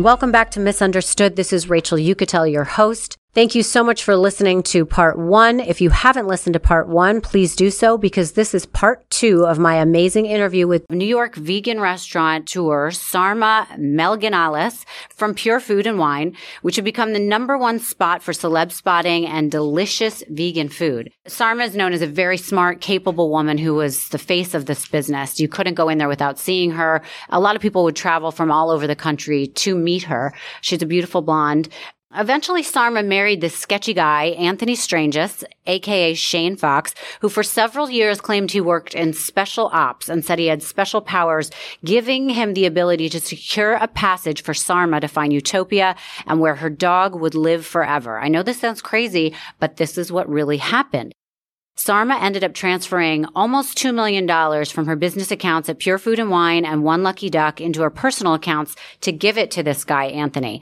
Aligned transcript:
Welcome 0.00 0.32
back 0.32 0.50
to 0.52 0.60
Miss 0.60 0.80
Understood. 0.80 1.36
This 1.36 1.52
is 1.52 1.68
Rachel 1.68 1.98
Uchitel, 1.98 2.50
your 2.50 2.64
host. 2.64 3.18
Thank 3.32 3.54
you 3.54 3.62
so 3.62 3.84
much 3.84 4.02
for 4.02 4.16
listening 4.16 4.64
to 4.64 4.84
part 4.84 5.16
one. 5.16 5.60
If 5.60 5.80
you 5.80 5.90
haven't 5.90 6.26
listened 6.26 6.54
to 6.54 6.58
part 6.58 6.88
one, 6.88 7.20
please 7.20 7.54
do 7.54 7.70
so 7.70 7.96
because 7.96 8.32
this 8.32 8.54
is 8.54 8.66
part 8.66 9.08
two 9.08 9.46
of 9.46 9.56
my 9.56 9.76
amazing 9.76 10.26
interview 10.26 10.66
with 10.66 10.90
New 10.90 11.06
York 11.06 11.36
vegan 11.36 11.78
restaurateur 11.78 12.90
Sarma 12.90 13.68
Melngailis 13.78 14.84
from 15.14 15.34
Pure 15.34 15.60
Food 15.60 15.86
and 15.86 15.96
Wine, 15.96 16.36
which 16.62 16.74
had 16.74 16.84
become 16.84 17.12
the 17.12 17.20
number 17.20 17.56
one 17.56 17.78
spot 17.78 18.20
for 18.20 18.32
celeb 18.32 18.72
spotting 18.72 19.26
and 19.26 19.48
delicious 19.48 20.24
vegan 20.28 20.68
food. 20.68 21.12
Sarma 21.28 21.62
is 21.62 21.76
known 21.76 21.92
as 21.92 22.02
a 22.02 22.08
very 22.08 22.36
smart, 22.36 22.80
capable 22.80 23.30
woman 23.30 23.58
who 23.58 23.74
was 23.74 24.08
the 24.08 24.18
face 24.18 24.54
of 24.54 24.66
this 24.66 24.88
business. 24.88 25.38
You 25.38 25.46
couldn't 25.46 25.74
go 25.74 25.88
in 25.88 25.98
there 25.98 26.08
without 26.08 26.40
seeing 26.40 26.72
her. 26.72 27.00
A 27.28 27.38
lot 27.38 27.54
of 27.54 27.62
people 27.62 27.84
would 27.84 27.94
travel 27.94 28.32
from 28.32 28.50
all 28.50 28.70
over 28.70 28.88
the 28.88 28.96
country 28.96 29.46
to 29.46 29.76
meet 29.76 30.02
her. 30.02 30.34
She's 30.62 30.82
a 30.82 30.86
beautiful 30.86 31.22
blonde. 31.22 31.68
Eventually, 32.12 32.64
Sarma 32.64 33.04
married 33.04 33.40
this 33.40 33.56
sketchy 33.56 33.94
guy, 33.94 34.26
Anthony 34.36 34.74
Strangis, 34.74 35.44
aka 35.66 36.12
Shane 36.12 36.56
Fox, 36.56 36.92
who 37.20 37.28
for 37.28 37.44
several 37.44 37.88
years 37.88 38.20
claimed 38.20 38.50
he 38.50 38.60
worked 38.60 38.94
in 38.94 39.12
special 39.12 39.70
ops 39.72 40.08
and 40.08 40.24
said 40.24 40.40
he 40.40 40.48
had 40.48 40.60
special 40.60 41.00
powers, 41.00 41.52
giving 41.84 42.30
him 42.30 42.54
the 42.54 42.66
ability 42.66 43.08
to 43.10 43.20
secure 43.20 43.74
a 43.74 43.86
passage 43.86 44.42
for 44.42 44.54
Sarma 44.54 45.00
to 45.00 45.06
find 45.06 45.32
utopia 45.32 45.94
and 46.26 46.40
where 46.40 46.56
her 46.56 46.68
dog 46.68 47.14
would 47.14 47.36
live 47.36 47.64
forever. 47.64 48.18
I 48.18 48.26
know 48.26 48.42
this 48.42 48.58
sounds 48.58 48.82
crazy, 48.82 49.32
but 49.60 49.76
this 49.76 49.96
is 49.96 50.10
what 50.10 50.28
really 50.28 50.56
happened. 50.56 51.12
Sarma 51.76 52.18
ended 52.20 52.42
up 52.42 52.54
transferring 52.54 53.24
almost 53.36 53.78
$2 53.78 53.94
million 53.94 54.26
from 54.66 54.86
her 54.86 54.96
business 54.96 55.30
accounts 55.30 55.68
at 55.68 55.78
Pure 55.78 55.98
Food 55.98 56.18
and 56.18 56.28
Wine 56.28 56.64
and 56.64 56.82
One 56.82 57.04
Lucky 57.04 57.30
Duck 57.30 57.60
into 57.60 57.82
her 57.82 57.88
personal 57.88 58.34
accounts 58.34 58.74
to 59.02 59.12
give 59.12 59.38
it 59.38 59.52
to 59.52 59.62
this 59.62 59.84
guy, 59.84 60.06
Anthony. 60.06 60.60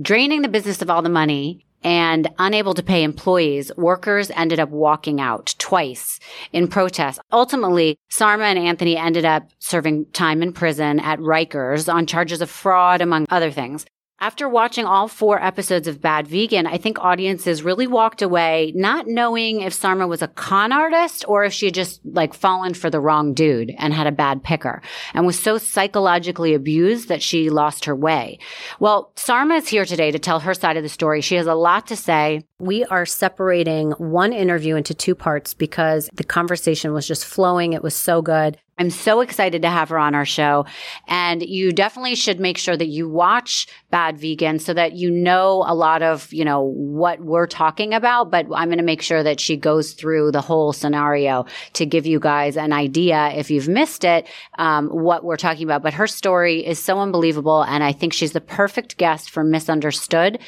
Draining 0.00 0.42
the 0.42 0.48
business 0.48 0.82
of 0.82 0.90
all 0.90 1.00
the 1.00 1.08
money 1.08 1.64
and 1.82 2.28
unable 2.38 2.74
to 2.74 2.82
pay 2.82 3.02
employees, 3.02 3.72
workers 3.78 4.30
ended 4.32 4.60
up 4.60 4.68
walking 4.68 5.22
out 5.22 5.54
twice 5.56 6.20
in 6.52 6.68
protest. 6.68 7.18
Ultimately, 7.32 7.96
Sarma 8.10 8.44
and 8.44 8.58
Anthony 8.58 8.98
ended 8.98 9.24
up 9.24 9.44
serving 9.58 10.04
time 10.12 10.42
in 10.42 10.52
prison 10.52 11.00
at 11.00 11.18
Rikers 11.18 11.90
on 11.90 12.04
charges 12.04 12.42
of 12.42 12.50
fraud, 12.50 13.00
among 13.00 13.24
other 13.30 13.50
things. 13.50 13.86
After 14.18 14.48
watching 14.48 14.86
all 14.86 15.08
four 15.08 15.42
episodes 15.44 15.86
of 15.86 16.00
Bad 16.00 16.26
Vegan, 16.26 16.66
I 16.66 16.78
think 16.78 16.98
audiences 16.98 17.62
really 17.62 17.86
walked 17.86 18.22
away 18.22 18.72
not 18.74 19.06
knowing 19.06 19.60
if 19.60 19.74
Sarma 19.74 20.06
was 20.06 20.22
a 20.22 20.28
con 20.28 20.72
artist 20.72 21.26
or 21.28 21.44
if 21.44 21.52
she 21.52 21.66
had 21.66 21.74
just 21.74 22.00
like 22.02 22.32
fallen 22.32 22.72
for 22.72 22.88
the 22.88 22.98
wrong 22.98 23.34
dude 23.34 23.74
and 23.76 23.92
had 23.92 24.06
a 24.06 24.12
bad 24.12 24.42
picker 24.42 24.80
and 25.12 25.26
was 25.26 25.38
so 25.38 25.58
psychologically 25.58 26.54
abused 26.54 27.08
that 27.08 27.22
she 27.22 27.50
lost 27.50 27.84
her 27.84 27.94
way. 27.94 28.38
Well, 28.80 29.12
Sarma 29.16 29.56
is 29.56 29.68
here 29.68 29.84
today 29.84 30.10
to 30.10 30.18
tell 30.18 30.40
her 30.40 30.54
side 30.54 30.78
of 30.78 30.82
the 30.82 30.88
story. 30.88 31.20
She 31.20 31.34
has 31.34 31.46
a 31.46 31.54
lot 31.54 31.86
to 31.88 31.96
say. 31.96 32.42
We 32.58 32.86
are 32.86 33.04
separating 33.04 33.90
one 33.98 34.32
interview 34.32 34.76
into 34.76 34.94
two 34.94 35.14
parts 35.14 35.52
because 35.52 36.08
the 36.14 36.24
conversation 36.24 36.94
was 36.94 37.06
just 37.06 37.26
flowing. 37.26 37.74
It 37.74 37.82
was 37.82 37.94
so 37.94 38.22
good. 38.22 38.58
I'm 38.78 38.90
so 38.90 39.20
excited 39.22 39.62
to 39.62 39.70
have 39.70 39.88
her 39.88 39.98
on 39.98 40.14
our 40.14 40.26
show. 40.26 40.66
And 41.08 41.42
you 41.42 41.72
definitely 41.72 42.14
should 42.14 42.38
make 42.38 42.58
sure 42.58 42.76
that 42.76 42.88
you 42.88 43.08
watch 43.08 43.66
Bad 43.90 44.18
Vegan 44.18 44.58
so 44.58 44.74
that 44.74 44.92
you 44.92 45.10
know 45.10 45.64
a 45.66 45.74
lot 45.74 46.02
of, 46.02 46.30
you 46.30 46.44
know, 46.44 46.60
what 46.60 47.20
we're 47.20 47.46
talking 47.46 47.94
about. 47.94 48.30
But 48.30 48.46
I'm 48.54 48.68
going 48.68 48.76
to 48.76 48.84
make 48.84 49.00
sure 49.00 49.22
that 49.22 49.40
she 49.40 49.56
goes 49.56 49.94
through 49.94 50.32
the 50.32 50.42
whole 50.42 50.74
scenario 50.74 51.46
to 51.72 51.86
give 51.86 52.04
you 52.04 52.20
guys 52.20 52.58
an 52.58 52.74
idea, 52.74 53.32
if 53.34 53.50
you've 53.50 53.68
missed 53.68 54.04
it, 54.04 54.28
um, 54.58 54.88
what 54.88 55.24
we're 55.24 55.38
talking 55.38 55.64
about. 55.64 55.82
But 55.82 55.94
her 55.94 56.06
story 56.06 56.66
is 56.66 56.78
so 56.78 56.98
unbelievable. 56.98 57.62
And 57.62 57.82
I 57.82 57.92
think 57.92 58.12
she's 58.12 58.32
the 58.32 58.42
perfect 58.42 58.98
guest 58.98 59.30
for 59.30 59.42
Miss 59.42 59.70
Understood 59.70 60.38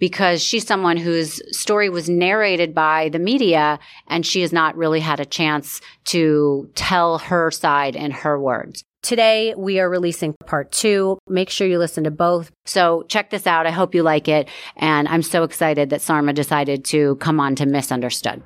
because 0.00 0.42
she's 0.42 0.66
someone 0.66 0.96
whose 0.96 1.40
story 1.56 1.88
was 1.88 2.08
narrated 2.08 2.74
by 2.74 3.10
the 3.10 3.20
media 3.20 3.78
and 4.08 4.26
she 4.26 4.40
has 4.40 4.52
not 4.52 4.76
really 4.76 5.00
had 5.00 5.20
a 5.20 5.24
chance 5.24 5.80
to 6.06 6.68
tell 6.74 7.18
her 7.18 7.52
side 7.52 7.75
in 7.84 8.10
her 8.10 8.40
words. 8.40 8.84
Today, 9.02 9.54
we 9.56 9.78
are 9.78 9.88
releasing 9.88 10.34
part 10.46 10.72
two. 10.72 11.18
Make 11.28 11.50
sure 11.50 11.68
you 11.68 11.78
listen 11.78 12.04
to 12.04 12.10
both. 12.10 12.50
So 12.64 13.04
check 13.08 13.30
this 13.30 13.46
out. 13.46 13.66
I 13.66 13.70
hope 13.70 13.94
you 13.94 14.02
like 14.02 14.26
it. 14.26 14.48
And 14.76 15.06
I'm 15.06 15.22
so 15.22 15.44
excited 15.44 15.90
that 15.90 16.00
Sarma 16.00 16.32
decided 16.32 16.84
to 16.86 17.14
come 17.16 17.38
on 17.38 17.54
to 17.56 17.66
Miss 17.66 17.92
Understood. 17.92 18.42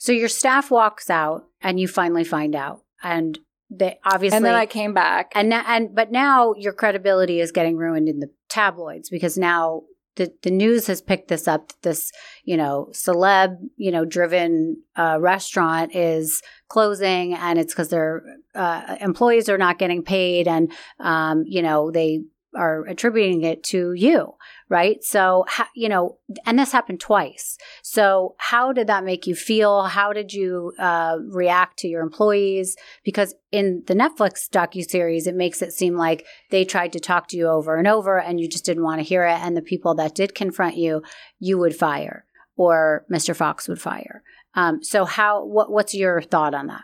So 0.00 0.12
your 0.12 0.28
staff 0.28 0.70
walks 0.70 1.10
out 1.10 1.44
and 1.60 1.78
you 1.78 1.86
finally 1.86 2.24
find 2.24 2.56
out. 2.56 2.82
And 3.02 3.38
they 3.70 3.98
obviously 4.04 4.36
And 4.36 4.44
then 4.44 4.54
I 4.54 4.66
came 4.66 4.94
back. 4.94 5.30
and 5.34 5.50
now, 5.50 5.62
and 5.66 5.94
but 5.94 6.10
now 6.10 6.54
your 6.56 6.72
credibility 6.72 7.40
is 7.40 7.52
getting 7.52 7.76
ruined 7.76 8.08
in 8.08 8.18
the 8.18 8.30
tabloids 8.48 9.10
because 9.10 9.36
now 9.36 9.82
the, 10.18 10.32
the 10.42 10.50
news 10.50 10.88
has 10.88 11.00
picked 11.00 11.28
this 11.28 11.46
up 11.46 11.68
that 11.68 11.82
this 11.82 12.12
you 12.44 12.56
know 12.56 12.88
celeb 12.92 13.56
you 13.76 13.90
know 13.90 14.04
driven 14.04 14.82
uh, 14.96 15.16
restaurant 15.20 15.94
is 15.94 16.42
closing 16.68 17.34
and 17.34 17.58
it's 17.58 17.72
because 17.72 17.88
their 17.88 18.22
uh, 18.54 18.96
employees 19.00 19.48
are 19.48 19.56
not 19.56 19.78
getting 19.78 20.02
paid 20.02 20.48
and 20.48 20.72
um, 20.98 21.44
you 21.46 21.62
know 21.62 21.90
they 21.90 22.20
are 22.56 22.86
attributing 22.86 23.42
it 23.42 23.62
to 23.62 23.92
you 23.92 24.34
right? 24.68 25.02
So 25.02 25.46
you 25.74 25.88
know 25.88 26.18
and 26.44 26.58
this 26.58 26.72
happened 26.72 27.00
twice. 27.00 27.56
So 27.82 28.34
how 28.38 28.72
did 28.72 28.86
that 28.86 29.04
make 29.04 29.26
you 29.26 29.34
feel? 29.34 29.84
How 29.84 30.12
did 30.12 30.32
you 30.32 30.72
uh, 30.78 31.18
react 31.28 31.78
to 31.80 31.88
your 31.88 32.02
employees? 32.02 32.76
Because 33.04 33.34
in 33.50 33.82
the 33.86 33.94
netflix 33.94 34.48
docu-series 34.50 35.26
it 35.26 35.34
makes 35.34 35.62
it 35.62 35.72
seem 35.72 35.96
like 35.96 36.26
they 36.50 36.64
tried 36.64 36.92
to 36.92 37.00
talk 37.00 37.28
to 37.28 37.36
you 37.36 37.48
over 37.48 37.76
and 37.76 37.88
over 37.88 38.18
and 38.18 38.40
you 38.40 38.48
just 38.48 38.64
didn't 38.64 38.84
want 38.84 39.00
to 39.00 39.08
hear 39.08 39.24
it. 39.24 39.40
And 39.40 39.56
the 39.56 39.62
people 39.62 39.94
that 39.96 40.14
did 40.14 40.34
confront 40.34 40.76
you 40.76 41.02
you 41.38 41.58
would 41.58 41.76
fire 41.76 42.24
or 42.56 43.06
mr 43.10 43.34
fox 43.34 43.68
would 43.68 43.80
fire. 43.80 44.22
Um, 44.54 44.82
so 44.82 45.04
how 45.04 45.44
what, 45.44 45.70
what's 45.70 45.94
your 45.94 46.20
thought 46.20 46.54
on 46.54 46.66
that? 46.66 46.82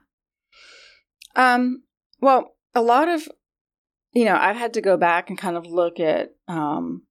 Um, 1.37 1.83
well, 2.21 2.55
a 2.75 2.83
lot 2.83 3.09
of, 3.09 3.29
you 4.15 4.25
know, 4.25 4.37
I've 4.37 4.57
had 4.57 4.75
to 4.75 4.81
go 4.81 4.97
back 4.97 5.29
and 5.29 5.39
kind 5.39 5.57
of 5.57 5.67
look 5.67 5.99
at, 5.99 6.31
um, 6.47 7.03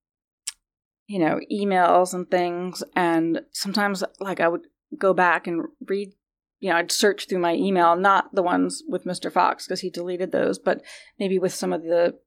you 1.07 1.19
know, 1.19 1.39
emails 1.51 2.13
and 2.13 2.29
things. 2.31 2.81
And 2.95 3.41
sometimes, 3.51 4.03
like, 4.19 4.39
I 4.39 4.47
would 4.47 4.67
go 4.97 5.13
back 5.13 5.45
and 5.45 5.65
read, 5.85 6.13
you 6.59 6.69
know, 6.69 6.77
I'd 6.77 6.91
search 6.91 7.27
through 7.27 7.39
my 7.39 7.53
email, 7.55 7.97
not 7.97 8.33
the 8.33 8.41
ones 8.41 8.83
with 8.87 9.03
Mr. 9.03 9.31
Fox 9.31 9.67
because 9.67 9.81
he 9.81 9.89
deleted 9.89 10.31
those, 10.31 10.57
but 10.57 10.81
maybe 11.19 11.39
with 11.39 11.53
some 11.53 11.73
of 11.73 11.83
the 11.83 12.17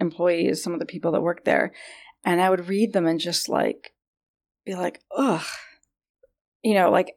employees, 0.00 0.62
some 0.62 0.74
of 0.74 0.80
the 0.80 0.86
people 0.86 1.12
that 1.12 1.22
work 1.22 1.44
there. 1.44 1.72
And 2.22 2.40
I 2.40 2.50
would 2.50 2.68
read 2.68 2.92
them 2.92 3.06
and 3.06 3.18
just 3.18 3.48
like, 3.48 3.94
be 4.66 4.74
like, 4.74 5.00
ugh. 5.16 5.46
You 6.62 6.74
know, 6.74 6.90
like, 6.90 7.14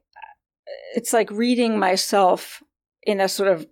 it's 0.96 1.12
like 1.12 1.32
reading 1.32 1.78
myself 1.78 2.64
in 3.04 3.20
a 3.20 3.28
sort 3.28 3.50
of 3.50 3.68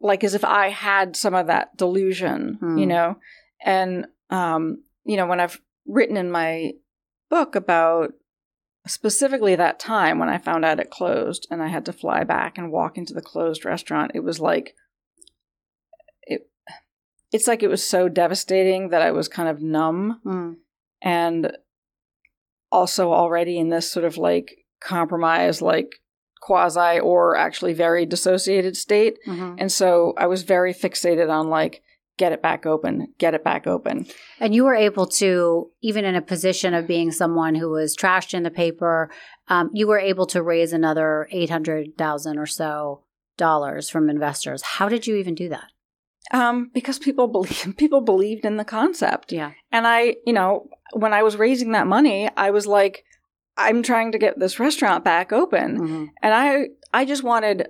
like 0.00 0.24
as 0.24 0.34
if 0.34 0.44
I 0.44 0.68
had 0.70 1.16
some 1.16 1.34
of 1.34 1.46
that 1.48 1.76
delusion, 1.76 2.56
Hmm. 2.60 2.78
you 2.78 2.86
know? 2.86 3.16
And, 3.64 4.06
um, 4.30 4.82
you 5.04 5.16
know, 5.16 5.26
when 5.26 5.40
I've 5.40 5.60
written 5.86 6.16
in 6.16 6.30
my 6.30 6.72
book 7.28 7.54
about 7.54 8.12
specifically 8.86 9.54
that 9.56 9.78
time 9.78 10.18
when 10.18 10.28
I 10.30 10.38
found 10.38 10.64
out 10.64 10.80
it 10.80 10.90
closed 10.90 11.46
and 11.50 11.62
I 11.62 11.68
had 11.68 11.84
to 11.86 11.92
fly 11.92 12.24
back 12.24 12.56
and 12.56 12.72
walk 12.72 12.96
into 12.96 13.12
the 13.12 13.20
closed 13.20 13.64
restaurant, 13.64 14.12
it 14.14 14.20
was 14.20 14.40
like, 14.40 14.74
it, 16.22 16.48
it's 17.30 17.46
like 17.46 17.62
it 17.62 17.68
was 17.68 17.84
so 17.86 18.08
devastating 18.08 18.88
that 18.88 19.02
I 19.02 19.10
was 19.10 19.28
kind 19.28 19.48
of 19.48 19.60
numb 19.62 20.20
Mm. 20.24 20.56
and 21.02 21.56
also 22.72 23.12
already 23.12 23.58
in 23.58 23.68
this 23.68 23.90
sort 23.90 24.04
of 24.06 24.16
like 24.16 24.64
compromise, 24.80 25.60
like 25.60 26.00
quasi 26.40 26.98
or 26.98 27.36
actually 27.36 27.72
very 27.74 28.06
dissociated 28.06 28.76
state. 28.76 29.18
Mhm. 29.26 29.56
And 29.58 29.70
so 29.70 30.14
I 30.16 30.26
was 30.26 30.42
very 30.42 30.72
fixated 30.72 31.30
on 31.30 31.48
like, 31.48 31.82
get 32.16 32.32
it 32.32 32.42
back 32.42 32.66
open, 32.66 33.08
get 33.18 33.34
it 33.34 33.42
back 33.44 33.66
open. 33.66 34.06
And 34.38 34.54
you 34.54 34.64
were 34.64 34.74
able 34.74 35.06
to, 35.06 35.70
even 35.80 36.04
in 36.04 36.14
a 36.14 36.22
position 36.22 36.74
of 36.74 36.86
being 36.86 37.12
someone 37.12 37.54
who 37.54 37.70
was 37.70 37.96
trashed 37.96 38.34
in 38.34 38.42
the 38.42 38.50
paper, 38.50 39.10
um, 39.48 39.70
you 39.72 39.86
were 39.86 39.98
able 39.98 40.26
to 40.26 40.42
raise 40.42 40.72
another 40.72 41.28
eight 41.30 41.50
hundred 41.50 41.96
thousand 41.96 42.38
or 42.38 42.46
so 42.46 43.04
dollars 43.38 43.88
from 43.88 44.10
investors. 44.10 44.62
How 44.62 44.88
did 44.88 45.06
you 45.06 45.16
even 45.16 45.34
do 45.34 45.48
that? 45.48 45.64
Um, 46.30 46.70
because 46.74 46.98
people 46.98 47.26
believe 47.36 47.74
people 47.76 48.00
believed 48.02 48.44
in 48.44 48.56
the 48.56 48.64
concept. 48.64 49.32
Yeah. 49.32 49.52
And 49.72 49.86
I, 49.86 50.16
you 50.26 50.32
know, 50.32 50.68
when 50.92 51.12
I 51.12 51.22
was 51.22 51.36
raising 51.36 51.72
that 51.72 51.86
money, 51.86 52.28
I 52.36 52.50
was 52.50 52.66
like, 52.66 53.04
I'm 53.68 53.82
trying 53.82 54.12
to 54.12 54.18
get 54.18 54.38
this 54.38 54.58
restaurant 54.60 55.04
back 55.04 55.32
open. 55.32 55.78
Mhm. 55.78 56.08
and 56.22 56.34
i 56.34 56.68
i 56.92 57.04
just 57.04 57.22
wanted 57.22 57.68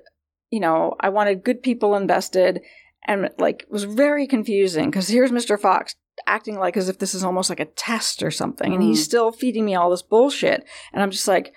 you 0.51 0.61
know 0.61 0.95
i 1.01 1.09
wanted 1.09 1.45
good 1.45 1.63
people 1.63 1.95
invested 1.97 2.61
and 3.07 3.29
like 3.39 3.63
it 3.63 3.71
was 3.71 3.85
very 3.85 4.27
confusing 4.27 4.87
because 4.91 5.09
here's 5.09 5.31
mr 5.31 5.59
fox 5.61 5.95
acting 6.27 6.59
like 6.59 6.77
as 6.77 6.89
if 6.89 6.99
this 6.99 7.15
is 7.15 7.25
almost 7.25 7.49
like 7.51 7.61
a 7.61 7.65
test 7.89 8.23
or 8.23 8.31
something 8.31 8.73
and 8.75 8.83
he's 8.83 9.01
Mm. 9.01 9.05
still 9.11 9.33
feeding 9.33 9.65
me 9.65 9.75
all 9.75 9.91
this 9.91 10.03
bullshit 10.03 10.65
and 10.93 11.03
i'm 11.03 11.11
just 11.11 11.29
like 11.29 11.53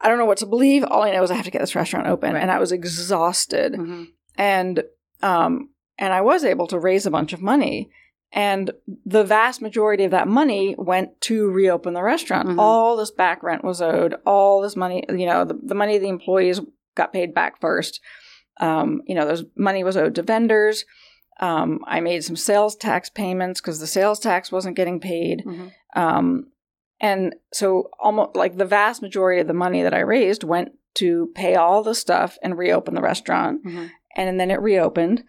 i 0.00 0.08
don't 0.08 0.18
know 0.18 0.24
what 0.30 0.38
to 0.38 0.46
believe 0.46 0.84
all 0.84 1.02
i 1.02 1.10
know 1.12 1.22
is 1.22 1.30
i 1.30 1.34
have 1.34 1.44
to 1.46 1.50
get 1.50 1.60
this 1.60 1.74
restaurant 1.74 2.06
open 2.06 2.36
and 2.36 2.50
i 2.50 2.58
was 2.58 2.70
exhausted 2.72 3.72
Mhm. 3.74 4.06
and 4.36 4.82
um 5.22 5.70
and 6.00 6.12
I 6.12 6.20
was 6.20 6.44
able 6.44 6.68
to 6.68 6.78
raise 6.78 7.06
a 7.06 7.10
bunch 7.10 7.32
of 7.32 7.42
money. 7.42 7.90
And 8.32 8.70
the 9.06 9.24
vast 9.24 9.62
majority 9.62 10.04
of 10.04 10.10
that 10.10 10.28
money 10.28 10.74
went 10.76 11.18
to 11.22 11.50
reopen 11.50 11.94
the 11.94 12.02
restaurant. 12.02 12.48
Mhm. 12.48 12.58
All 12.58 12.96
this 12.96 13.10
back 13.10 13.42
rent 13.42 13.64
was 13.64 13.80
owed. 13.80 14.16
All 14.26 14.60
this 14.60 14.76
money, 14.76 15.02
you 15.08 15.26
know, 15.26 15.44
the, 15.44 15.58
the 15.62 15.74
money 15.74 15.96
the 15.98 16.08
employees 16.08 16.60
got 16.94 17.12
paid 17.12 17.32
back 17.32 17.58
first. 17.60 18.00
Um, 18.60 19.00
you 19.06 19.14
know, 19.14 19.24
there's 19.24 19.44
money 19.56 19.82
was 19.82 19.96
owed 19.96 20.14
to 20.16 20.22
vendors. 20.22 20.84
Um, 21.40 21.80
I 21.86 22.00
made 22.00 22.24
some 22.24 22.36
sales 22.36 22.76
tax 22.76 23.08
payments 23.08 23.60
because 23.60 23.80
the 23.80 23.86
sales 23.86 24.18
tax 24.18 24.52
wasn't 24.52 24.76
getting 24.76 25.00
paid. 25.00 25.44
Mhm. 25.46 25.72
Um, 25.96 26.48
and 27.00 27.34
so 27.52 27.88
almost 27.98 28.34
like 28.36 28.56
the 28.56 28.64
vast 28.64 29.00
majority 29.00 29.40
of 29.40 29.46
the 29.46 29.54
money 29.54 29.82
that 29.82 29.94
I 29.94 30.00
raised 30.00 30.42
went 30.44 30.72
to 30.96 31.30
pay 31.34 31.54
all 31.54 31.82
the 31.82 31.94
stuff 31.94 32.36
and 32.42 32.58
reopen 32.58 32.94
the 32.94 33.00
restaurant. 33.00 33.64
Mhm. 33.64 33.90
And 34.16 34.40
then 34.40 34.50
it 34.50 34.60
reopened. 34.60 35.22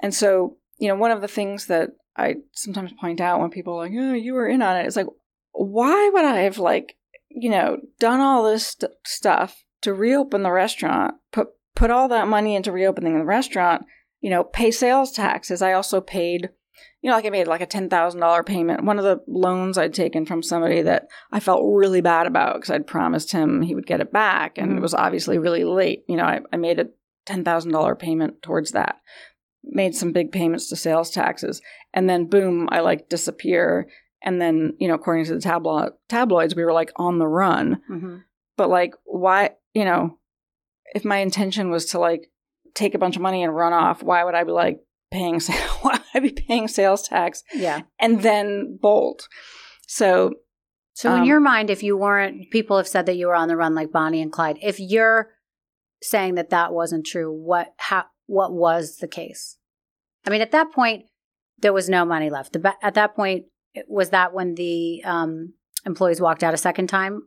And 0.00 0.14
so, 0.14 0.56
you 0.78 0.86
know, 0.88 0.94
one 0.94 1.10
of 1.10 1.20
the 1.20 1.28
things 1.28 1.66
that 1.66 1.90
I 2.16 2.36
sometimes 2.52 2.92
point 3.00 3.20
out 3.20 3.40
when 3.40 3.50
people 3.50 3.74
are 3.74 3.86
like, 3.86 3.92
oh, 3.96 4.14
you 4.14 4.34
were 4.34 4.48
in 4.48 4.62
on 4.62 4.76
it, 4.76 4.86
it's 4.86 4.96
like, 4.96 5.06
why 5.52 6.10
would 6.12 6.24
I 6.24 6.40
have 6.40 6.58
like, 6.58 6.96
you 7.28 7.50
know, 7.50 7.78
done 7.98 8.20
all 8.20 8.44
this 8.44 8.68
st- 8.68 8.92
stuff 9.04 9.64
to 9.82 9.94
reopen 9.94 10.42
the 10.42 10.50
restaurant, 10.50 11.14
put 11.32 11.48
put 11.74 11.90
all 11.90 12.08
that 12.08 12.28
money 12.28 12.54
into 12.54 12.72
reopening 12.72 13.18
the 13.18 13.24
restaurant, 13.24 13.84
you 14.20 14.30
know, 14.30 14.44
pay 14.44 14.70
sales 14.70 15.12
taxes. 15.12 15.60
I 15.62 15.74
also 15.74 16.00
paid, 16.00 16.48
you 17.02 17.10
know, 17.10 17.16
like 17.16 17.26
I 17.26 17.30
made 17.30 17.46
like 17.46 17.60
a 17.60 17.66
ten 17.66 17.88
thousand 17.88 18.20
dollar 18.20 18.42
payment. 18.42 18.84
One 18.84 18.98
of 18.98 19.04
the 19.04 19.20
loans 19.28 19.78
I'd 19.78 19.94
taken 19.94 20.24
from 20.26 20.42
somebody 20.42 20.82
that 20.82 21.08
I 21.30 21.40
felt 21.40 21.62
really 21.64 22.00
bad 22.00 22.26
about 22.26 22.54
because 22.54 22.70
I'd 22.70 22.86
promised 22.86 23.32
him 23.32 23.62
he 23.62 23.74
would 23.74 23.86
get 23.86 24.00
it 24.00 24.12
back, 24.12 24.58
and 24.58 24.70
it 24.70 24.74
mm-hmm. 24.74 24.82
was 24.82 24.94
obviously 24.94 25.38
really 25.38 25.64
late. 25.64 26.04
You 26.08 26.16
know, 26.16 26.24
I, 26.24 26.40
I 26.52 26.56
made 26.56 26.80
a 26.80 26.88
ten 27.26 27.44
thousand 27.44 27.72
dollar 27.72 27.94
payment 27.94 28.42
towards 28.42 28.72
that. 28.72 28.96
Made 29.68 29.94
some 29.94 30.12
big 30.12 30.30
payments 30.32 30.68
to 30.68 30.76
sales 30.76 31.10
taxes, 31.10 31.60
and 31.92 32.08
then 32.08 32.26
boom, 32.26 32.68
I 32.70 32.80
like 32.80 33.08
disappear. 33.08 33.88
And 34.22 34.40
then, 34.40 34.74
you 34.78 34.88
know, 34.88 34.94
according 34.94 35.24
to 35.26 35.34
the 35.34 35.40
tabloid 35.40 35.92
tabloids, 36.08 36.54
we 36.54 36.64
were 36.64 36.72
like 36.72 36.92
on 36.96 37.18
the 37.18 37.26
run. 37.28 37.80
Mhm. 37.90 38.22
But 38.56 38.70
like, 38.70 38.94
why? 39.04 39.50
You 39.74 39.84
know, 39.84 40.18
if 40.94 41.04
my 41.04 41.18
intention 41.18 41.70
was 41.70 41.86
to 41.86 41.98
like 41.98 42.30
take 42.74 42.94
a 42.94 42.98
bunch 42.98 43.16
of 43.16 43.22
money 43.22 43.42
and 43.42 43.54
run 43.54 43.72
off, 43.72 44.02
why 44.02 44.22
would 44.24 44.34
I 44.34 44.44
be 44.44 44.52
like 44.52 44.78
paying? 45.10 45.40
Why 45.82 45.92
would 45.92 46.00
I 46.14 46.20
be 46.20 46.30
paying 46.32 46.68
sales 46.68 47.06
tax 47.06 47.42
Yeah. 47.54 47.82
and 47.98 48.22
then 48.22 48.78
bolt? 48.80 49.28
So 49.86 50.34
So 50.94 51.12
in 51.14 51.20
Um, 51.20 51.26
your 51.26 51.40
mind, 51.40 51.70
if 51.70 51.82
you 51.82 51.96
weren't, 51.96 52.50
people 52.50 52.76
have 52.78 52.88
said 52.88 53.06
that 53.06 53.16
you 53.16 53.26
were 53.26 53.34
on 53.34 53.48
the 53.48 53.56
run 53.56 53.74
like 53.74 53.92
Bonnie 53.92 54.22
and 54.22 54.32
Clyde. 54.32 54.58
If 54.62 54.80
you're 54.80 55.30
saying 56.02 56.34
that 56.36 56.50
that 56.50 56.72
wasn't 56.72 57.06
true, 57.06 57.30
what 57.32 57.74
how 57.76 58.04
what 58.26 58.52
was 58.52 58.96
the 58.98 59.08
case? 59.08 59.58
I 60.26 60.30
mean, 60.30 60.40
at 60.40 60.52
that 60.52 60.72
point, 60.72 61.04
there 61.58 61.72
was 61.72 61.88
no 61.88 62.04
money 62.04 62.30
left. 62.30 62.52
The, 62.52 62.74
at 62.82 62.94
that 62.94 63.14
point, 63.14 63.46
was 63.88 64.10
that 64.10 64.32
when 64.34 64.54
the 64.54 65.02
um, 65.04 65.54
employees 65.84 66.20
walked 66.20 66.42
out 66.42 66.54
a 66.54 66.58
second 66.58 66.88
time? 66.88 67.22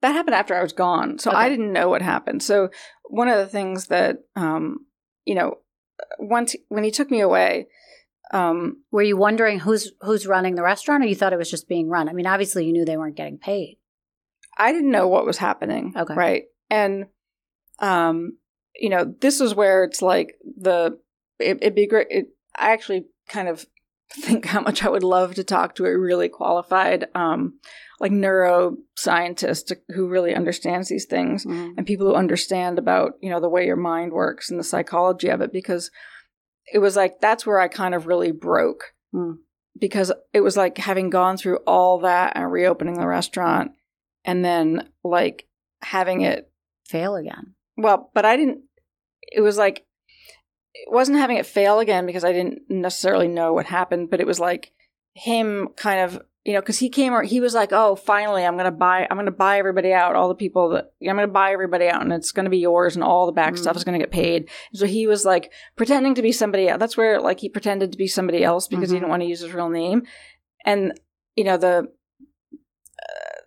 that 0.00 0.14
happened 0.14 0.34
after 0.34 0.56
I 0.56 0.62
was 0.62 0.72
gone. 0.72 1.20
So 1.20 1.30
Okay. 1.30 1.38
I 1.38 1.48
didn't 1.48 1.72
know 1.72 1.88
what 1.88 2.02
happened. 2.02 2.42
So 2.42 2.70
one 3.04 3.28
of 3.28 3.38
the 3.38 3.46
things 3.46 3.86
that, 3.86 4.18
um, 4.34 4.84
you 5.24 5.36
know, 5.36 5.58
once 6.18 6.56
when 6.68 6.82
he 6.82 6.90
took 6.90 7.08
me 7.08 7.20
away, 7.20 7.68
um, 8.32 8.82
Were 8.90 9.02
you 9.02 9.16
wondering 9.16 9.60
who's 9.60 9.92
who's 10.00 10.26
running 10.26 10.56
the 10.56 10.62
restaurant, 10.62 11.04
or 11.04 11.06
you 11.06 11.14
thought 11.14 11.32
it 11.32 11.38
was 11.38 11.50
just 11.50 11.68
being 11.68 11.88
run? 11.88 12.08
I 12.08 12.14
mean, 12.14 12.26
obviously, 12.26 12.64
you 12.66 12.72
knew 12.72 12.84
they 12.84 12.96
weren't 12.96 13.14
getting 13.14 13.38
paid. 13.38 13.78
I 14.58 14.72
didn't 14.72 14.90
know 14.90 15.06
what 15.06 15.24
was 15.26 15.38
happening. 15.38 15.94
Okay. 15.96 16.14
Right. 16.14 16.44
And, 16.68 17.06
um, 17.78 18.38
you 18.78 18.88
know, 18.88 19.14
this 19.20 19.40
is 19.40 19.54
where 19.54 19.84
it's 19.84 20.02
like 20.02 20.34
the, 20.60 20.98
it, 21.38 21.58
it'd 21.60 21.74
be 21.74 21.86
great. 21.86 22.06
It, 22.10 22.26
I 22.56 22.72
actually 22.72 23.06
kind 23.28 23.48
of 23.48 23.66
think 24.12 24.44
how 24.46 24.60
much 24.60 24.84
I 24.84 24.90
would 24.90 25.02
love 25.02 25.34
to 25.36 25.44
talk 25.44 25.74
to 25.76 25.86
a 25.86 25.98
really 25.98 26.28
qualified, 26.28 27.06
um, 27.14 27.58
like 28.00 28.12
neuroscientist 28.12 29.72
who 29.94 30.08
really 30.08 30.34
understands 30.34 30.88
these 30.88 31.06
things 31.06 31.44
Mhm. 31.44 31.74
and 31.76 31.86
people 31.86 32.06
who 32.08 32.14
understand 32.14 32.78
about, 32.78 33.12
you 33.20 33.30
know, 33.30 33.40
the 33.40 33.48
way 33.48 33.64
your 33.66 33.76
mind 33.76 34.12
works 34.12 34.50
and 34.50 34.58
the 34.58 34.64
psychology 34.64 35.28
of 35.28 35.40
it 35.40 35.52
because 35.52 35.90
it 36.72 36.78
was 36.78 36.96
like, 36.96 37.20
that's 37.20 37.46
where 37.46 37.58
I 37.58 37.68
kind 37.68 37.94
of 37.94 38.06
really 38.06 38.32
broke 38.32 38.94
Hmm. 39.12 39.32
because 39.78 40.12
it 40.32 40.40
was 40.40 40.56
like 40.56 40.78
having 40.78 41.10
gone 41.10 41.36
through 41.36 41.58
all 41.66 42.00
that 42.00 42.32
and 42.34 42.50
reopening 42.50 42.94
the 42.98 43.06
restaurant 43.06 43.72
and 44.24 44.44
then 44.44 44.88
like 45.04 45.46
having 45.82 46.22
it 46.22 46.48
Fail 46.86 47.16
again. 47.16 47.54
Well 47.76 48.10
but 48.14 48.24
i 48.24 48.36
didn't 48.36 48.60
it 49.22 49.40
was 49.40 49.56
like 49.58 49.84
it 50.74 50.90
wasn't 50.92 51.18
having 51.18 51.36
it 51.36 51.46
fail 51.46 51.78
again 51.80 52.06
because 52.06 52.24
i 52.24 52.32
didn't 52.32 52.62
necessarily 52.68 53.28
know 53.28 53.52
what 53.52 53.66
happened 53.66 54.10
but 54.10 54.20
it 54.20 54.26
was 54.26 54.40
like 54.40 54.72
him 55.14 55.68
kind 55.76 56.00
of 56.00 56.20
you 56.44 56.54
know 56.54 56.60
because 56.60 56.78
he 56.78 56.88
came 56.88 57.12
or 57.12 57.22
he 57.22 57.38
was 57.40 57.54
like 57.54 57.72
oh 57.72 57.94
finally 57.94 58.44
i'm 58.44 58.56
gonna 58.56 58.70
buy 58.72 59.06
i'm 59.10 59.16
gonna 59.16 59.30
buy 59.30 59.58
everybody 59.58 59.92
out 59.92 60.16
all 60.16 60.28
the 60.28 60.34
people 60.34 60.70
that 60.70 60.92
i'm 61.02 61.14
gonna 61.16 61.28
buy 61.28 61.52
everybody 61.52 61.86
out 61.88 62.02
and 62.02 62.12
it's 62.12 62.32
gonna 62.32 62.50
be 62.50 62.58
yours 62.58 62.96
and 62.96 63.04
all 63.04 63.26
the 63.26 63.32
back 63.32 63.52
Mm. 63.54 63.58
stuff 63.58 63.76
is 63.76 63.84
gonna 63.84 63.98
get 63.98 64.10
paid 64.10 64.48
so 64.74 64.86
he 64.86 65.06
was 65.06 65.24
like 65.24 65.52
pretending 65.76 66.14
to 66.14 66.22
be 66.22 66.32
somebody 66.32 66.68
else 66.68 66.80
that's 66.80 66.96
where 66.96 67.20
like 67.20 67.40
he 67.40 67.48
pretended 67.48 67.92
to 67.92 67.98
be 67.98 68.08
somebody 68.08 68.42
else 68.42 68.66
because 68.66 68.90
he 68.90 68.96
Mhm. 68.96 69.00
didn't 69.00 69.10
want 69.10 69.22
to 69.22 69.28
use 69.28 69.40
his 69.40 69.52
real 69.52 69.68
name 69.68 70.02
and 70.64 70.98
you 71.36 71.44
know 71.44 71.56
the 71.58 71.88
uh, 72.98 73.40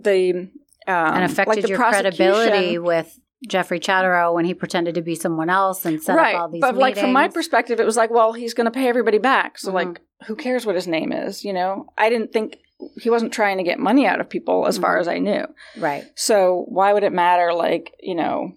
the 0.00 0.48
um, 0.86 0.94
and 0.94 1.14
like 1.22 1.30
affected 1.30 1.64
the 1.64 1.68
your 1.68 1.78
credibility 1.78 2.78
with 2.78 3.18
Jeffrey 3.48 3.80
Chodorow 3.80 4.34
when 4.34 4.44
he 4.44 4.52
pretended 4.54 4.94
to 4.96 5.02
be 5.02 5.14
someone 5.14 5.48
else 5.50 5.84
and 5.86 6.02
set 6.02 6.16
right 6.16 6.34
up 6.34 6.40
all 6.42 6.48
these 6.48 6.60
things. 6.62 6.72
but 6.72 6.78
like 6.80 6.96
from 6.96 7.12
my 7.12 7.28
perspective 7.28 7.80
it 7.80 7.86
was 7.86 7.96
like 7.96 8.10
well 8.10 8.32
he's 8.34 8.52
going 8.54 8.66
to 8.66 8.70
pay 8.70 8.86
everybody 8.88 9.18
back 9.18 9.56
so 9.58 9.70
Mhm. 9.70 9.74
like 9.74 10.00
who 10.26 10.36
cares 10.36 10.66
what 10.66 10.74
his 10.74 10.86
name 10.86 11.10
is 11.12 11.42
you 11.44 11.52
know 11.54 11.86
i 11.96 12.10
didn't 12.10 12.32
think 12.34 12.58
he 13.00 13.08
wasn't 13.08 13.32
trying 13.32 13.56
to 13.56 13.62
get 13.62 13.78
money 13.78 14.06
out 14.06 14.20
of 14.20 14.28
people 14.28 14.66
as 14.66 14.76
far 14.76 14.96
Mhm. 14.96 15.00
as 15.00 15.08
i 15.08 15.18
knew 15.18 15.46
right. 15.78 16.04
so 16.16 16.66
why 16.68 16.92
would 16.92 17.02
it 17.02 17.12
matter 17.14 17.54
like 17.54 17.94
you 18.00 18.14
know 18.14 18.52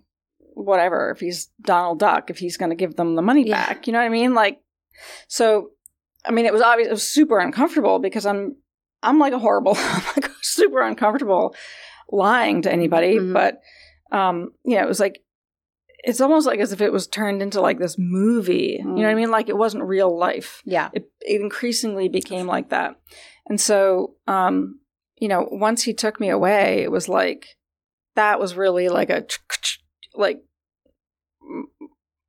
whatever 0.53 1.11
if 1.11 1.19
he's 1.21 1.49
donald 1.61 1.99
duck 1.99 2.29
if 2.29 2.37
he's 2.37 2.57
going 2.57 2.69
to 2.69 2.75
give 2.75 2.95
them 2.97 3.15
the 3.15 3.21
money 3.21 3.47
Yeah. 3.47 3.65
back 3.67 3.87
you 3.87 3.93
know 3.93 3.99
what 3.99 4.05
i 4.05 4.09
mean 4.09 4.33
like 4.33 4.59
so 5.29 5.69
i 6.25 6.31
mean 6.31 6.45
it 6.45 6.51
was 6.53 6.61
obvious 6.61 6.87
it 6.89 6.91
was 6.91 7.07
super 7.07 7.39
uncomfortable 7.39 7.99
because 7.99 8.25
i'm 8.25 8.57
i'm 9.01 9.17
like 9.17 9.31
a 9.33 9.39
horrible 9.39 9.75
i'm 9.77 10.03
like 10.15 10.29
super 10.41 10.81
uncomfortable 10.81 11.55
lying 12.11 12.61
to 12.61 12.71
anybody 12.71 13.17
Mhm. 13.17 13.33
but 13.33 13.59
um 14.11 14.51
you 14.63 14.75
know 14.75 14.83
it 14.83 14.87
was 14.87 14.99
like 14.99 15.19
it's 16.05 16.19
almost 16.21 16.45
like 16.45 16.59
as 16.59 16.71
if 16.73 16.81
it 16.81 16.91
was 16.91 17.07
turned 17.07 17.41
into 17.41 17.61
like 17.61 17.79
this 17.79 17.95
movie 17.97 18.77
you 18.79 18.85
know 18.85 18.93
what 19.03 19.05
i 19.07 19.13
Mm. 19.13 19.17
mean 19.17 19.31
like 19.31 19.49
it 19.49 19.57
wasn't 19.57 19.83
real 19.83 20.15
life 20.17 20.61
Yeah. 20.65 20.89
it, 20.93 21.09
it 21.21 21.41
increasingly 21.41 22.09
became 22.09 22.45
like 22.47 22.69
that 22.69 22.99
and 23.47 23.59
so 23.59 24.15
um 24.27 24.79
you 25.17 25.27
know 25.27 25.47
once 25.51 25.83
he 25.83 25.93
took 25.93 26.19
me 26.19 26.29
away 26.29 26.83
it 26.83 26.91
was 26.91 27.07
like 27.07 27.47
that 28.15 28.39
was 28.39 28.55
really 28.55 28.89
like 28.89 29.09
a 29.09 29.25
like 30.13 30.43
mm, 31.41 31.63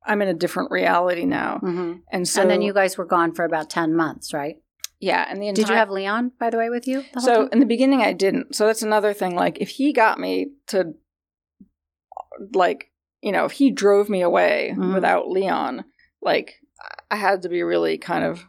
i'm 0.05 0.21
in 0.21 0.27
a 0.29 0.33
different 0.33 0.71
reality 0.71 1.25
now 1.25 1.59
hmm 1.59 1.93
and 2.11 2.27
so 2.27 2.41
and 2.41 2.49
then 2.49 2.61
you 2.61 2.73
guys 2.73 2.97
were 2.97 3.05
gone 3.05 3.33
for 3.33 3.43
about 3.45 3.69
10 3.69 3.95
months, 3.95 4.31
right? 4.33 4.57
Yeah 5.05 5.25
and 5.29 5.41
the 5.41 5.47
entire 5.47 5.65
Did 5.65 5.69
you 5.71 5.75
have 5.77 5.89
Leon, 5.89 6.31
by 6.39 6.49
the 6.49 6.57
way, 6.57 6.69
with 6.69 6.85
you? 6.87 7.05
The 7.13 7.21
so 7.21 7.33
time? 7.43 7.49
in 7.53 7.59
the 7.59 7.65
beginning 7.75 8.01
i 8.01 8.13
didn't 8.13 8.55
so 8.57 8.65
that's 8.67 8.81
another 8.91 9.13
thing 9.13 9.33
like 9.35 9.57
if 9.65 9.69
he 9.77 9.93
got 9.93 10.19
me 10.19 10.33
to 10.71 10.79
like 12.53 12.91
you 13.21 13.31
know 13.31 13.45
if 13.45 13.53
he 13.53 13.71
drove 13.71 14.09
me 14.09 14.21
away 14.21 14.73
Mhm. 14.75 14.93
without 14.93 15.29
leon 15.29 15.85
like 16.21 16.55
i 17.09 17.15
had 17.15 17.41
to 17.43 17.49
be 17.49 17.63
really 17.63 17.97
kind 17.97 18.23
of 18.23 18.43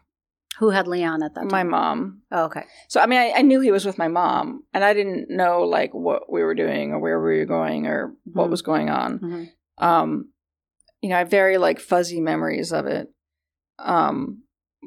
Who 0.59 0.71
had 0.71 0.87
Leon 0.89 1.23
at 1.23 1.35
that 1.35 1.43
time? 1.43 1.51
my 1.51 1.63
mom 1.65 2.23
Oh, 2.33 2.45
okay. 2.47 2.65
So 2.89 3.01
I 3.01 3.07
mean, 3.07 3.21
I, 3.21 3.29
I 3.39 3.43
knew 3.43 3.61
he 3.61 3.71
was 3.71 3.85
with 3.87 3.99
my 3.99 4.09
mom, 4.09 4.65
and 4.75 4.83
I 4.83 4.95
didn't 4.95 5.29
know 5.31 5.63
like 5.63 5.93
what 5.95 6.23
we 6.33 6.43
were 6.43 6.55
doing 6.55 6.93
or 6.93 6.99
where 6.99 7.21
we 7.23 7.39
were 7.39 7.45
going 7.59 7.87
or 7.87 8.15
what 8.25 8.47
Hmm. 8.47 8.51
was 8.51 8.63
going 8.63 8.89
on. 8.91 9.11
hmm 9.19 9.45
Um, 9.91 10.09
you 11.03 11.09
know, 11.11 11.17
I 11.17 11.21
have 11.21 11.31
very 11.31 11.57
like 11.59 11.79
fuzzy 11.93 12.21
memories 12.21 12.73
of 12.73 12.87
it. 12.87 13.07
Um, 13.79 14.43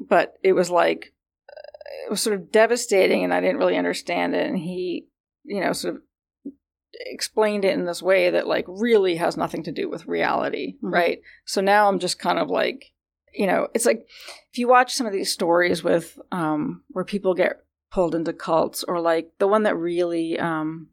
but 0.08 0.34
it 0.42 0.52
was 0.54 0.70
like 0.70 1.14
it 2.06 2.10
was 2.10 2.20
sort 2.20 2.36
of 2.38 2.52
devastating, 2.52 3.24
and 3.24 3.34
I 3.34 3.40
didn't 3.40 3.58
really 3.58 3.76
understand 3.76 4.34
it. 4.34 4.46
And 4.46 4.58
he, 4.58 5.08
you 5.44 5.60
know, 5.60 5.72
sort 5.72 5.96
of 5.96 6.02
explained 7.06 7.64
it 7.64 7.72
in 7.74 7.84
this 7.84 8.02
way 8.02 8.30
that 8.30 8.46
like 8.46 8.64
really 8.68 9.16
has 9.16 9.36
nothing 9.36 9.62
to 9.64 9.72
do 9.72 9.88
with 9.88 10.06
reality, 10.06 10.74
Mhm. 10.82 10.92
right? 10.92 11.20
So 11.44 11.60
now 11.60 11.88
I'm 11.88 11.98
just 11.98 12.18
kind 12.18 12.38
of 12.38 12.48
like, 12.50 12.86
you 13.32 13.46
know, 13.46 13.68
it's 13.74 13.86
like 13.86 14.06
if 14.52 14.58
you 14.58 14.68
watch 14.68 14.94
some 14.94 15.06
of 15.06 15.12
these 15.12 15.32
stories 15.32 15.84
with 15.84 16.18
um 16.32 16.82
where 16.88 17.04
people 17.04 17.34
get 17.34 17.64
pulled 17.92 18.14
into 18.14 18.32
cults 18.32 18.84
or 18.84 19.00
like 19.00 19.30
the 19.38 19.46
one 19.48 19.62
that 19.64 19.76
really 19.76 20.38
um 20.38 20.88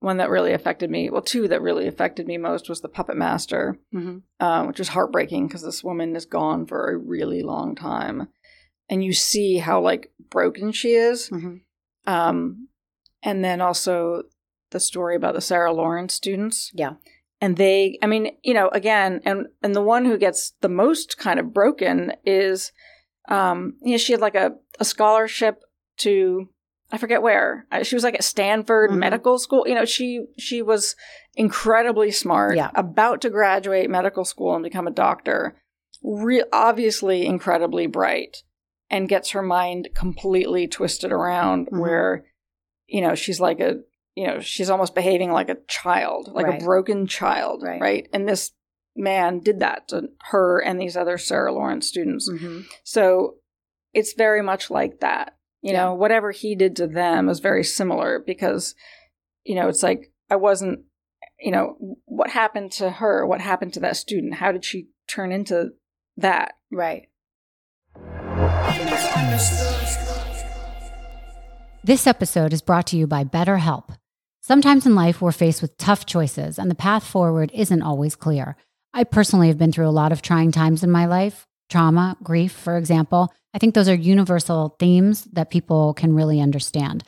one 0.00 0.16
that 0.18 0.30
really 0.30 0.52
affected 0.54 0.90
me 0.90 1.10
well 1.10 1.20
two 1.20 1.46
that 1.48 1.60
really 1.60 1.86
affected 1.86 2.26
me 2.26 2.38
most 2.38 2.68
was 2.70 2.80
the 2.80 2.88
puppet 2.88 3.16
master 3.16 3.78
hmm 3.92 4.18
um, 4.40 4.66
which 4.68 4.78
was 4.78 4.88
heartbreaking 4.88 5.46
because 5.46 5.62
this 5.62 5.84
woman 5.84 6.16
is 6.16 6.24
gone 6.24 6.64
for 6.66 6.90
a 6.90 6.96
really 6.96 7.42
long 7.42 7.74
time 7.74 8.28
and 8.90 9.02
you 9.02 9.12
see 9.14 9.56
how 9.58 9.80
like 9.80 10.12
broken 10.30 10.72
she 10.72 10.90
is. 10.94 11.28
Hmm 11.28 11.56
um 12.06 12.66
and 13.22 13.44
then 13.44 13.60
also 13.60 14.22
the 14.70 14.80
story 14.80 15.14
about 15.14 15.34
the 15.34 15.40
sarah 15.42 15.70
lawrence 15.72 16.14
students. 16.14 16.70
Yeah. 16.74 16.94
and 17.42 17.58
they 17.58 17.98
i 18.02 18.06
mean 18.06 18.30
you 18.42 18.54
know 18.54 18.68
again 18.70 19.20
and 19.26 19.46
and 19.62 19.74
the 19.74 19.82
one 19.82 20.06
who 20.06 20.16
gets 20.16 20.54
the 20.62 20.70
most 20.70 21.18
kind 21.18 21.38
of 21.38 21.52
broken 21.52 22.12
is 22.24 22.72
um 23.28 23.74
you 23.82 23.90
know 23.92 23.98
she 23.98 24.12
had 24.12 24.22
like 24.22 24.34
a, 24.34 24.52
a 24.78 24.84
scholarship 24.86 25.60
to 25.98 26.48
i 26.90 26.96
forget 26.96 27.20
where. 27.22 27.66
Uh, 27.70 27.82
she 27.82 27.94
was 27.94 28.02
like 28.02 28.14
at 28.14 28.24
stanford 28.24 28.90
Mhm. 28.90 28.96
medical 28.98 29.38
school. 29.38 29.68
You 29.68 29.74
know 29.74 29.84
she 29.84 30.24
she 30.38 30.62
was 30.62 30.96
incredibly 31.36 32.10
smart 32.10 32.56
Yeah. 32.56 32.70
about 32.74 33.20
to 33.22 33.30
graduate 33.30 33.90
medical 33.90 34.24
school 34.24 34.54
and 34.54 34.64
become 34.64 34.86
a 34.86 34.90
doctor. 35.06 35.56
Re- 36.02 36.44
obviously 36.50 37.26
incredibly 37.26 37.86
bright 37.86 38.38
and 38.90 39.08
gets 39.08 39.30
her 39.30 39.42
mind 39.42 39.88
completely 39.94 40.66
twisted 40.66 41.12
around 41.12 41.68
Mhm. 41.68 41.80
where 41.80 42.24
you 42.86 43.00
know 43.00 43.14
she's 43.14 43.40
like 43.40 43.60
a 43.60 43.80
you 44.16 44.26
know 44.26 44.40
she's 44.40 44.70
almost 44.70 44.94
behaving 44.94 45.30
like 45.32 45.48
a 45.48 45.58
child 45.68 46.28
like 46.32 46.46
Right. 46.46 46.60
a 46.60 46.64
broken 46.64 47.06
child 47.06 47.62
Right. 47.62 47.80
right. 47.80 48.08
and 48.12 48.28
this 48.28 48.52
man 48.96 49.38
did 49.38 49.60
that 49.60 49.88
to 49.88 50.08
her 50.30 50.58
and 50.60 50.80
these 50.80 50.96
other 50.96 51.16
sarah 51.16 51.52
lawrence 51.52 51.86
students 51.86 52.28
Mhm. 52.28 52.64
so 52.84 53.36
it's 53.94 54.12
very 54.14 54.42
much 54.42 54.70
like 54.70 54.98
that 55.00 55.36
you 55.62 55.72
know 55.72 55.94
whatever 55.94 56.32
he 56.32 56.54
did 56.56 56.74
to 56.76 56.86
them 56.88 57.28
is 57.28 57.38
very 57.40 57.62
similar 57.62 58.18
because 58.18 58.74
you 59.44 59.54
know 59.54 59.68
it's 59.68 59.82
like 59.84 60.12
i 60.28 60.36
wasn't 60.36 60.80
you 61.38 61.52
know 61.52 61.76
what 62.06 62.30
happened 62.30 62.72
to 62.72 62.90
her 62.90 63.24
what 63.26 63.40
happened 63.40 63.72
to 63.74 63.80
that 63.80 63.96
student 63.96 64.34
how 64.34 64.50
did 64.50 64.64
she 64.64 64.88
turn 65.06 65.30
into 65.32 65.70
that 66.16 66.54
Right. 66.72 67.08
This 71.82 72.06
episode 72.06 72.52
is 72.52 72.62
brought 72.62 72.86
to 72.88 72.96
you 72.96 73.06
by 73.06 73.24
BetterHelp. 73.24 73.96
Sometimes 74.40 74.86
in 74.86 74.94
life, 74.94 75.20
we're 75.20 75.32
faced 75.32 75.60
with 75.60 75.76
tough 75.76 76.06
choices, 76.06 76.58
and 76.58 76.70
the 76.70 76.76
path 76.76 77.04
forward 77.04 77.50
isn't 77.52 77.82
always 77.82 78.14
clear. 78.14 78.56
I 78.94 79.04
personally 79.04 79.48
have 79.48 79.58
been 79.58 79.72
through 79.72 79.88
a 79.88 79.90
lot 79.90 80.12
of 80.12 80.22
trying 80.22 80.52
times 80.52 80.84
in 80.84 80.90
my 80.90 81.06
life 81.06 81.46
trauma, 81.68 82.16
grief, 82.22 82.52
for 82.52 82.76
example. 82.76 83.32
I 83.54 83.58
think 83.58 83.74
those 83.74 83.88
are 83.88 83.94
universal 83.94 84.76
themes 84.78 85.24
that 85.32 85.50
people 85.50 85.94
can 85.94 86.14
really 86.14 86.40
understand. 86.40 87.02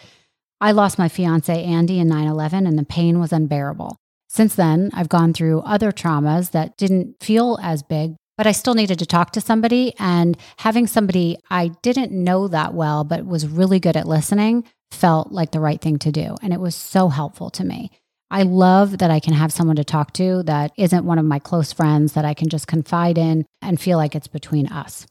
I 0.61 0.73
lost 0.73 0.99
my 0.99 1.09
fiance, 1.09 1.65
Andy, 1.65 1.99
in 1.99 2.09
9 2.09 2.27
11, 2.27 2.67
and 2.67 2.79
the 2.79 2.85
pain 2.85 3.21
was 3.21 3.33
unbearable. 3.33 3.97
Since 4.29 4.55
then, 4.55 4.91
I've 4.95 5.09
gone 5.09 5.33
through 5.33 5.61
other 5.61 5.93
traumas 5.93 6.53
that 6.53 6.77
didn't 6.77 7.17
feel 7.21 7.59
as 7.63 7.83
big, 7.83 8.15
but 8.37 8.47
I 8.47 8.53
still 8.53 8.75
needed 8.75 8.99
to 8.99 9.07
talk 9.07 9.33
to 9.33 9.41
somebody. 9.41 9.95
And 9.99 10.37
having 10.59 10.87
somebody 10.87 11.39
I 11.51 11.69
didn't 11.83 12.13
know 12.13 12.49
that 12.49 12.75
well, 12.75 13.05
but 13.05 13.27
was 13.27 13.47
really 13.47 13.81
good 13.81 13.97
at 13.97 14.09
listening, 14.09 14.65
felt 14.91 15.33
like 15.33 15.51
the 15.53 15.61
right 15.61 15.81
thing 15.81 15.99
to 16.01 16.13
do. 16.13 16.37
And 16.43 16.53
it 16.53 16.61
was 16.61 16.75
so 16.75 17.09
helpful 17.09 17.51
to 17.51 17.65
me. 17.65 17.91
I 18.31 18.45
love 18.45 18.99
that 18.99 19.11
I 19.11 19.21
can 19.21 19.35
have 19.35 19.53
someone 19.53 19.77
to 19.77 19.85
talk 19.85 20.15
to 20.15 20.43
that 20.45 20.73
isn't 20.79 21.05
one 21.05 21.19
of 21.19 21.25
my 21.27 21.39
close 21.39 21.73
friends 21.73 22.15
that 22.15 22.25
I 22.25 22.33
can 22.33 22.49
just 22.49 22.67
confide 22.67 23.19
in 23.19 23.45
and 23.61 23.79
feel 23.79 23.99
like 23.99 24.15
it's 24.15 24.27
between 24.27 24.69
us. 24.69 25.07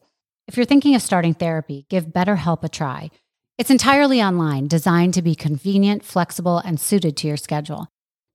If 0.48 0.58
you're 0.58 0.66
thinking 0.66 0.96
of 0.96 1.04
starting 1.04 1.36
therapy, 1.36 1.86
give 1.88 2.08
BetterHelp 2.08 2.64
a 2.64 2.70
try. 2.70 3.12
It's 3.60 3.70
entirely 3.70 4.24
online, 4.24 4.68
designed 4.68 5.14
to 5.14 5.22
be 5.22 5.36
convenient, 5.36 6.04
flexible, 6.04 6.58
and 6.58 6.80
suited 6.80 7.16
to 7.18 7.28
your 7.28 7.38
schedule. 7.38 7.88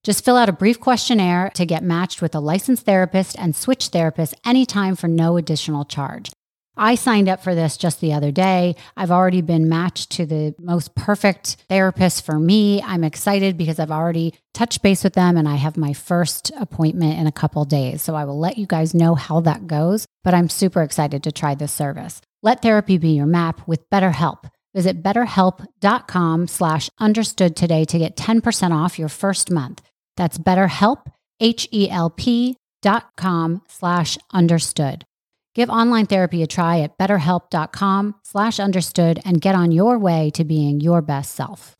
Just 0.06 0.24
fill 0.24 0.36
out 0.36 0.48
a 0.48 0.52
brief 0.52 0.78
questionnaire 0.78 1.50
to 1.54 1.66
get 1.66 1.82
matched 1.82 2.22
with 2.22 2.32
a 2.36 2.38
licensed 2.38 2.86
therapist 2.86 3.36
and 3.36 3.56
switch 3.56 3.90
therapists 3.90 4.34
anytime 4.44 4.94
for 4.94 5.08
no 5.08 5.36
additional 5.36 5.84
charge. 5.84 6.30
I 6.76 6.94
signed 6.94 7.28
up 7.28 7.42
for 7.42 7.56
this 7.56 7.76
just 7.76 8.00
the 8.00 8.12
other 8.12 8.30
day. 8.30 8.76
I've 8.96 9.10
already 9.10 9.40
been 9.40 9.68
matched 9.68 10.10
to 10.12 10.24
the 10.24 10.54
most 10.60 10.94
perfect 10.94 11.56
therapist 11.68 12.24
for 12.24 12.38
me. 12.38 12.80
I'm 12.82 13.02
excited 13.02 13.58
because 13.58 13.80
I've 13.80 13.90
already 13.90 14.32
touched 14.54 14.80
base 14.80 15.02
with 15.02 15.14
them 15.14 15.36
and 15.36 15.48
I 15.48 15.56
have 15.56 15.76
my 15.76 15.92
first 15.92 16.52
appointment 16.56 17.18
in 17.18 17.26
a 17.26 17.32
couple 17.32 17.64
days. 17.64 18.00
So 18.00 18.14
I 18.14 18.26
will 18.26 18.38
let 18.38 18.58
you 18.58 18.66
guys 18.66 18.94
know 18.94 19.16
how 19.16 19.40
that 19.40 19.66
goes, 19.66 20.06
but 20.22 20.34
I'm 20.34 20.48
super 20.48 20.82
excited 20.82 21.24
to 21.24 21.32
try 21.32 21.56
this 21.56 21.72
service. 21.72 22.20
Let 22.44 22.62
therapy 22.62 22.96
be 22.96 23.08
your 23.08 23.26
map 23.26 23.66
with 23.66 23.90
BetterHelp. 23.90 24.48
Visit 24.72 25.02
betterhelp.com 25.02 26.46
slash 26.46 26.90
understood 27.00 27.56
today 27.56 27.84
to 27.86 27.98
get 27.98 28.16
10% 28.16 28.70
off 28.70 29.00
your 29.00 29.08
first 29.08 29.50
month. 29.50 29.82
That's 30.16 30.38
betterhelp, 30.38 31.06
H-E-L-P 31.40 32.56
dot 32.82 33.10
com 33.16 33.62
slash 33.68 34.18
understood. 34.32 35.04
Give 35.54 35.70
online 35.70 36.06
therapy 36.06 36.42
a 36.42 36.46
try 36.46 36.80
at 36.80 36.98
betterhelp.com 36.98 38.16
slash 38.22 38.60
understood 38.60 39.20
and 39.24 39.40
get 39.40 39.54
on 39.54 39.72
your 39.72 39.98
way 39.98 40.30
to 40.34 40.44
being 40.44 40.80
your 40.80 41.00
best 41.00 41.34
self. 41.34 41.74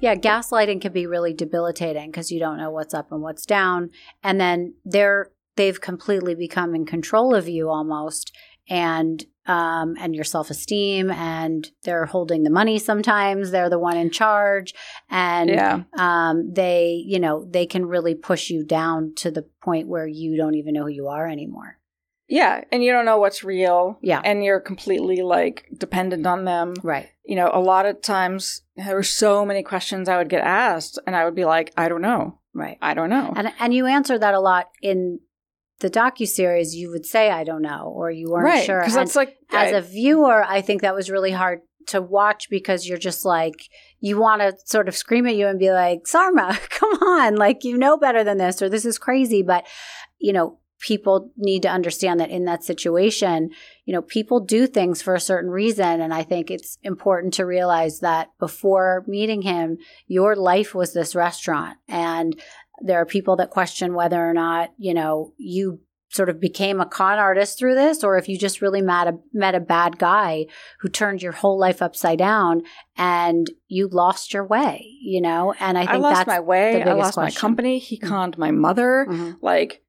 Yeah, 0.00 0.16
gaslighting 0.16 0.80
can 0.80 0.92
be 0.92 1.06
really 1.06 1.32
debilitating 1.32 2.10
because 2.10 2.32
you 2.32 2.40
don't 2.40 2.58
know 2.58 2.70
what's 2.70 2.92
up 2.92 3.12
and 3.12 3.22
what's 3.22 3.46
down, 3.46 3.90
and 4.22 4.40
then 4.40 4.74
they're 4.84 5.30
they've 5.56 5.80
completely 5.80 6.34
become 6.34 6.74
in 6.74 6.84
control 6.84 7.34
of 7.34 7.48
you 7.48 7.68
almost, 7.68 8.34
and 8.72 9.24
um 9.46 9.96
and 10.02 10.14
your 10.14 10.24
self 10.34 10.48
esteem, 10.50 11.10
and 11.10 11.60
they're 11.84 12.06
holding 12.06 12.42
the 12.44 12.50
money. 12.60 12.78
Sometimes 12.78 13.50
they're 13.50 13.68
the 13.74 13.78
one 13.90 13.96
in 14.04 14.10
charge, 14.10 14.72
and 15.10 15.50
yeah 15.50 15.76
um 16.06 16.36
they 16.60 17.02
you 17.12 17.18
know 17.24 17.44
they 17.56 17.66
can 17.66 17.84
really 17.94 18.14
push 18.14 18.44
you 18.54 18.60
down 18.64 18.98
to 19.22 19.30
the 19.36 19.44
point 19.66 19.88
where 19.92 20.06
you 20.20 20.36
don't 20.36 20.54
even 20.60 20.72
know 20.74 20.84
who 20.86 20.96
you 21.00 21.08
are 21.18 21.26
anymore. 21.36 21.70
yeah 22.28 22.54
and 22.72 22.82
you 22.84 22.90
don't 22.94 23.04
know 23.10 23.18
what's 23.24 23.42
real 23.44 23.80
Yeah. 24.10 24.20
and 24.28 24.36
you're 24.44 24.60
completely 24.72 25.20
like 25.36 25.56
dependent 25.86 26.24
on 26.34 26.40
them 26.50 26.68
Right. 26.92 27.08
you 27.30 27.36
know 27.38 27.50
a 27.52 27.60
lot 27.72 27.84
of 27.90 27.94
times 28.00 28.62
there 28.76 28.94
were 29.00 29.10
so 29.24 29.30
many 29.50 29.62
questions 29.72 30.08
i 30.08 30.16
would 30.18 30.30
get 30.36 30.44
asked 30.68 30.94
and 31.06 31.14
i 31.18 31.22
would 31.24 31.34
be 31.42 31.44
like 31.56 31.68
i 31.76 31.88
don't 31.90 32.06
know 32.10 32.22
Right. 32.64 32.78
i 32.80 32.92
don't 32.96 33.10
know 33.16 33.28
And 33.38 33.48
and 33.62 33.70
you 33.76 33.84
answer 33.98 34.16
that 34.18 34.34
a 34.40 34.40
lot 34.50 34.64
in 34.90 35.00
the 35.82 35.90
docu 35.90 36.26
series. 36.26 36.74
You 36.74 36.90
would 36.90 37.04
say, 37.04 37.30
"I 37.30 37.44
don't 37.44 37.62
know," 37.62 37.92
or 37.94 38.10
you 38.10 38.30
weren't 38.30 38.46
right 38.46 38.64
sure. 38.64 38.80
because 38.80 38.94
that's 38.94 39.14
like 39.16 39.36
as 39.50 39.72
I- 39.72 39.76
a 39.76 39.80
viewer, 39.82 40.42
I 40.42 40.62
think 40.62 40.80
that 40.82 40.94
was 40.94 41.10
really 41.10 41.32
hard 41.32 41.60
to 41.88 42.00
watch 42.00 42.48
because 42.48 42.88
you're 42.88 42.98
just 42.98 43.24
like 43.24 43.56
you 44.00 44.18
want 44.18 44.40
to 44.40 44.54
sort 44.64 44.88
of 44.88 44.96
scream 44.96 45.26
at 45.26 45.36
you 45.36 45.46
and 45.46 45.58
be 45.58 45.70
like, 45.72 46.06
"Sarma, 46.06 46.58
come 46.70 46.94
on! 47.02 47.36
Like 47.36 47.64
you 47.64 47.76
know 47.76 47.96
better 47.96 48.24
than 48.24 48.38
this, 48.38 48.62
or 48.62 48.68
this 48.68 48.84
is 48.86 48.98
crazy." 48.98 49.42
But 49.42 49.66
you 50.18 50.32
know, 50.32 50.58
people 50.80 51.30
need 51.36 51.62
to 51.62 51.68
understand 51.68 52.18
that 52.20 52.30
in 52.30 52.44
that 52.44 52.64
situation, 52.64 53.50
you 53.84 53.92
know, 53.92 54.02
people 54.02 54.40
do 54.40 54.66
things 54.66 55.02
for 55.02 55.14
a 55.14 55.20
certain 55.20 55.50
reason, 55.50 56.00
and 56.00 56.12
I 56.14 56.22
think 56.22 56.50
it's 56.50 56.78
important 56.82 57.34
to 57.34 57.46
realize 57.46 58.00
that 58.00 58.28
before 58.38 59.04
meeting 59.06 59.42
him, 59.42 59.78
your 60.06 60.34
life 60.36 60.74
was 60.74 60.92
this 60.92 61.14
restaurant, 61.14 61.78
and 61.88 62.40
there 62.84 63.00
are 63.00 63.06
people 63.06 63.36
that 63.36 63.50
question 63.50 63.94
whether 63.94 64.20
or 64.28 64.34
not 64.34 64.70
you 64.78 64.92
know 64.94 65.32
you 65.38 65.80
sort 66.10 66.28
of 66.28 66.38
became 66.38 66.78
a 66.78 66.84
con 66.84 67.18
artist 67.18 67.58
through 67.58 67.74
this 67.74 68.04
or 68.04 68.18
if 68.18 68.28
you 68.28 68.36
just 68.38 68.60
really 68.60 68.82
met 68.82 69.08
a, 69.08 69.14
met 69.32 69.54
a 69.54 69.60
bad 69.60 69.98
guy 69.98 70.44
who 70.80 70.88
turned 70.90 71.22
your 71.22 71.32
whole 71.32 71.58
life 71.58 71.80
upside 71.80 72.18
down 72.18 72.60
and 72.98 73.46
you 73.68 73.88
lost 73.88 74.34
your 74.34 74.44
way 74.44 74.84
you 75.00 75.22
know 75.22 75.54
and 75.58 75.78
i 75.78 75.82
I, 75.82 75.86
think 75.86 76.02
lost 76.02 76.16
that's 76.16 76.26
my 76.26 76.40
way. 76.40 76.82
I 76.82 76.92
lost 76.92 77.16
my 77.16 77.30
company. 77.30 77.78
He 77.78 77.98
Mhm. 77.98 78.08
conned 78.08 78.36
my 78.38 78.50
mother. 78.50 79.06
Mhm. 79.08 79.38
Like, 79.40 79.82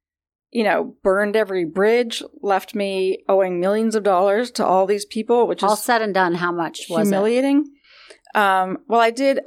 you 0.51 0.63
know, 0.63 0.95
burned 1.03 1.35
every 1.35 1.65
bridge, 1.65 2.23
left 2.41 2.73
me 2.73 3.23
owing 3.27 3.59
millions 3.59 3.95
of 3.95 4.03
dollars 4.03 4.49
to 4.51 4.65
all 4.65 4.85
these 4.85 5.03
people, 5.05 5.45
which 5.47 5.61
all 5.63 5.73
is 5.73 5.83
said 5.83 6.01
and 6.01 6.13
done 6.13 6.35
how 6.35 6.51
much 6.53 6.85
was 6.89 7.09
it 7.09 7.15
humiliating. 7.15 7.65
Um, 8.35 8.77
well, 8.87 9.01
I 9.01 9.09
did. 9.11 9.41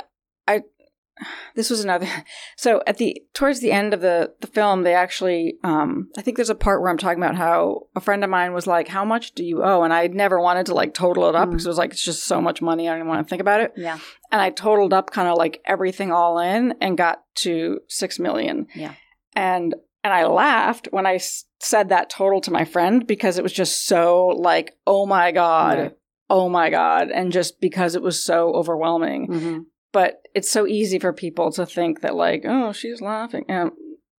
This 1.55 1.71
was 1.71 1.83
another. 1.83 2.07
So 2.59 2.83
at 2.87 2.97
the 2.99 3.23
towards 3.35 3.61
the 3.61 3.71
end 3.73 3.93
of 3.95 4.01
the 4.01 4.33
the 4.41 4.47
film, 4.47 4.83
they 4.83 4.95
actually. 4.95 5.57
Um, 5.63 6.09
I 6.17 6.23
think 6.23 6.37
there's 6.37 6.51
a 6.51 6.55
part 6.55 6.81
where 6.81 6.91
I'm 6.91 6.99
talking 6.99 7.23
about 7.23 7.37
how 7.37 7.87
a 7.95 8.01
friend 8.01 8.25
of 8.25 8.31
mine 8.31 8.53
was 8.55 8.67
like, 8.67 8.89
"How 8.89 9.05
much 9.05 9.33
do 9.33 9.45
you 9.45 9.63
owe?" 9.63 9.83
And 9.83 9.93
I 9.93 10.07
never 10.09 10.41
wanted 10.41 10.67
to 10.67 10.75
like 10.75 10.95
total 10.95 11.29
it 11.29 11.35
up 11.35 11.49
Mm. 11.49 11.53
because 11.53 11.67
it 11.67 11.69
was 11.71 11.79
like 11.79 11.91
it's 11.93 12.03
just 12.05 12.25
so 12.25 12.41
much 12.41 12.61
money. 12.63 12.89
I 12.89 12.95
didn't 12.95 13.09
want 13.09 13.27
to 13.27 13.31
think 13.31 13.41
about 13.41 13.61
it. 13.61 13.73
yeah 13.77 13.99
And 14.33 14.41
I 14.43 14.51
totaled 14.51 14.93
up 14.93 15.11
kind 15.11 15.29
of 15.29 15.37
like 15.39 15.61
everything 15.67 16.13
all 16.13 16.39
in 16.39 16.75
and 16.81 16.97
got 16.99 17.23
to 17.37 17.81
six 17.89 18.19
million. 18.19 18.67
Yeah. 18.75 18.95
And 19.35 19.75
and 20.05 20.13
I 20.15 20.25
laughed 20.27 20.89
when 20.93 21.05
I 21.07 21.17
s- 21.17 21.45
said 21.61 21.89
that 21.91 22.11
total 22.11 22.41
to 22.43 22.51
my 22.51 22.65
friend 22.65 23.07
because 23.07 23.39
it 23.39 23.43
was 23.43 23.53
just 23.53 23.87
so 23.87 24.29
like, 24.29 24.77
oh 24.87 25.05
my 25.07 25.33
god, 25.33 25.79
Right. 25.79 25.93
oh 26.31 26.49
my 26.49 26.71
god, 26.71 27.11
and 27.11 27.33
just 27.33 27.61
because 27.61 27.95
it 27.95 28.03
was 28.03 28.23
so 28.23 28.53
overwhelming. 28.55 29.27
hmm 29.27 29.59
But 29.93 30.21
it's 30.35 30.51
so 30.51 30.67
easy 30.67 30.99
for 30.99 31.13
people 31.13 31.51
to 31.53 31.65
think 31.67 32.01
that 32.01 32.15
like, 32.15 32.45
oh, 32.47 32.73
she's 32.73 33.01
laughing. 33.01 33.45
Um, 33.49 33.73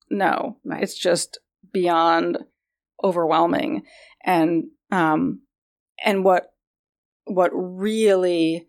no, 0.09 0.57
Right. 0.63 0.81
it's 0.81 0.97
just 0.97 1.39
beyond 1.73 2.37
overwhelming, 3.03 3.83
and 4.25 4.65
um, 4.91 5.41
and 6.03 6.23
what 6.23 6.51
what 7.25 7.51
really 7.53 8.67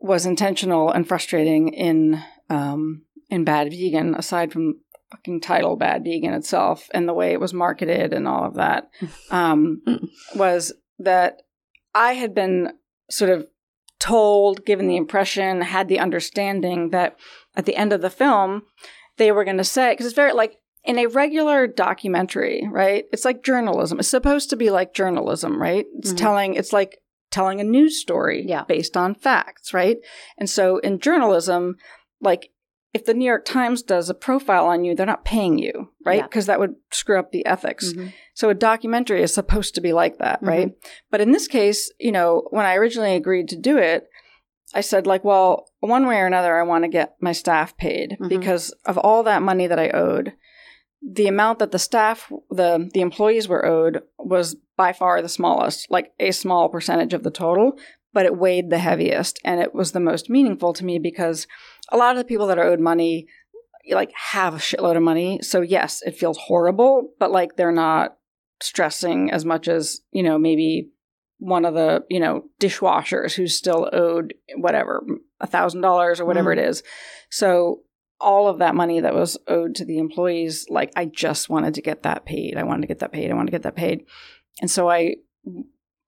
was 0.00 0.26
intentional 0.26 0.90
and 0.90 1.06
frustrating 1.08 1.68
in 1.68 2.20
um 2.50 3.02
in 3.30 3.44
Bad 3.44 3.70
Vegan, 3.70 4.14
aside 4.14 4.52
from 4.52 4.80
fucking 5.10 5.40
title 5.40 5.76
Bad 5.76 6.04
Vegan 6.04 6.34
itself 6.34 6.88
and 6.92 7.08
the 7.08 7.14
way 7.14 7.32
it 7.32 7.40
was 7.40 7.54
marketed 7.54 8.12
and 8.12 8.26
all 8.28 8.44
of 8.44 8.54
that, 8.54 8.90
um, 9.30 9.82
was 10.34 10.72
that 10.98 11.42
I 11.94 12.12
had 12.14 12.34
been 12.34 12.72
sort 13.10 13.30
of 13.30 13.46
told, 13.98 14.64
given 14.64 14.86
the 14.88 14.96
impression, 14.96 15.60
had 15.62 15.88
the 15.88 15.98
understanding 15.98 16.90
that 16.90 17.16
at 17.56 17.66
the 17.66 17.76
end 17.76 17.92
of 17.92 18.00
the 18.00 18.10
film, 18.10 18.62
they 19.16 19.32
were 19.32 19.44
going 19.44 19.56
to 19.58 19.64
say, 19.64 19.92
because 19.92 20.06
it's 20.06 20.14
very 20.14 20.32
like 20.32 20.56
in 20.84 20.98
a 20.98 21.06
regular 21.06 21.66
documentary, 21.66 22.66
right? 22.70 23.04
It's 23.12 23.24
like 23.24 23.42
journalism. 23.42 23.98
It's 23.98 24.08
supposed 24.08 24.50
to 24.50 24.56
be 24.56 24.70
like 24.70 24.94
journalism, 24.94 25.60
right? 25.60 25.86
It's 25.98 26.12
Mhm. 26.12 26.16
telling, 26.16 26.54
it's 26.54 26.72
like 26.72 26.98
telling 27.30 27.60
a 27.60 27.64
news 27.64 28.00
story 28.00 28.44
Yeah. 28.46 28.64
based 28.64 28.96
on 28.96 29.14
facts, 29.14 29.74
right? 29.74 29.98
And 30.38 30.48
so 30.48 30.78
in 30.78 31.00
journalism, 31.00 31.76
like 32.20 32.50
if 32.94 33.04
the 33.04 33.14
New 33.14 33.24
York 33.24 33.44
Times 33.44 33.82
does 33.82 34.08
a 34.08 34.14
profile 34.14 34.66
on 34.66 34.84
you, 34.84 34.94
they're 34.94 35.04
not 35.06 35.24
paying 35.24 35.58
you, 35.58 35.90
right? 36.06 36.18
Yeah. 36.18 36.22
Because 36.22 36.46
that 36.46 36.58
would 36.58 36.74
screw 36.90 37.18
up 37.18 37.32
the 37.32 37.44
ethics. 37.44 37.92
Mhm. 37.92 38.12
So 38.34 38.48
a 38.48 38.54
documentary 38.54 39.22
is 39.22 39.34
supposed 39.34 39.74
to 39.74 39.80
be 39.80 39.92
like 39.92 40.18
that, 40.18 40.38
right? 40.42 40.72
But 41.10 41.20
in 41.20 41.32
this 41.32 41.48
case, 41.48 41.92
you 41.98 42.12
know, 42.12 42.46
when 42.50 42.64
I 42.66 42.74
originally 42.76 43.14
agreed 43.14 43.48
to 43.48 43.56
do 43.56 43.76
it, 43.76 44.08
I 44.74 44.80
said 44.80 45.06
like, 45.06 45.24
well, 45.24 45.70
one 45.80 46.06
way 46.06 46.16
or 46.18 46.26
another, 46.26 46.58
I 46.58 46.62
want 46.62 46.84
to 46.84 46.88
get 46.88 47.14
my 47.20 47.32
staff 47.32 47.76
paid 47.76 48.16
Mhm. 48.20 48.28
because 48.28 48.70
of 48.86 48.96
all 48.98 49.22
that 49.24 49.42
money 49.42 49.66
that 49.66 49.78
I 49.78 49.90
owed. 49.90 50.32
The 51.00 51.28
amount 51.28 51.58
that 51.60 51.70
the 51.70 51.78
staff, 51.78 52.30
the 52.50 52.90
the 52.92 53.00
employees 53.00 53.48
were 53.48 53.64
owed 53.64 54.02
was 54.18 54.56
by 54.76 54.92
far 54.92 55.22
the 55.22 55.28
smallest, 55.28 55.90
like 55.90 56.12
a 56.18 56.32
small 56.32 56.68
percentage 56.68 57.14
of 57.14 57.22
the 57.22 57.30
total, 57.30 57.78
but 58.12 58.26
it 58.26 58.36
weighed 58.36 58.70
the 58.70 58.78
heaviest, 58.78 59.38
and 59.44 59.60
it 59.60 59.74
was 59.74 59.92
the 59.92 60.00
most 60.00 60.30
meaningful 60.30 60.72
to 60.74 60.84
me 60.84 60.98
because 60.98 61.46
a 61.90 61.96
lot 61.96 62.12
of 62.12 62.18
the 62.18 62.24
people 62.24 62.46
that 62.46 62.58
are 62.58 62.66
owed 62.66 62.80
money, 62.80 63.26
like, 63.90 64.12
have 64.14 64.54
a 64.54 64.58
shitload 64.58 64.96
of 64.96 65.02
money. 65.02 65.40
So 65.42 65.60
yes, 65.60 66.02
it 66.04 66.16
feels 66.16 66.38
horrible, 66.38 67.10
but 67.18 67.30
like 67.30 67.56
they're 67.56 67.72
not 67.72 68.16
stressing 68.60 69.30
as 69.30 69.44
much 69.44 69.68
as 69.68 70.00
you 70.10 70.22
know 70.22 70.36
maybe 70.36 70.90
one 71.38 71.64
of 71.64 71.74
the 71.74 72.04
you 72.08 72.18
know 72.20 72.44
dishwashers 72.60 73.34
who's 73.34 73.54
still 73.54 73.88
owed 73.92 74.34
whatever 74.56 75.04
a 75.40 75.46
thousand 75.46 75.80
dollars 75.80 76.20
or 76.20 76.24
whatever 76.24 76.52
it 76.52 76.58
is. 76.58 76.82
So 77.30 77.82
all 78.20 78.48
of 78.48 78.58
that 78.58 78.74
money 78.74 79.00
that 79.00 79.14
was 79.14 79.38
owed 79.46 79.76
to 79.76 79.84
the 79.84 79.98
employees 79.98 80.66
like 80.68 80.90
i 80.96 81.04
just 81.04 81.48
wanted 81.48 81.74
to 81.74 81.82
get 81.82 82.02
that 82.02 82.24
paid. 82.24 82.56
I 82.56 82.64
wanted 82.64 82.82
to 82.82 82.88
get 82.88 82.98
that 82.98 83.12
paid. 83.12 83.30
I 83.30 83.34
wanted 83.34 83.46
to 83.46 83.52
get 83.52 83.62
that 83.62 83.76
paid. 83.76 84.04
And 84.60 84.70
so 84.70 84.90
i 84.90 85.16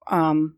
um 0.07 0.57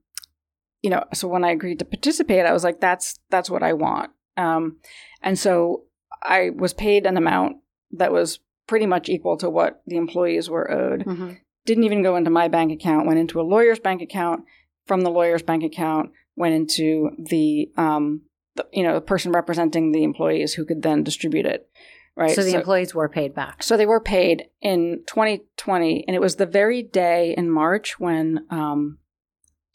you 0.83 0.89
know 0.91 1.03
so 1.13 1.27
when 1.27 1.43
i 1.43 1.49
agreed 1.51 1.79
to 1.79 1.85
participate 1.85 2.45
i 2.45 2.53
was 2.53 2.63
like 2.63 2.79
that's 2.79 3.19
that's 3.31 3.49
what 3.49 3.63
i 3.63 3.73
want 3.73 4.11
um 4.37 4.77
and 5.21 5.39
so 5.39 5.83
i 6.21 6.51
was 6.55 6.73
paid 6.73 7.05
an 7.07 7.17
amount 7.17 7.57
that 7.91 8.11
was 8.11 8.39
pretty 8.67 8.85
much 8.85 9.09
equal 9.09 9.37
to 9.37 9.49
what 9.49 9.81
the 9.87 9.97
employees 9.97 10.49
were 10.49 10.69
owed 10.71 11.03
Mhm. 11.05 11.37
didn't 11.65 11.83
even 11.85 12.03
go 12.03 12.15
into 12.15 12.29
my 12.29 12.47
bank 12.47 12.71
account 12.71 13.07
went 13.07 13.19
into 13.19 13.39
a 13.41 13.49
lawyer's 13.53 13.79
bank 13.79 14.01
account 14.01 14.43
from 14.85 15.01
the 15.01 15.09
lawyer's 15.11 15.43
bank 15.43 15.63
account 15.63 16.11
went 16.35 16.53
into 16.53 17.09
the 17.17 17.71
um 17.77 18.21
the, 18.55 18.65
you 18.71 18.83
know 18.83 18.93
the 18.95 19.01
person 19.01 19.31
representing 19.31 19.91
the 19.91 20.03
employees 20.03 20.53
who 20.53 20.65
could 20.65 20.81
then 20.83 21.03
distribute 21.03 21.45
it 21.45 21.67
right 22.15 22.35
So 22.35 22.43
the 22.43 22.53
employees 22.55 22.93
were 22.93 23.09
paid 23.09 23.33
back. 23.33 23.63
so 23.63 23.75
they 23.77 23.85
were 23.87 23.99
paid 24.01 24.45
in 24.61 25.03
2020 25.07 26.05
and 26.07 26.15
it 26.15 26.19
was 26.19 26.35
the 26.35 26.45
very 26.45 26.83
day 26.83 27.33
in 27.37 27.49
march 27.49 27.99
when 27.99 28.45
um 28.49 28.97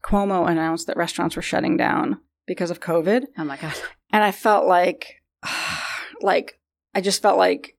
cuomo 0.09 0.49
announced 0.49 0.87
that 0.87 0.97
restaurants 0.97 1.37
were 1.37 1.43
shutting 1.43 1.77
down 1.77 2.19
because 2.47 2.71
of 2.71 2.81
covid 2.81 3.25
Oh 3.37 3.45
my 3.45 3.57
god. 3.57 3.75
and 4.13 4.23
I 4.25 4.33
felt 4.33 4.67
like, 4.67 5.17
like 6.21 6.59
I 6.95 7.01
just 7.01 7.23
felt 7.23 7.39
like 7.39 7.75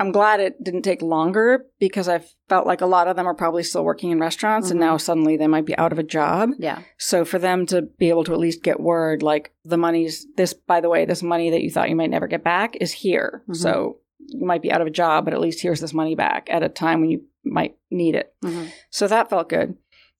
I'm 0.00 0.12
glad 0.12 0.38
it 0.38 0.62
didn't 0.62 0.82
take 0.82 1.02
longer 1.02 1.66
because 1.80 2.08
I 2.08 2.22
felt 2.48 2.66
like 2.68 2.80
a 2.80 2.86
lot 2.86 3.08
of 3.08 3.16
them 3.16 3.26
are 3.26 3.34
probably 3.34 3.64
still 3.64 3.84
working 3.84 4.10
in 4.12 4.20
restaurants 4.20 4.70
and 4.70 4.78
Mhm. 4.78 4.84
now 4.84 4.96
suddenly 4.96 5.36
they 5.36 5.48
might 5.48 5.66
be 5.66 5.76
out 5.76 5.90
of 5.90 5.98
a 5.98 6.04
job. 6.04 6.50
Yeah. 6.58 6.82
So 6.98 7.24
for 7.24 7.40
them 7.40 7.66
to 7.66 7.82
be 7.82 8.08
able 8.08 8.22
to 8.24 8.32
at 8.32 8.38
least 8.38 8.62
get 8.62 8.78
word, 8.78 9.22
like 9.24 9.52
the 9.64 9.76
money's 9.76 10.24
this, 10.36 10.54
by 10.54 10.80
the 10.80 10.88
way, 10.88 11.04
this 11.04 11.22
money 11.22 11.50
that 11.50 11.62
you 11.62 11.70
thought 11.72 11.88
you 11.90 11.96
might 11.96 12.10
never 12.10 12.28
get 12.28 12.44
back 12.44 12.76
is 12.76 12.92
here. 12.92 13.42
Mhm. 13.50 13.56
So 13.56 13.98
you 14.20 14.46
might 14.46 14.62
be 14.62 14.70
out 14.70 14.80
of 14.80 14.86
a 14.86 14.90
job, 14.90 15.24
but 15.24 15.34
at 15.34 15.40
least 15.40 15.62
here's 15.62 15.80
this 15.80 15.92
money 15.94 16.14
back 16.14 16.46
at 16.48 16.62
a 16.62 16.68
time 16.68 17.00
when 17.00 17.10
you 17.10 17.24
might 17.44 17.76
need 17.90 18.14
it. 18.14 18.32
Mhm. 18.44 18.68
So 18.90 19.08
that 19.08 19.28
felt 19.30 19.48
good. 19.48 19.76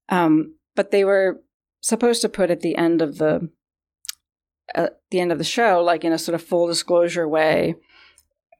Um, 0.09 0.55
but 0.79 0.93
they 0.93 1.05
were 1.05 1.43
supposed 1.81 2.23
to 2.23 2.29
put 2.29 2.53
at 2.53 2.61
the 2.61 2.77
end 2.77 3.03
of 3.03 3.19
the 3.19 3.51
at 4.77 5.01
the 5.11 5.19
end 5.19 5.33
of 5.33 5.39
the 5.39 5.43
show, 5.45 5.83
like 5.83 6.05
in 6.05 6.13
a 6.13 6.19
sort 6.19 6.37
of 6.37 6.43
full 6.43 6.69
disclosure 6.69 7.27
way, 7.27 7.75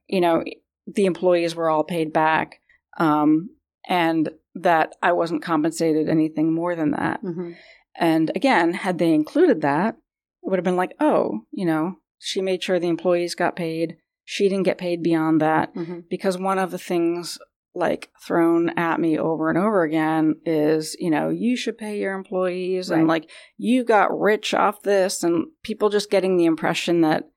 you 0.09 0.19
know, 0.19 0.43
the 0.85 1.05
employees 1.05 1.55
were 1.55 1.69
all 1.69 1.85
paid 1.85 2.11
back, 2.11 2.59
um, 2.97 3.51
and 3.87 4.31
that 4.53 4.95
I 5.01 5.13
wasn't 5.13 5.41
compensated 5.43 6.09
anything 6.09 6.51
more 6.53 6.75
than 6.75 6.91
that. 6.91 7.23
Mhm. 7.23 7.55
And 7.95 8.31
again, 8.35 8.73
had 8.73 8.97
they 8.97 9.13
included 9.13 9.61
that, 9.61 9.95
it 10.43 10.49
would 10.49 10.59
have 10.59 10.65
been 10.65 10.75
like, 10.75 10.95
oh, 10.99 11.45
you 11.51 11.65
know, 11.65 11.99
she 12.17 12.41
made 12.41 12.61
sure 12.61 12.79
the 12.79 12.87
employees 12.89 13.33
got 13.33 13.55
paid. 13.55 13.95
She 14.25 14.49
didn't 14.49 14.65
get 14.65 14.77
paid 14.77 15.01
beyond 15.01 15.39
that 15.39 15.73
Mhm. 15.73 16.09
because 16.09 16.37
one 16.37 16.59
of 16.59 16.71
the 16.71 16.77
things 16.77 17.39
like 17.75 18.09
thrown 18.25 18.69
at 18.69 18.99
me 18.99 19.17
over 19.17 19.49
and 19.49 19.57
over 19.57 19.83
again 19.83 20.35
is 20.45 20.95
you 20.99 21.09
know 21.09 21.29
you 21.29 21.55
should 21.55 21.77
pay 21.77 21.99
your 21.99 22.13
employees 22.13 22.89
and 22.89 23.07
like 23.07 23.29
you 23.57 23.83
got 23.83 24.17
rich 24.19 24.53
off 24.53 24.81
this 24.81 25.23
and 25.23 25.45
people 25.63 25.89
just 25.89 26.09
getting 26.09 26.35
the 26.35 26.45
impression 26.45 27.01
that 27.01 27.29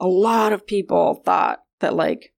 a 0.00 0.06
lot 0.06 0.52
of 0.52 0.66
people 0.66 1.22
thought 1.24 1.60
that 1.80 1.94
like 1.94 2.32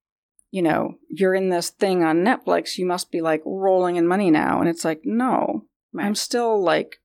you 0.51 0.61
know 0.61 0.95
you're 1.09 1.35
in 1.35 1.49
this 1.49 1.71
thing 1.71 2.05
on 2.05 2.19
netflix 2.19 2.77
you 2.77 2.85
must 2.85 3.11
be 3.11 3.21
like 3.21 3.43
rolling 3.47 3.97
in 3.97 4.07
money 4.07 4.31
now 4.31 4.61
and 4.61 4.69
it's 4.69 4.85
like 4.85 5.01
no 5.05 5.65
i'm 5.99 6.15
still 6.15 6.63
like 6.63 6.97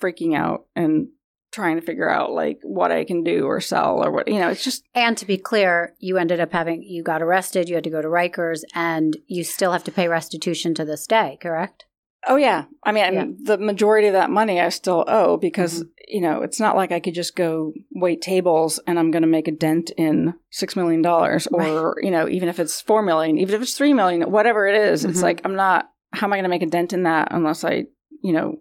freaking 0.00 0.34
out 0.34 0.66
and 0.74 1.08
trying 1.52 1.76
to 1.78 1.86
figure 1.86 2.08
out 2.08 2.32
like 2.32 2.58
what 2.62 2.90
i 2.90 3.04
can 3.04 3.22
do 3.22 3.44
or 3.46 3.60
sell 3.60 4.02
or 4.04 4.10
what 4.10 4.26
you 4.26 4.38
know 4.38 4.48
it's 4.48 4.64
just 4.64 4.82
And 4.94 5.16
to 5.18 5.26
be 5.26 5.36
clear, 5.38 5.94
you 5.98 6.16
ended 6.18 6.40
up 6.40 6.52
having 6.52 6.82
you 6.82 7.02
got 7.02 7.22
arrested, 7.22 7.68
you 7.68 7.74
had 7.76 7.84
to 7.84 7.90
go 7.90 8.02
to 8.02 8.08
Rikers, 8.08 8.62
and 8.74 9.16
you 9.26 9.44
still 9.44 9.72
have 9.72 9.84
to 9.84 9.92
pay 9.92 10.08
restitution 10.08 10.74
to 10.74 10.84
this 10.84 11.06
day, 11.06 11.38
correct? 11.40 11.84
Oh 12.26 12.36
yeah, 12.36 12.64
I 12.84 12.92
mean, 12.92 13.14
Yeah. 13.14 13.26
the 13.42 13.58
majority 13.58 14.06
of 14.06 14.12
that 14.12 14.30
money 14.30 14.60
I 14.60 14.68
still 14.68 15.04
owe 15.08 15.36
because 15.36 15.84
you 16.08 16.20
know 16.20 16.42
it's 16.42 16.60
not 16.60 16.76
like 16.76 16.92
I 16.92 17.00
could 17.00 17.14
just 17.14 17.34
go 17.36 17.72
wait 17.94 18.22
tables 18.22 18.78
and 18.86 18.98
I'm 18.98 19.10
going 19.10 19.22
to 19.22 19.28
make 19.28 19.48
a 19.48 19.52
dent 19.52 19.90
in 19.96 20.34
six 20.50 20.76
million 20.76 21.02
dollars, 21.02 21.46
or 21.48 21.96
you 22.02 22.10
know, 22.12 22.28
even 22.28 22.48
if 22.48 22.60
it's 22.60 22.80
four 22.80 23.02
million, 23.02 23.38
even 23.38 23.54
if 23.56 23.62
it's 23.62 23.74
three 23.76 23.92
million, 23.92 24.22
whatever 24.30 24.66
it 24.68 24.76
is, 24.76 25.04
it's 25.04 25.18
Mhm. 25.18 25.22
like 25.22 25.40
I'm 25.44 25.56
not. 25.56 25.90
How 26.12 26.26
am 26.26 26.32
I 26.32 26.36
going 26.36 26.44
to 26.44 26.48
make 26.56 26.62
a 26.62 26.66
dent 26.66 26.92
in 26.92 27.02
that 27.04 27.28
unless 27.32 27.64
I, 27.64 27.86
you 28.22 28.32
know, 28.32 28.58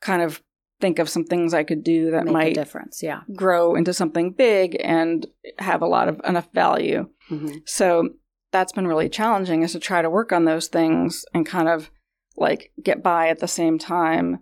kind 0.00 0.22
of 0.22 0.42
think 0.80 0.98
of 0.98 1.08
some 1.08 1.24
things 1.24 1.54
I 1.54 1.64
could 1.64 1.82
do 1.82 2.10
that 2.10 2.24
Make 2.24 2.30
a 2.30 2.32
might 2.32 2.54
difference, 2.54 3.02
yeah. 3.02 3.20
grow 3.34 3.74
into 3.74 3.92
something 3.94 4.32
big 4.32 4.76
and 4.82 5.26
have 5.58 5.80
a 5.82 5.86
lot 5.86 6.08
of 6.08 6.20
enough 6.26 6.48
value. 6.52 7.08
Mhm. 7.30 7.62
So 7.66 8.10
that's 8.52 8.72
been 8.72 8.86
really 8.86 9.08
challenging 9.08 9.62
is 9.62 9.72
to 9.72 9.80
try 9.80 10.02
to 10.02 10.10
work 10.10 10.32
on 10.32 10.44
those 10.44 10.68
things 10.68 11.24
and 11.34 11.46
kind 11.46 11.68
of 11.68 11.90
like 12.36 12.72
get 12.82 13.02
by 13.02 13.28
at 13.28 13.38
the 13.40 13.48
same 13.48 13.78
time. 13.78 14.38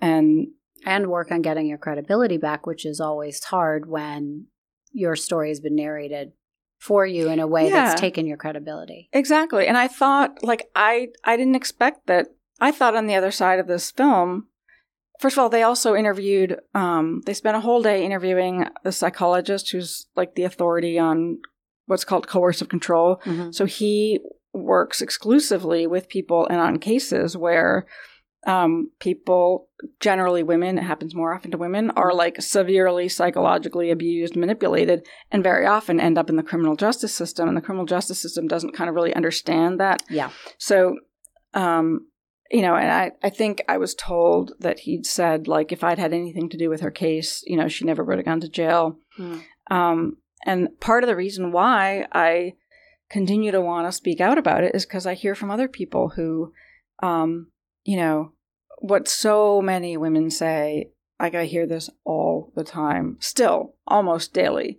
And 0.00 0.48
And 0.86 1.08
work 1.08 1.32
on 1.32 1.42
getting 1.42 1.66
your 1.66 1.78
credibility 1.78 2.36
back, 2.36 2.66
which 2.66 2.86
is 2.86 3.00
always 3.00 3.42
hard 3.44 3.86
when 3.88 4.46
your 4.92 5.16
story 5.16 5.48
has 5.48 5.58
been 5.60 5.74
narrated 5.74 6.32
for 6.78 7.04
you 7.04 7.28
in 7.28 7.40
a 7.40 7.46
way 7.46 7.64
Yeah. 7.68 7.86
that's 7.88 8.00
taken 8.00 8.26
your 8.26 8.36
credibility. 8.36 9.08
exactly. 9.12 9.66
And 9.66 9.76
I 9.76 9.88
thought 9.88 10.42
like 10.44 10.68
I 10.76 11.08
I 11.24 11.36
didn't 11.36 11.56
expect 11.56 12.06
that 12.06 12.28
I 12.60 12.70
thought 12.72 12.94
on 12.94 13.06
the 13.06 13.14
other 13.16 13.30
side 13.32 13.58
of 13.58 13.66
this 13.66 13.90
film 13.90 14.48
First 15.18 15.36
of 15.36 15.42
all, 15.42 15.48
they 15.48 15.62
also 15.62 15.94
interviewed 15.94 16.60
um 16.74 17.22
they 17.26 17.34
spent 17.34 17.56
a 17.56 17.60
whole 17.60 17.82
day 17.82 18.04
interviewing 18.04 18.66
a 18.84 18.92
psychologist 18.92 19.70
who's 19.70 20.06
like 20.16 20.34
the 20.34 20.44
authority 20.44 20.98
on 20.98 21.38
what's 21.86 22.04
called 22.04 22.28
coercive 22.28 22.68
control. 22.68 23.20
Mhm. 23.24 23.54
So 23.54 23.64
he 23.64 24.20
works 24.52 25.00
exclusively 25.02 25.86
with 25.86 26.08
people 26.08 26.46
and 26.48 26.60
on 26.60 26.78
cases 26.78 27.36
where 27.36 27.86
um, 28.46 28.92
people, 29.00 29.68
generally 30.00 30.42
women, 30.42 30.78
it 30.78 30.84
happens 30.84 31.14
more 31.14 31.34
often 31.34 31.50
to 31.50 31.58
women, 31.58 31.90
are 31.90 32.14
like 32.14 32.40
severely 32.40 33.08
psychologically 33.08 33.90
abused, 33.90 34.36
manipulated, 34.36 35.06
and 35.30 35.42
very 35.42 35.66
often 35.66 36.00
end 36.00 36.16
up 36.16 36.30
in 36.30 36.36
the 36.36 36.42
criminal 36.42 36.76
justice 36.76 37.12
system. 37.12 37.48
And 37.48 37.56
the 37.56 37.60
criminal 37.60 37.84
justice 37.84 38.20
system 38.20 38.46
doesn't 38.46 38.74
kind 38.74 38.88
of 38.88 38.94
really 38.94 39.14
understand 39.14 39.80
that. 39.80 40.02
Yeah. 40.08 40.30
So, 40.56 40.96
um, 41.52 42.06
you 42.50 42.62
know, 42.62 42.74
and 42.74 42.90
I, 42.90 43.12
I 43.22 43.30
think 43.30 43.62
I 43.68 43.76
was 43.76 43.94
told 43.94 44.52
that 44.60 44.80
he'd 44.80 45.04
said, 45.04 45.48
like, 45.48 45.70
if 45.70 45.84
I'd 45.84 45.98
had 45.98 46.12
anything 46.12 46.48
to 46.50 46.56
do 46.56 46.70
with 46.70 46.80
her 46.80 46.90
case, 46.90 47.42
you 47.46 47.56
know, 47.56 47.68
she 47.68 47.84
never 47.84 48.02
would 48.02 48.18
have 48.18 48.24
gone 48.24 48.40
to 48.40 48.48
jail. 48.48 48.98
Mm. 49.18 49.42
Um, 49.70 50.16
and 50.46 50.68
part 50.80 51.04
of 51.04 51.08
the 51.08 51.16
reason 51.16 51.52
why 51.52 52.06
I 52.12 52.54
continue 53.10 53.50
to 53.52 53.60
want 53.60 53.86
to 53.86 53.92
speak 53.92 54.20
out 54.20 54.38
about 54.38 54.64
it 54.64 54.74
is 54.74 54.86
because 54.86 55.06
I 55.06 55.14
hear 55.14 55.34
from 55.34 55.50
other 55.50 55.68
people 55.68 56.10
who, 56.10 56.52
um, 57.02 57.48
you 57.84 57.96
know, 57.96 58.32
what 58.78 59.08
so 59.08 59.60
many 59.60 59.96
women 59.96 60.30
say, 60.30 60.90
like 61.20 61.34
I 61.34 61.46
hear 61.46 61.66
this 61.66 61.90
all 62.04 62.52
the 62.54 62.64
time, 62.64 63.16
still 63.20 63.74
almost 63.86 64.32
daily, 64.32 64.78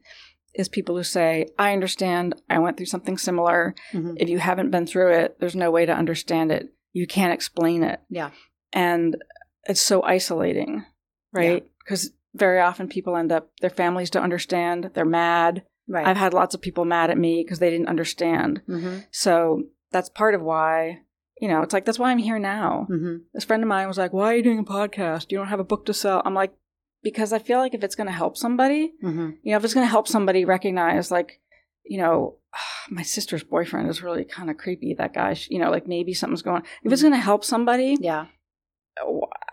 is 0.56 0.70
people 0.70 0.96
who 0.96 1.04
say, 1.04 1.48
I 1.60 1.74
understand, 1.74 2.42
I 2.50 2.60
went 2.60 2.78
through 2.78 2.88
something 2.88 3.18
similar. 3.18 3.76
Mhm. 3.94 4.16
If 4.18 4.30
you 4.30 4.40
haven't 4.40 4.72
been 4.72 4.88
through 4.88 5.14
it, 5.14 5.38
there's 5.40 5.56
no 5.56 5.70
way 5.70 5.86
to 5.86 5.94
understand 5.94 6.52
it. 6.52 6.70
You 6.94 7.08
can't 7.08 7.34
explain 7.34 7.84
it. 7.84 8.00
Yeah. 8.10 8.32
And 8.74 9.18
it's 9.66 9.82
so 9.82 10.04
isolating, 10.04 10.86
right? 11.32 11.66
Because 11.80 12.12
very 12.36 12.60
often 12.60 12.88
people 12.88 13.16
end 13.16 13.32
up, 13.32 13.50
their 13.62 13.70
families 13.70 14.10
don't 14.10 14.24
understand, 14.24 14.92
they're 14.94 15.06
mad, 15.06 15.64
Right. 15.92 16.06
I've 16.06 16.18
had 16.18 16.36
lots 16.36 16.54
of 16.54 16.62
people 16.62 16.86
mad 16.86 17.10
at 17.10 17.18
me 17.18 17.42
because 17.44 17.58
they 17.58 17.72
didn't 17.72 17.88
understand. 17.88 18.62
mm-hmm. 18.70 19.00
So 19.10 19.64
that's 19.92 20.08
part 20.08 20.36
of 20.36 20.42
why, 20.44 21.00
you 21.42 21.48
know, 21.48 21.64
it's 21.64 21.74
like, 21.74 21.84
that's 21.84 21.98
why 21.98 22.12
I'm 22.12 22.20
here 22.20 22.38
now. 22.38 22.86
Mm-hmm. 22.88 23.16
This 23.34 23.44
friend 23.46 23.64
of 23.64 23.70
mine 23.70 23.88
was 23.88 23.98
like, 23.98 24.14
why 24.14 24.32
are 24.32 24.36
you 24.38 24.44
doing 24.44 24.60
a 24.60 24.64
podcast? 24.64 25.32
You 25.32 25.40
don't 25.40 25.48
have 25.48 25.60
a 25.60 25.64
book 25.64 25.88
to 25.88 25.94
sell. 25.96 26.22
I'm 26.24 26.36
like, 26.36 26.54
because 27.02 27.34
I 27.34 27.40
feel 27.40 27.58
like 27.58 27.74
if 27.74 27.84
it's 27.84 27.96
going 27.96 28.06
to 28.06 28.14
help 28.14 28.38
somebody, 28.38 28.94
Mm-hmm. 29.04 29.30
you 29.42 29.52
know, 29.52 29.58
if 29.58 29.64
it's 29.64 29.74
going 29.74 29.84
to 29.84 29.90
help 29.90 30.08
somebody 30.08 30.46
recognize, 30.46 31.10
like, 31.10 31.42
you 31.84 31.98
know, 31.98 32.36
my 32.90 33.04
sister's 33.04 33.44
boyfriend 33.44 33.90
is 33.90 34.04
really 34.04 34.24
kind 34.24 34.50
of 34.50 34.58
creepy. 34.58 34.94
That 34.94 35.14
guy, 35.14 35.38
you 35.50 35.60
know, 35.60 35.72
like 35.72 35.88
maybe 35.88 36.14
something's 36.14 36.42
going. 36.42 36.64
If 36.84 36.92
it's 36.92 37.02
mm-hmm. 37.02 37.12
going 37.12 37.20
to 37.20 37.26
help 37.26 37.44
somebody, 37.44 37.98
Yeah. 38.00 38.26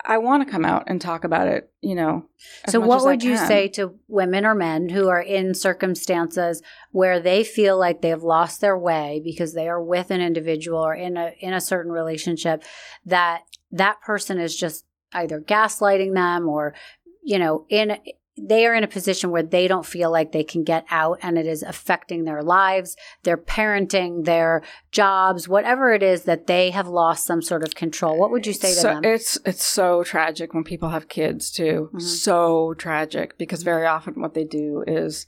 I 0.04 0.18
want 0.18 0.44
to 0.44 0.50
come 0.50 0.64
out 0.64 0.84
and 0.86 1.00
talk 1.00 1.24
about 1.24 1.46
it. 1.46 1.70
You 1.80 1.94
know. 1.94 2.26
So, 2.68 2.80
what 2.80 3.04
would 3.04 3.22
you 3.22 3.36
say 3.36 3.68
to 3.70 3.94
women 4.08 4.44
or 4.44 4.54
men 4.54 4.88
who 4.88 5.08
are 5.08 5.20
in 5.20 5.54
circumstances 5.54 6.62
where 6.90 7.20
they 7.20 7.44
feel 7.44 7.78
like 7.78 8.02
they've 8.02 8.22
lost 8.22 8.60
their 8.60 8.76
way 8.76 9.20
because 9.22 9.54
they 9.54 9.68
are 9.68 9.82
with 9.82 10.10
an 10.10 10.20
individual 10.20 10.78
or 10.78 10.94
in 10.94 11.16
a 11.16 11.32
in 11.40 11.52
a 11.52 11.60
certain 11.60 11.92
relationship 11.92 12.64
that 13.04 13.42
that 13.70 14.00
person 14.00 14.38
is 14.38 14.56
just 14.56 14.84
either 15.12 15.40
gaslighting 15.40 16.14
them 16.14 16.48
or 16.48 16.74
you 17.22 17.38
know 17.38 17.66
in 17.68 17.96
they 18.38 18.66
are 18.66 18.74
in 18.74 18.84
a 18.84 18.88
position 18.88 19.30
where 19.30 19.42
they 19.42 19.66
don't 19.66 19.86
feel 19.86 20.10
like 20.12 20.32
they 20.32 20.44
can 20.44 20.62
get 20.62 20.84
out 20.90 21.18
and 21.22 21.38
it 21.38 21.46
is 21.46 21.62
affecting 21.62 22.24
their 22.24 22.42
lives, 22.42 22.94
their 23.22 23.38
parenting, 23.38 24.24
their 24.26 24.62
jobs, 24.92 25.48
whatever 25.48 25.92
it 25.94 26.02
is 26.02 26.24
that 26.24 26.46
they 26.46 26.70
have 26.70 26.86
lost 26.86 27.24
some 27.24 27.40
sort 27.40 27.62
of 27.62 27.74
control. 27.74 28.18
What 28.18 28.30
would 28.30 28.46
you 28.46 28.52
say 28.52 28.68
to 28.68 28.74
so 28.74 28.88
them? 28.88 29.04
It's 29.04 29.38
it's 29.46 29.64
so 29.64 30.02
tragic 30.02 30.52
when 30.52 30.64
people 30.64 30.90
have 30.90 31.08
kids 31.08 31.50
too. 31.50 31.88
Mhm. 31.94 32.02
So 32.02 32.74
tragic 32.74 33.38
because 33.38 33.62
very 33.62 33.86
often 33.86 34.20
what 34.20 34.34
they 34.34 34.44
do 34.44 34.84
is, 34.86 35.26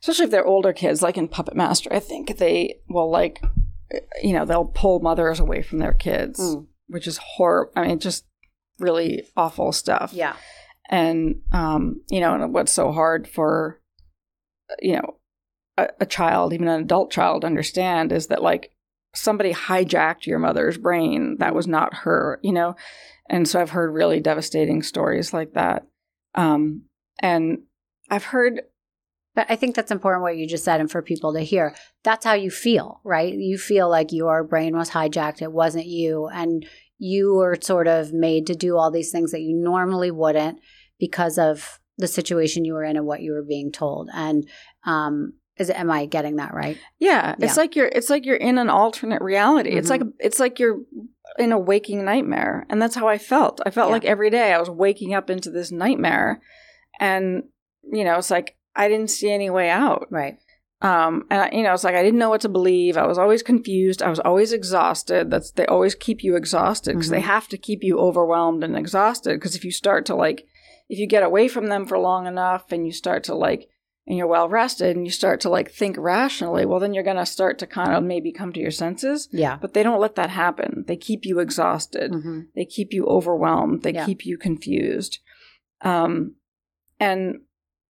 especially 0.00 0.24
if 0.24 0.30
they're 0.32 0.44
older 0.46 0.72
kids, 0.72 1.02
like 1.02 1.16
in 1.16 1.28
Puppet 1.28 1.54
Master, 1.54 1.92
I 1.92 2.00
think 2.00 2.38
they 2.38 2.80
will 2.88 3.10
like, 3.10 3.40
you 4.22 4.32
know, 4.32 4.44
they'll 4.44 4.64
pull 4.64 4.98
mothers 5.00 5.38
away 5.38 5.62
from 5.62 5.78
their 5.78 5.94
kids, 5.94 6.40
Mm. 6.40 6.66
which 6.88 7.06
is 7.06 7.16
horrible. 7.18 7.72
I 7.76 7.86
mean, 7.86 8.00
just 8.00 8.24
really 8.80 9.22
awful 9.36 9.70
stuff. 9.72 10.12
yeah. 10.12 10.34
And 10.90 11.36
um, 11.52 12.02
you 12.10 12.20
know, 12.20 12.34
and 12.34 12.52
what's 12.52 12.72
so 12.72 12.92
hard 12.92 13.26
for 13.26 13.80
you 14.82 14.96
know 14.96 15.16
a, 15.78 15.88
a 16.00 16.06
child, 16.06 16.52
even 16.52 16.68
an 16.68 16.82
adult 16.82 17.10
child, 17.10 17.40
to 17.42 17.46
understand 17.46 18.12
is 18.12 18.26
that 18.26 18.42
like 18.42 18.70
somebody 19.14 19.54
hijacked 19.54 20.26
your 20.26 20.38
mother's 20.38 20.76
brain 20.76 21.36
that 21.38 21.54
was 21.54 21.66
not 21.66 21.94
her, 21.94 22.38
you 22.42 22.52
know, 22.52 22.76
and 23.30 23.48
so 23.48 23.60
I've 23.60 23.70
heard 23.70 23.94
really 23.94 24.20
devastating 24.20 24.82
stories 24.82 25.32
like 25.32 25.54
that, 25.54 25.86
um, 26.34 26.82
and 27.20 27.60
I've 28.10 28.24
heard 28.24 28.60
But 29.36 29.46
I 29.48 29.56
think 29.56 29.76
that's 29.76 29.92
important 29.92 30.22
what 30.22 30.36
you 30.36 30.46
just 30.48 30.64
said 30.64 30.80
and 30.80 30.90
for 30.90 31.02
people 31.02 31.32
to 31.34 31.40
hear. 31.40 31.74
That's 32.02 32.24
how 32.24 32.34
you 32.34 32.50
feel, 32.50 33.00
right? 33.04 33.32
You 33.32 33.58
feel 33.58 33.88
like 33.88 34.12
your 34.12 34.42
brain 34.42 34.76
was 34.76 34.90
hijacked. 34.90 35.40
It 35.40 35.52
wasn't 35.52 35.86
you. 35.86 36.26
And 36.26 36.66
you 36.98 37.34
were 37.34 37.56
sort 37.60 37.86
of 37.86 38.12
made 38.12 38.46
to 38.48 38.54
do 38.54 38.76
all 38.76 38.90
these 38.90 39.12
things 39.12 39.30
that 39.30 39.40
you 39.40 39.56
normally 39.56 40.10
wouldn't 40.10 40.58
because 41.00 41.38
of 41.38 41.80
the 41.98 42.06
situation 42.06 42.64
you 42.64 42.74
were 42.74 42.84
in 42.84 42.96
and 42.96 43.06
what 43.06 43.20
you 43.22 43.32
were 43.32 43.42
being 43.42 43.72
told. 43.72 44.08
And 44.14 44.48
um 44.84 45.32
is 45.58 45.68
am 45.68 45.90
I 45.90 46.06
getting 46.06 46.36
that 46.36 46.54
right? 46.54 46.78
Yeah, 46.98 47.34
it's 47.38 47.56
like 47.58 47.76
you're 47.76 47.88
it's 47.88 48.08
like 48.08 48.24
you're 48.24 48.36
in 48.36 48.56
an 48.56 48.70
alternate 48.70 49.20
reality. 49.20 49.70
It's 49.70 49.88
Mhm. 49.88 49.90
like 49.90 50.02
it's 50.20 50.40
like 50.40 50.58
you're 50.58 50.78
in 51.38 51.52
a 51.52 51.58
waking 51.58 52.04
nightmare. 52.04 52.66
And 52.70 52.80
that's 52.80 52.94
how 52.94 53.06
I 53.08 53.18
felt. 53.18 53.60
I 53.66 53.70
felt 53.70 53.88
Yeah. 53.88 53.92
like 53.94 54.04
every 54.06 54.30
day 54.30 54.52
I 54.52 54.58
was 54.58 54.70
waking 54.70 55.12
up 55.14 55.28
into 55.28 55.50
this 55.50 55.70
nightmare 55.70 56.40
and 56.98 57.42
you 57.82 58.04
know, 58.04 58.16
it's 58.16 58.30
like 58.30 58.56
I 58.76 58.88
didn't 58.88 59.10
see 59.10 59.30
any 59.30 59.50
way 59.50 59.68
out. 59.68 60.06
Right. 60.10 60.38
Um 60.80 61.26
and 61.30 61.42
I, 61.42 61.50
you 61.52 61.62
know, 61.62 61.74
it's 61.74 61.84
like 61.84 61.94
I 61.94 62.02
didn't 62.02 62.18
know 62.20 62.30
what 62.30 62.40
to 62.42 62.48
believe. 62.48 62.96
I 62.96 63.06
was 63.06 63.18
always 63.18 63.42
confused. 63.42 64.02
I 64.02 64.08
was 64.08 64.20
always 64.20 64.52
exhausted. 64.54 65.30
That's 65.30 65.50
they 65.50 65.66
always 65.66 65.94
keep 65.94 66.22
you 66.24 66.36
exhausted 66.36 66.94
because 66.94 67.10
they 67.10 67.20
Mhm. 67.20 67.34
have 67.34 67.48
to 67.48 67.58
keep 67.58 67.84
you 67.84 67.98
overwhelmed 67.98 68.64
and 68.64 68.76
exhausted 68.78 69.34
because 69.34 69.54
if 69.56 69.64
you 69.64 69.72
start 69.72 70.06
to 70.06 70.14
like 70.14 70.46
if 70.90 70.98
you 70.98 71.06
get 71.06 71.22
away 71.22 71.48
from 71.48 71.68
them 71.68 71.86
for 71.86 71.98
long 71.98 72.26
enough 72.26 72.72
and 72.72 72.84
you 72.84 72.92
start 72.92 73.24
to 73.24 73.34
like 73.34 73.68
and 74.06 74.18
you're 74.18 74.26
well 74.26 74.48
rested 74.48 74.96
and 74.96 75.06
you 75.06 75.12
start 75.12 75.40
to 75.40 75.48
like 75.48 75.70
think 75.70 75.96
rationally, 75.98 76.66
well, 76.66 76.80
then 76.80 76.92
you're 76.92 77.04
going 77.10 77.16
to 77.16 77.24
start 77.26 77.58
to 77.60 77.66
kind 77.66 77.94
of 77.94 78.02
maybe 78.02 78.32
come 78.32 78.52
to 78.52 78.60
your 78.60 78.72
senses. 78.72 79.28
Yeah. 79.30 79.56
But 79.60 79.72
they 79.72 79.82
don't 79.84 80.00
let 80.00 80.16
that 80.16 80.30
happen. 80.30 80.84
They 80.88 80.96
keep 80.96 81.24
you 81.24 81.38
exhausted. 81.38 82.10
hmm 82.12 82.40
They 82.56 82.64
keep 82.64 82.92
you 82.92 83.06
overwhelmed. 83.06 83.82
They 83.82 83.92
Yeah. 83.92 84.04
keep 84.06 84.26
you 84.26 84.36
confused. 84.36 85.20
Um, 85.82 86.34
and 86.98 87.42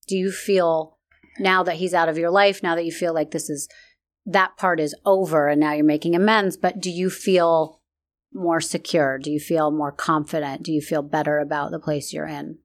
Do 0.08 0.16
you 0.16 0.30
feel 0.32 0.98
now 1.38 1.62
that 1.62 1.76
he's 1.76 1.94
out 1.94 2.08
of 2.10 2.18
your 2.18 2.30
life, 2.30 2.62
now 2.62 2.74
that 2.74 2.84
you 2.84 2.92
feel 2.92 3.14
like 3.14 3.30
this 3.30 3.48
is 3.48 3.68
that 4.26 4.56
part 4.58 4.78
is 4.80 4.94
over 5.06 5.48
and 5.48 5.60
now 5.60 5.72
you're 5.72 5.84
making 5.84 6.14
amends, 6.14 6.56
but 6.56 6.80
do 6.80 6.90
you 6.90 7.08
feel 7.08 7.80
more 8.32 8.60
secure? 8.60 9.16
Do 9.18 9.30
you 9.30 9.40
feel 9.40 9.70
more 9.70 9.92
confident? 9.92 10.62
Do 10.64 10.72
you 10.72 10.82
feel 10.82 11.02
better 11.02 11.38
about 11.38 11.70
the 11.70 11.78
place 11.78 12.12
you're 12.12 12.26
in? 12.26 12.58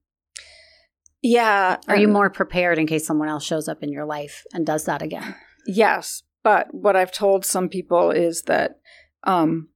Yeah, 1.22 1.76
Are 1.88 1.96
you 1.96 2.08
more 2.08 2.30
prepared 2.30 2.78
in 2.78 2.86
case 2.86 3.06
someone 3.06 3.28
else 3.28 3.44
shows 3.44 3.68
up 3.68 3.82
in 3.82 3.90
your 3.90 4.04
life 4.04 4.44
and 4.52 4.64
does 4.66 4.84
that 4.84 5.02
again? 5.02 5.34
Yes, 5.66 6.22
but 6.44 6.68
what 6.72 6.94
I've 6.94 7.10
told 7.10 7.44
some 7.44 7.68
people 7.68 8.12
is 8.12 8.42
that, 8.42 8.78
um, 9.24 9.68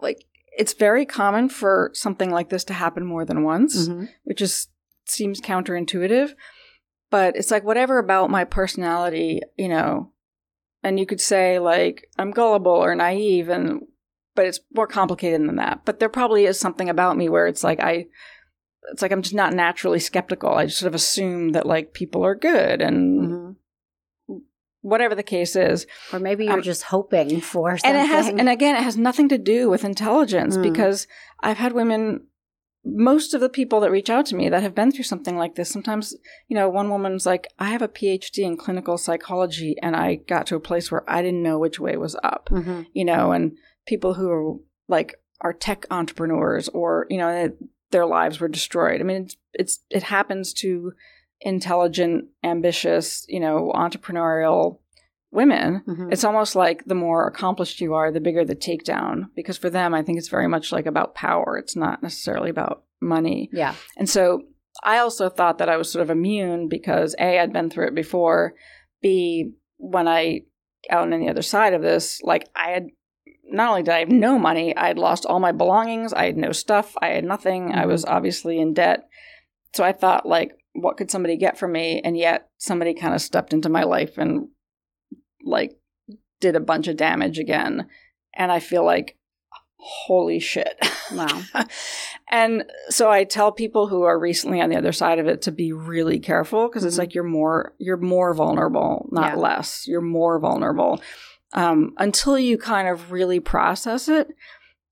like, 0.00 0.24
it's 0.58 0.72
very 0.72 1.06
common 1.06 1.48
for 1.48 1.90
something 1.94 2.30
like 2.30 2.50
this 2.50 2.64
to 2.64 2.72
happen 2.72 3.06
more 3.06 3.24
than 3.24 3.44
once. 3.44 3.88
Mm-hmm. 3.88 4.06
which 4.24 4.40
is 4.40 4.68
seems 5.04 5.40
counterintuitive 5.40 6.34
but 7.10 7.36
it's 7.36 7.50
like 7.50 7.64
whatever 7.64 7.98
about 7.98 8.30
my 8.30 8.44
personality 8.44 9.40
you 9.56 9.68
know 9.68 10.10
and 10.82 10.98
you 10.98 11.06
could 11.06 11.20
say 11.20 11.58
like 11.58 12.08
i'm 12.18 12.30
gullible 12.30 12.72
or 12.72 12.94
naive 12.94 13.48
and 13.48 13.82
but 14.34 14.46
it's 14.46 14.60
more 14.74 14.86
complicated 14.86 15.40
than 15.40 15.56
that 15.56 15.84
but 15.84 15.98
there 16.00 16.08
probably 16.08 16.46
is 16.46 16.58
something 16.58 16.88
about 16.88 17.16
me 17.16 17.28
where 17.28 17.46
it's 17.46 17.64
like 17.64 17.80
i 17.80 18.06
it's 18.90 19.02
like 19.02 19.12
i'm 19.12 19.22
just 19.22 19.34
not 19.34 19.52
naturally 19.54 20.00
skeptical 20.00 20.50
i 20.54 20.66
just 20.66 20.78
sort 20.78 20.88
of 20.88 20.94
assume 20.94 21.50
that 21.52 21.66
like 21.66 21.92
people 21.94 22.24
are 22.24 22.34
good 22.34 22.80
and 22.82 23.20
Mm-hmm. 24.28 24.38
whatever 24.82 25.14
the 25.14 25.22
case 25.22 25.54
is 25.54 25.86
Or 26.12 26.18
maybe 26.18 26.44
you're 26.46 26.54
Um, 26.54 26.62
just 26.62 26.82
hoping 26.84 27.40
for 27.40 27.78
something. 27.78 27.90
and 27.90 28.04
it 28.04 28.08
has 28.10 28.28
and 28.28 28.48
again 28.48 28.74
it 28.76 28.82
has 28.82 28.96
nothing 28.96 29.28
to 29.28 29.38
do 29.38 29.70
with 29.70 29.84
intelligence 29.84 30.56
Mm. 30.56 30.62
because 30.62 31.06
i've 31.40 31.58
had 31.58 31.72
women 31.72 32.26
most 32.84 33.32
of 33.32 33.40
the 33.40 33.48
people 33.48 33.78
that 33.80 33.92
reach 33.92 34.10
out 34.10 34.26
to 34.26 34.34
me 34.34 34.48
that 34.48 34.62
have 34.64 34.74
been 34.74 34.90
through 34.90 35.04
something 35.04 35.36
like 35.36 35.54
this 35.54 35.70
sometimes 35.70 36.16
you 36.48 36.56
know 36.56 36.68
one 36.68 36.90
woman's 36.90 37.24
like 37.24 37.46
i 37.60 37.68
have 37.70 37.82
a 37.82 37.88
phd 37.88 38.38
in 38.38 38.56
clinical 38.56 38.98
psychology 38.98 39.76
and 39.80 39.94
i 39.94 40.16
got 40.16 40.46
to 40.48 40.56
a 40.56 40.60
place 40.60 40.90
where 40.90 41.08
i 41.08 41.22
didn't 41.22 41.44
know 41.44 41.58
which 41.60 41.78
way 41.78 41.96
was 41.96 42.16
up 42.24 42.48
Mhm. 42.50 42.86
you 42.92 43.04
know 43.04 43.30
and 43.30 43.56
people 43.86 44.14
who 44.14 44.28
are 44.30 44.56
like 44.88 45.14
are 45.42 45.52
tech 45.52 45.86
entrepreneurs 45.92 46.68
or 46.70 47.06
you 47.08 47.18
know 47.18 47.52
their 47.92 48.06
lives 48.06 48.40
were 48.40 48.48
destroyed 48.48 49.00
i 49.00 49.04
mean 49.04 49.22
it's, 49.22 49.36
it's 49.54 49.78
it 49.90 50.02
happens 50.02 50.52
to 50.52 50.92
intelligent 51.40 52.26
ambitious 52.44 53.24
you 53.28 53.40
know 53.40 53.72
entrepreneurial 53.74 54.78
women 55.30 55.82
Mhm. 55.88 56.12
it's 56.12 56.24
almost 56.24 56.54
like 56.54 56.84
the 56.84 56.94
more 56.94 57.26
accomplished 57.26 57.80
you 57.80 57.94
are, 57.94 58.12
the 58.12 58.20
bigger 58.20 58.44
the 58.44 58.54
takedown. 58.54 59.28
Because 59.34 59.56
for 59.56 59.70
them, 59.70 59.94
I 59.94 60.02
think 60.02 60.18
it's 60.18 60.28
very 60.28 60.46
much 60.46 60.72
like 60.72 60.84
about 60.84 61.14
power. 61.14 61.56
It's 61.56 61.74
not 61.74 62.02
necessarily 62.02 62.50
about 62.50 62.84
money. 63.00 63.48
yeah. 63.50 63.74
And 63.96 64.10
so 64.10 64.42
I 64.84 64.98
also 64.98 65.30
thought 65.30 65.56
that 65.56 65.70
I 65.70 65.78
was 65.78 65.90
sort 65.90 66.02
of 66.02 66.10
immune 66.10 66.68
because 66.68 67.14
A, 67.18 67.38
I'd 67.38 67.50
been 67.52 67.70
through 67.70 67.86
it 67.88 67.94
before. 67.94 68.52
B, 69.00 69.52
when 69.78 70.06
I 70.06 70.42
out 70.90 71.10
on 71.10 71.18
the 71.18 71.30
other 71.30 71.40
side 71.42 71.72
of 71.72 71.80
this, 71.80 72.20
like 72.22 72.46
I 72.54 72.68
had 72.72 72.88
not 73.52 73.68
only 73.70 73.82
did 73.82 73.94
I 73.94 73.98
have 74.00 74.08
no 74.08 74.38
money, 74.38 74.76
I 74.76 74.88
had 74.88 74.98
lost 74.98 75.26
all 75.26 75.40
my 75.40 75.52
belongings, 75.52 76.12
I 76.12 76.24
had 76.26 76.36
no 76.36 76.52
stuff, 76.52 76.94
I 77.00 77.08
had 77.08 77.24
nothing. 77.24 77.72
I 77.72 77.84
Mhm. 77.84 77.88
was 77.88 78.04
obviously 78.04 78.58
in 78.58 78.74
debt. 78.74 79.08
So 79.74 79.84
I 79.84 79.92
thought 79.92 80.26
like, 80.26 80.52
what 80.74 80.96
could 80.96 81.10
somebody 81.10 81.36
get 81.36 81.58
from 81.58 81.72
me? 81.72 82.00
And 82.02 82.16
yet 82.16 82.48
somebody 82.58 82.94
kind 82.94 83.14
of 83.14 83.20
stepped 83.20 83.52
into 83.52 83.68
my 83.68 83.82
life 83.84 84.16
and 84.18 84.48
like 85.44 85.76
did 86.40 86.56
a 86.56 86.60
bunch 86.60 86.88
of 86.88 86.96
damage 86.96 87.38
again. 87.38 87.88
And 88.34 88.50
I 88.50 88.58
feel 88.60 88.84
like, 88.84 89.16
holy 89.76 90.38
shit. 90.38 90.74
Wow. 91.12 91.42
and 92.30 92.64
so 92.88 93.10
I 93.10 93.24
tell 93.24 93.52
people 93.52 93.88
who 93.88 94.02
are 94.02 94.18
recently 94.18 94.60
on 94.60 94.70
the 94.70 94.76
other 94.76 94.92
side 94.92 95.18
of 95.18 95.26
it 95.26 95.42
to 95.42 95.52
be 95.52 95.72
really 95.72 96.18
careful 96.20 96.68
because 96.68 96.84
it's 96.84 96.96
Mhm. 96.96 97.00
like 97.00 97.14
you're 97.14 97.24
more 97.24 97.74
you're 97.78 97.96
more 97.96 98.32
vulnerable, 98.32 99.08
not 99.10 99.32
Yeah. 99.32 99.36
less. 99.36 99.86
You're 99.86 100.00
more 100.00 100.38
vulnerable 100.38 101.00
um, 101.52 101.94
until 101.98 102.38
you 102.38 102.58
kind 102.58 102.88
of 102.88 103.12
really 103.12 103.40
process 103.40 104.08
it. 104.08 104.28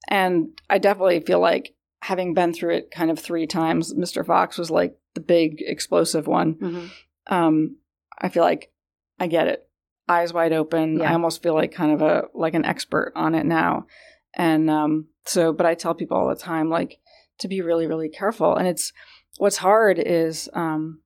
And 0.09 0.49
I 0.69 0.79
definitely 0.79 1.21
feel 1.21 1.41
like 1.41 1.75
having 2.03 2.35
been 2.35 2.53
through 2.53 2.75
it 2.77 2.91
kind 2.91 3.11
of 3.11 3.19
three 3.19 3.47
times, 3.47 3.95
Mr. 3.95 4.25
Fox 4.25 4.59
was 4.59 4.71
like 4.71 4.97
the 5.15 5.21
big 5.21 5.61
explosive 5.61 6.27
one. 6.27 6.55
Mhm. 6.55 6.91
Um, 7.27 7.77
I 8.19 8.29
feel 8.29 8.43
like 8.43 8.73
I 9.19 9.27
get 9.27 9.49
it, 9.49 9.69
eyes 10.09 10.33
wide 10.33 10.53
open. 10.53 10.99
Yeah. 10.99 11.11
I 11.11 11.13
almost 11.13 11.43
feel 11.43 11.55
like 11.55 11.73
kind 11.73 11.93
of 11.93 12.03
a 12.03 12.25
like 12.35 12.55
an 12.55 12.65
expert 12.65 13.13
on 13.15 13.35
it 13.35 13.47
now. 13.47 13.87
And 14.35 14.71
um, 14.71 15.09
so, 15.27 15.53
but 15.53 15.67
I 15.67 15.75
tell 15.75 15.95
people 15.95 16.17
all 16.17 16.29
the 16.29 16.37
time, 16.37 16.71
like, 16.71 16.99
to 17.39 17.49
be 17.49 17.61
really, 17.61 17.87
really 17.87 18.09
careful. 18.09 18.57
And 18.57 18.69
it's 18.69 18.93
what's 19.39 19.59
hard 19.59 19.99
is, 19.99 20.49
um, 20.55 21.01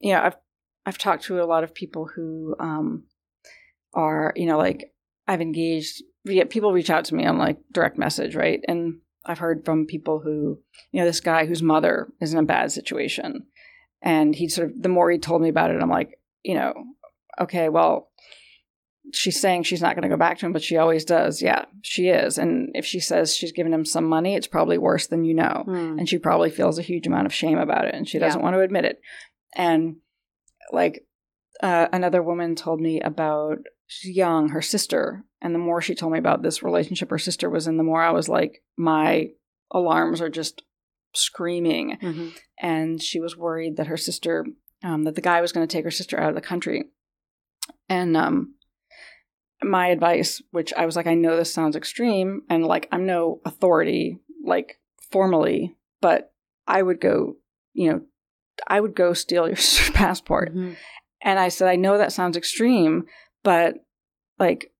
you 0.00 0.12
know, 0.12 0.20
I've 0.22 0.36
I've 0.86 0.98
talked 0.98 1.24
to 1.24 1.42
a 1.42 1.44
lot 1.44 1.64
of 1.64 1.74
people 1.74 2.08
who 2.14 2.54
um, 2.58 3.04
are, 3.94 4.32
you 4.36 4.46
know, 4.46 4.58
like 4.58 4.92
I've 5.26 5.40
engaged. 5.40 6.02
People 6.50 6.72
reach 6.72 6.90
out 6.90 7.06
to 7.06 7.14
me 7.14 7.24
on 7.24 7.38
like 7.38 7.58
direct 7.72 7.96
message, 7.98 8.34
right? 8.34 8.60
And 8.68 8.98
I've 9.24 9.38
heard 9.38 9.64
from 9.64 9.86
people 9.86 10.20
who, 10.20 10.58
you 10.92 11.00
know, 11.00 11.06
this 11.06 11.20
guy 11.20 11.46
whose 11.46 11.62
mother 11.62 12.08
is 12.20 12.32
in 12.32 12.38
a 12.38 12.42
bad 12.44 12.70
situation, 12.72 13.46
and 14.02 14.34
he 14.34 14.48
sort 14.48 14.70
of 14.70 14.82
the 14.82 14.88
more 14.88 15.10
he 15.10 15.18
told 15.18 15.42
me 15.42 15.48
about 15.48 15.70
it, 15.70 15.80
I'm 15.82 15.88
like, 15.90 16.18
you 16.42 16.54
know, 16.54 16.74
okay, 17.40 17.68
well, 17.68 18.10
she's 19.14 19.40
saying 19.40 19.62
she's 19.62 19.80
not 19.80 19.94
going 19.94 20.02
to 20.02 20.08
go 20.08 20.18
back 20.18 20.38
to 20.38 20.46
him, 20.46 20.52
but 20.52 20.62
she 20.62 20.76
always 20.76 21.04
does. 21.04 21.40
Yeah, 21.40 21.64
she 21.82 22.08
is. 22.08 22.36
And 22.36 22.70
if 22.74 22.84
she 22.84 23.00
says 23.00 23.34
she's 23.34 23.52
giving 23.52 23.72
him 23.72 23.84
some 23.86 24.04
money, 24.04 24.34
it's 24.34 24.46
probably 24.46 24.76
worse 24.76 25.06
than 25.06 25.24
you 25.24 25.32
know. 25.34 25.64
Mm. 25.66 25.98
And 25.98 26.08
she 26.08 26.18
probably 26.18 26.50
feels 26.50 26.78
a 26.78 26.82
huge 26.82 27.06
amount 27.06 27.24
of 27.26 27.32
shame 27.32 27.56
about 27.58 27.86
it 27.86 27.94
and 27.94 28.06
she 28.08 28.18
doesn't 28.18 28.40
Yeah. 28.40 28.44
want 28.44 28.54
to 28.54 28.60
admit 28.60 28.84
it. 28.84 29.00
And 29.54 29.96
like 30.72 31.06
uh, 31.62 31.88
another 31.92 32.22
woman 32.22 32.54
told 32.54 32.80
me 32.80 33.00
about, 33.00 33.58
she's 33.88 34.16
young, 34.16 34.50
her 34.50 34.62
sister. 34.62 35.24
And 35.42 35.52
the 35.54 35.58
more 35.58 35.80
she 35.82 35.94
told 35.96 36.12
me 36.12 36.18
about 36.20 36.42
this 36.42 36.62
relationship 36.62 37.10
her 37.10 37.18
sister 37.18 37.50
was 37.50 37.66
in, 37.66 37.76
the 37.76 37.82
more 37.82 38.00
I 38.02 38.10
was 38.12 38.28
like, 38.28 38.62
my 38.76 39.30
alarms 39.72 40.20
are 40.20 40.28
just 40.30 40.62
screaming 41.14 41.96
Mhm. 42.00 42.32
and 42.60 43.02
she 43.02 43.18
was 43.18 43.36
worried 43.36 43.76
that 43.76 43.86
her 43.88 43.96
sister 43.96 44.46
um, 44.84 45.02
that 45.04 45.14
the 45.16 45.20
guy 45.20 45.40
was 45.40 45.52
going 45.52 45.66
to 45.66 45.72
take 45.72 45.84
her 45.84 45.90
sister 45.90 46.18
out 46.20 46.28
of 46.28 46.34
the 46.34 46.40
country 46.40 46.84
and 47.88 48.16
um, 48.16 48.54
my 49.62 49.88
advice 49.88 50.40
which 50.52 50.72
i 50.74 50.86
was 50.86 50.94
like 50.96 51.06
i 51.06 51.14
know 51.14 51.36
this 51.36 51.52
sounds 51.52 51.74
extreme 51.76 52.42
and 52.48 52.64
like 52.64 52.86
i'm 52.92 53.06
no 53.06 53.40
authority 53.44 54.18
like 54.44 54.78
formally 55.10 55.74
but 56.00 56.32
i 56.66 56.80
would 56.80 57.00
go 57.00 57.34
you 57.72 57.90
know 57.90 58.00
i 58.68 58.78
would 58.80 58.94
go 58.94 59.12
steal 59.12 59.46
your 59.48 59.56
passport 59.94 60.54
Mhm. 60.54 60.76
and 61.22 61.38
I 61.38 61.48
said, 61.48 61.68
I 61.68 61.74
know 61.76 61.98
that 61.98 62.12
sounds 62.12 62.36
extreme, 62.36 63.06
but 63.42 63.74
like 64.38 64.72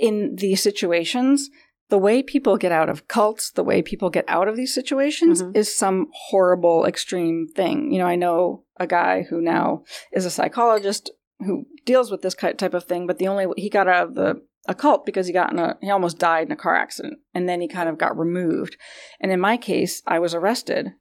in 0.00 0.36
these 0.36 0.62
situations, 0.62 1.50
the 1.90 1.98
way 1.98 2.22
people 2.22 2.56
get 2.56 2.72
out 2.72 2.90
of 2.90 3.08
cults, 3.08 3.50
the 3.50 3.64
way 3.64 3.80
people 3.80 4.10
get 4.10 4.24
out 4.28 4.48
of 4.48 4.56
these 4.56 4.74
situations 4.74 5.42
Mhm. 5.42 5.56
is 5.56 5.74
some 5.74 6.08
horrible, 6.12 6.84
extreme 6.84 7.48
thing. 7.48 7.92
You 7.92 7.98
know, 7.98 8.06
I 8.06 8.16
know 8.16 8.64
a 8.78 8.86
guy 8.86 9.22
who 9.22 9.40
now 9.40 9.84
is 10.12 10.24
a 10.26 10.30
psychologist 10.30 11.10
who 11.40 11.66
deals 11.84 12.10
with 12.10 12.22
this 12.22 12.34
type 12.34 12.74
of 12.74 12.84
thing, 12.84 13.06
but 13.06 13.18
the 13.18 13.28
only 13.28 13.46
he 13.56 13.70
got 13.70 13.88
out 13.88 14.08
of 14.08 14.14
the 14.14 14.42
a 14.66 14.74
cult 14.74 15.06
because 15.06 15.26
he 15.26 15.32
got 15.32 15.50
in 15.50 15.58
a 15.58 15.78
he 15.80 15.88
almost 15.88 16.18
died 16.18 16.46
in 16.46 16.52
a 16.52 16.56
car 16.56 16.74
accident 16.76 17.18
and 17.32 17.48
then 17.48 17.60
he 17.62 17.68
kind 17.68 17.88
of 17.88 17.96
got 17.96 18.18
removed. 18.18 18.76
And 19.18 19.32
in 19.32 19.40
my 19.40 19.56
case, 19.56 20.02
I 20.06 20.18
was 20.18 20.34
arrested, 20.34 20.92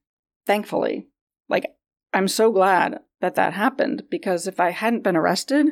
thankfully. 0.45 1.09
Like 1.49 1.65
I'm 2.13 2.29
so 2.29 2.51
glad 2.51 2.99
that 3.19 3.35
that 3.35 3.53
happened 3.53 4.03
because 4.09 4.47
if 4.47 4.59
I 4.59 4.69
hadn't 4.69 5.03
been 5.03 5.17
arrested, 5.17 5.67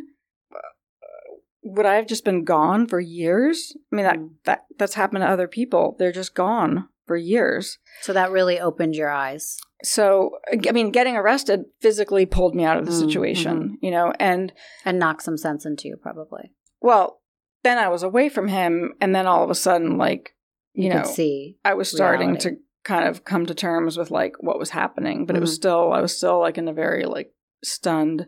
would 1.65 1.85
I 1.85 1.95
have 1.95 2.07
just 2.07 2.23
been 2.23 2.43
gone 2.45 2.87
for 2.87 2.99
years? 2.99 3.75
I 3.91 3.95
mean 3.95 4.05
that 4.05 4.17
Mm. 4.17 4.29
that 4.45 4.65
that's 4.77 4.93
happened 4.93 5.21
to 5.23 5.29
other 5.29 5.47
people. 5.47 5.95
They're 5.99 6.11
just 6.11 6.35
gone 6.35 6.87
for 7.07 7.17
years. 7.17 7.79
So 8.01 8.13
that 8.13 8.31
really 8.31 8.59
opened 8.59 8.95
your 8.95 9.09
eyes. 9.09 9.57
So 9.83 10.37
I 10.67 10.71
mean, 10.71 10.91
getting 10.91 11.17
arrested 11.17 11.65
physically 11.81 12.25
pulled 12.25 12.55
me 12.55 12.63
out 12.63 12.77
of 12.77 12.85
the 12.85 12.91
Mm, 12.91 12.99
situation, 12.99 13.77
you 13.81 13.91
know, 13.91 14.13
and 14.19 14.53
And 14.85 14.99
knocked 14.99 15.23
some 15.23 15.37
sense 15.37 15.65
into 15.65 15.87
you, 15.87 15.97
probably. 15.97 16.51
well, 16.81 17.21
then 17.63 17.77
I 17.79 17.89
was 17.89 18.03
away 18.03 18.29
from 18.29 18.47
him, 18.47 18.93
and 19.01 19.15
then 19.15 19.25
all 19.25 19.43
of 19.43 19.49
a 19.49 19.55
sudden, 19.55 19.97
like 19.97 20.35
you, 20.73 20.83
You, 20.83 20.89
know, 20.95 21.03
see. 21.03 21.57
I 21.65 21.73
was 21.73 21.89
starting 21.89 22.29
reality. 22.31 22.49
to 22.49 22.57
kind 22.83 23.07
of 23.07 23.23
come 23.23 23.45
to 23.47 23.55
terms 23.55 23.97
with 23.97 24.11
like 24.11 24.35
what 24.39 24.59
was 24.59 24.69
happening, 24.69 25.25
but 25.25 25.35
it 25.35 25.39
was 25.39 25.51
Mhm. 25.51 25.55
still 25.61 25.93
I 25.93 26.01
was 26.01 26.15
still 26.15 26.39
like 26.39 26.57
in 26.59 26.67
a 26.67 26.73
very 26.73 27.05
like 27.05 27.33
stunned 27.63 28.27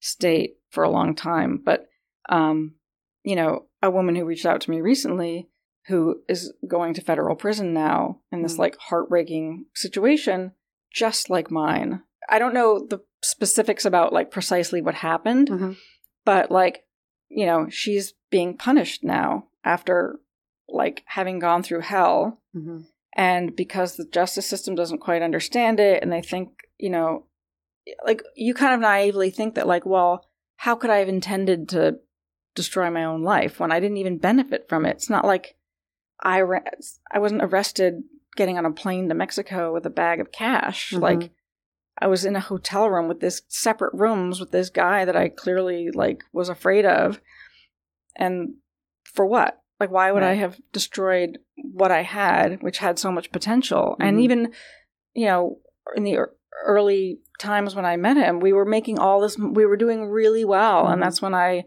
state 0.00 0.56
for 0.70 0.84
a 0.84 0.90
long 0.90 1.14
time. 1.14 1.60
But 1.64 1.86
um, 2.28 2.74
you 3.24 3.36
know, 3.36 3.66
a 3.82 3.90
woman 3.90 4.14
who 4.16 4.24
reached 4.24 4.46
out 4.46 4.60
to 4.62 4.70
me 4.70 4.80
recently 4.80 5.48
who 5.88 6.20
is 6.28 6.52
going 6.66 6.94
to 6.94 7.00
federal 7.00 7.36
prison 7.36 7.72
now 7.72 8.20
in 8.32 8.42
this 8.42 8.54
Mm. 8.56 8.58
like 8.58 8.76
heartbreaking 8.78 9.66
situation, 9.74 10.52
just 10.92 11.30
like 11.30 11.50
mine. 11.50 12.02
I 12.28 12.38
don't 12.40 12.54
know 12.54 12.84
the 12.84 13.00
specifics 13.22 13.84
about 13.84 14.12
like 14.12 14.30
precisely 14.32 14.82
what 14.82 14.94
happened, 14.96 15.48
Mhm. 15.48 15.76
but 16.24 16.50
like 16.50 16.84
you 17.28 17.46
know 17.46 17.68
she's 17.68 18.14
being 18.30 18.56
punished 18.56 19.04
now 19.04 19.46
after 19.64 20.18
like 20.68 21.02
having 21.06 21.38
gone 21.38 21.62
through 21.62 21.80
hell 21.82 22.40
Mhm. 22.54 22.86
and 23.16 23.54
because 23.56 23.96
the 23.96 24.04
justice 24.04 24.46
system 24.46 24.74
doesn't 24.74 24.98
quite 24.98 25.22
understand 25.22 25.78
it 25.80 26.02
and 26.02 26.12
they 26.12 26.22
think 26.22 26.50
you 26.78 26.90
know 26.90 27.26
like 28.04 28.22
you 28.34 28.54
kind 28.54 28.74
of 28.74 28.80
naively 28.80 29.30
think 29.30 29.54
that 29.54 29.66
like 29.66 29.86
well 29.86 30.24
how 30.56 30.74
could 30.74 30.90
i 30.90 30.98
have 30.98 31.08
intended 31.08 31.68
to 31.68 31.98
destroy 32.56 32.90
my 32.90 33.04
own 33.04 33.22
life 33.22 33.60
when 33.60 33.70
i 33.70 33.78
didn't 33.78 33.98
even 33.98 34.18
benefit 34.18 34.68
from 34.68 34.84
it. 34.84 34.96
It's 34.96 35.10
not 35.10 35.24
like 35.24 35.54
i 36.22 36.40
ra- 36.40 36.60
i 37.12 37.18
wasn't 37.20 37.42
arrested 37.44 38.02
getting 38.36 38.58
on 38.58 38.66
a 38.66 38.72
plane 38.72 39.08
to 39.08 39.14
mexico 39.14 39.72
with 39.72 39.86
a 39.86 39.90
bag 39.90 40.18
of 40.20 40.32
cash. 40.32 40.90
Mhm. 40.92 41.00
like 41.00 41.30
i 41.98 42.06
was 42.06 42.24
in 42.24 42.34
a 42.36 42.40
hotel 42.40 42.88
room 42.90 43.06
with 43.08 43.20
this 43.20 43.42
separate 43.48 43.94
rooms 43.94 44.40
with 44.40 44.50
this 44.50 44.70
guy 44.70 45.04
that 45.04 45.16
i 45.16 45.28
clearly 45.28 45.90
like 45.92 46.24
was 46.32 46.48
afraid 46.48 46.84
of. 46.84 47.20
And 48.16 48.54
for 49.04 49.24
what? 49.26 49.60
Like 49.78 49.90
why 49.90 50.10
would 50.10 50.22
i 50.22 50.34
have 50.34 50.58
destroyed 50.72 51.38
what 51.56 51.90
i 51.92 52.02
had 52.02 52.62
which 52.62 52.78
had 52.78 52.98
so 52.98 53.12
much 53.12 53.30
potential? 53.32 53.96
And 54.00 54.16
Mhm. 54.18 54.22
even 54.22 54.52
you 55.14 55.26
know 55.26 55.58
in 55.94 56.02
the 56.04 56.12
ear- 56.12 56.32
early 56.64 57.20
times 57.38 57.74
when 57.74 57.84
i 57.84 57.96
met 57.96 58.16
him 58.16 58.40
we 58.40 58.52
were 58.54 58.64
making 58.64 58.98
all 58.98 59.20
this 59.20 59.36
we 59.38 59.66
were 59.66 59.76
doing 59.76 60.06
really 60.06 60.44
well. 60.44 60.86
Mhm. 60.86 60.92
and 60.94 61.02
that's 61.02 61.20
when 61.20 61.34
i 61.34 61.64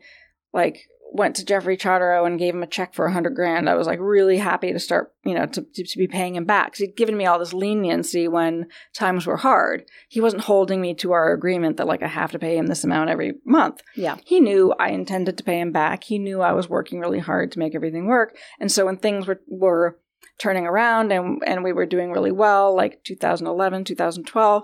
like 0.54 0.86
went 1.12 1.36
to 1.36 1.44
jeffrey 1.44 1.76
Chodorow 1.76 2.28
and 2.28 2.38
gave 2.38 2.54
him 2.54 2.62
a 2.62 2.68
check 2.68 2.94
for 2.94 3.06
a 3.08 3.12
hundred 3.12 3.32
grand 3.36 3.68
i 3.68 3.74
was 3.74 3.88
like 3.88 3.98
really 4.00 4.38
happy 4.38 4.72
to 4.72 4.78
start 4.80 5.12
you 5.26 5.34
know 5.34 5.48
to, 5.48 5.64
to, 5.74 5.84
to 5.84 5.98
be 5.98 6.08
paying 6.08 6.36
him 6.36 6.46
back 6.46 6.74
'Cause 6.74 6.78
he'd 6.80 6.96
given 6.96 7.18
me 7.18 7.26
all 7.26 7.40
this 7.40 7.52
leniency 7.52 8.28
when 8.28 8.68
times 8.94 9.26
were 9.26 9.38
hard 9.38 9.86
he 10.08 10.22
wasn't 10.22 10.44
holding 10.44 10.80
me 10.82 10.94
to 10.96 11.12
our 11.12 11.34
agreement 11.34 11.78
that 11.78 11.88
like 11.88 12.04
i 12.04 12.08
have 12.08 12.32
to 12.34 12.38
pay 12.38 12.56
him 12.58 12.68
this 12.68 12.84
amount 12.84 13.10
every 13.10 13.34
month 13.44 13.82
Yeah. 13.96 14.18
he 14.24 14.40
knew 14.40 14.72
I 14.80 14.90
intended 14.90 15.36
to 15.40 15.44
pay 15.44 15.60
him 15.60 15.72
back. 15.72 16.04
He 16.04 16.20
knew 16.20 16.42
I 16.42 16.52
was 16.54 16.70
working 16.70 17.00
really 17.00 17.20
hard 17.20 17.52
to 17.54 17.60
make 17.60 17.74
everything 17.74 18.06
work. 18.06 18.38
And 18.60 18.72
so 18.72 18.86
when 18.86 18.98
things 18.98 19.26
were 19.26 19.42
were 19.48 19.98
turning 20.38 20.66
around 20.68 21.12
and 21.12 21.42
and 21.46 21.64
we 21.64 21.74
were 21.74 21.86
doing 21.88 22.12
really 22.12 22.32
well, 22.32 22.76
like 22.76 23.04
2011, 23.04 23.84
2012, 23.84 24.64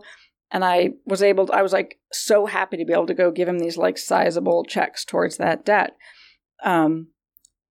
and 0.55 0.63
I 0.63 0.91
was 1.05 1.21
able 1.21 1.47
to, 1.47 1.53
I 1.53 1.61
was 1.61 1.73
like 1.73 1.99
so 2.13 2.45
happy 2.45 2.77
to 2.77 2.85
be 2.85 2.93
able 2.93 3.07
to 3.07 3.13
go 3.13 3.29
give 3.31 3.47
him 3.47 3.59
these 3.59 3.77
like 3.77 3.97
sizable 3.97 4.63
checks 4.63 5.03
towards 5.05 5.37
that 5.37 5.65
debt. 5.65 5.91
Um 6.63 7.07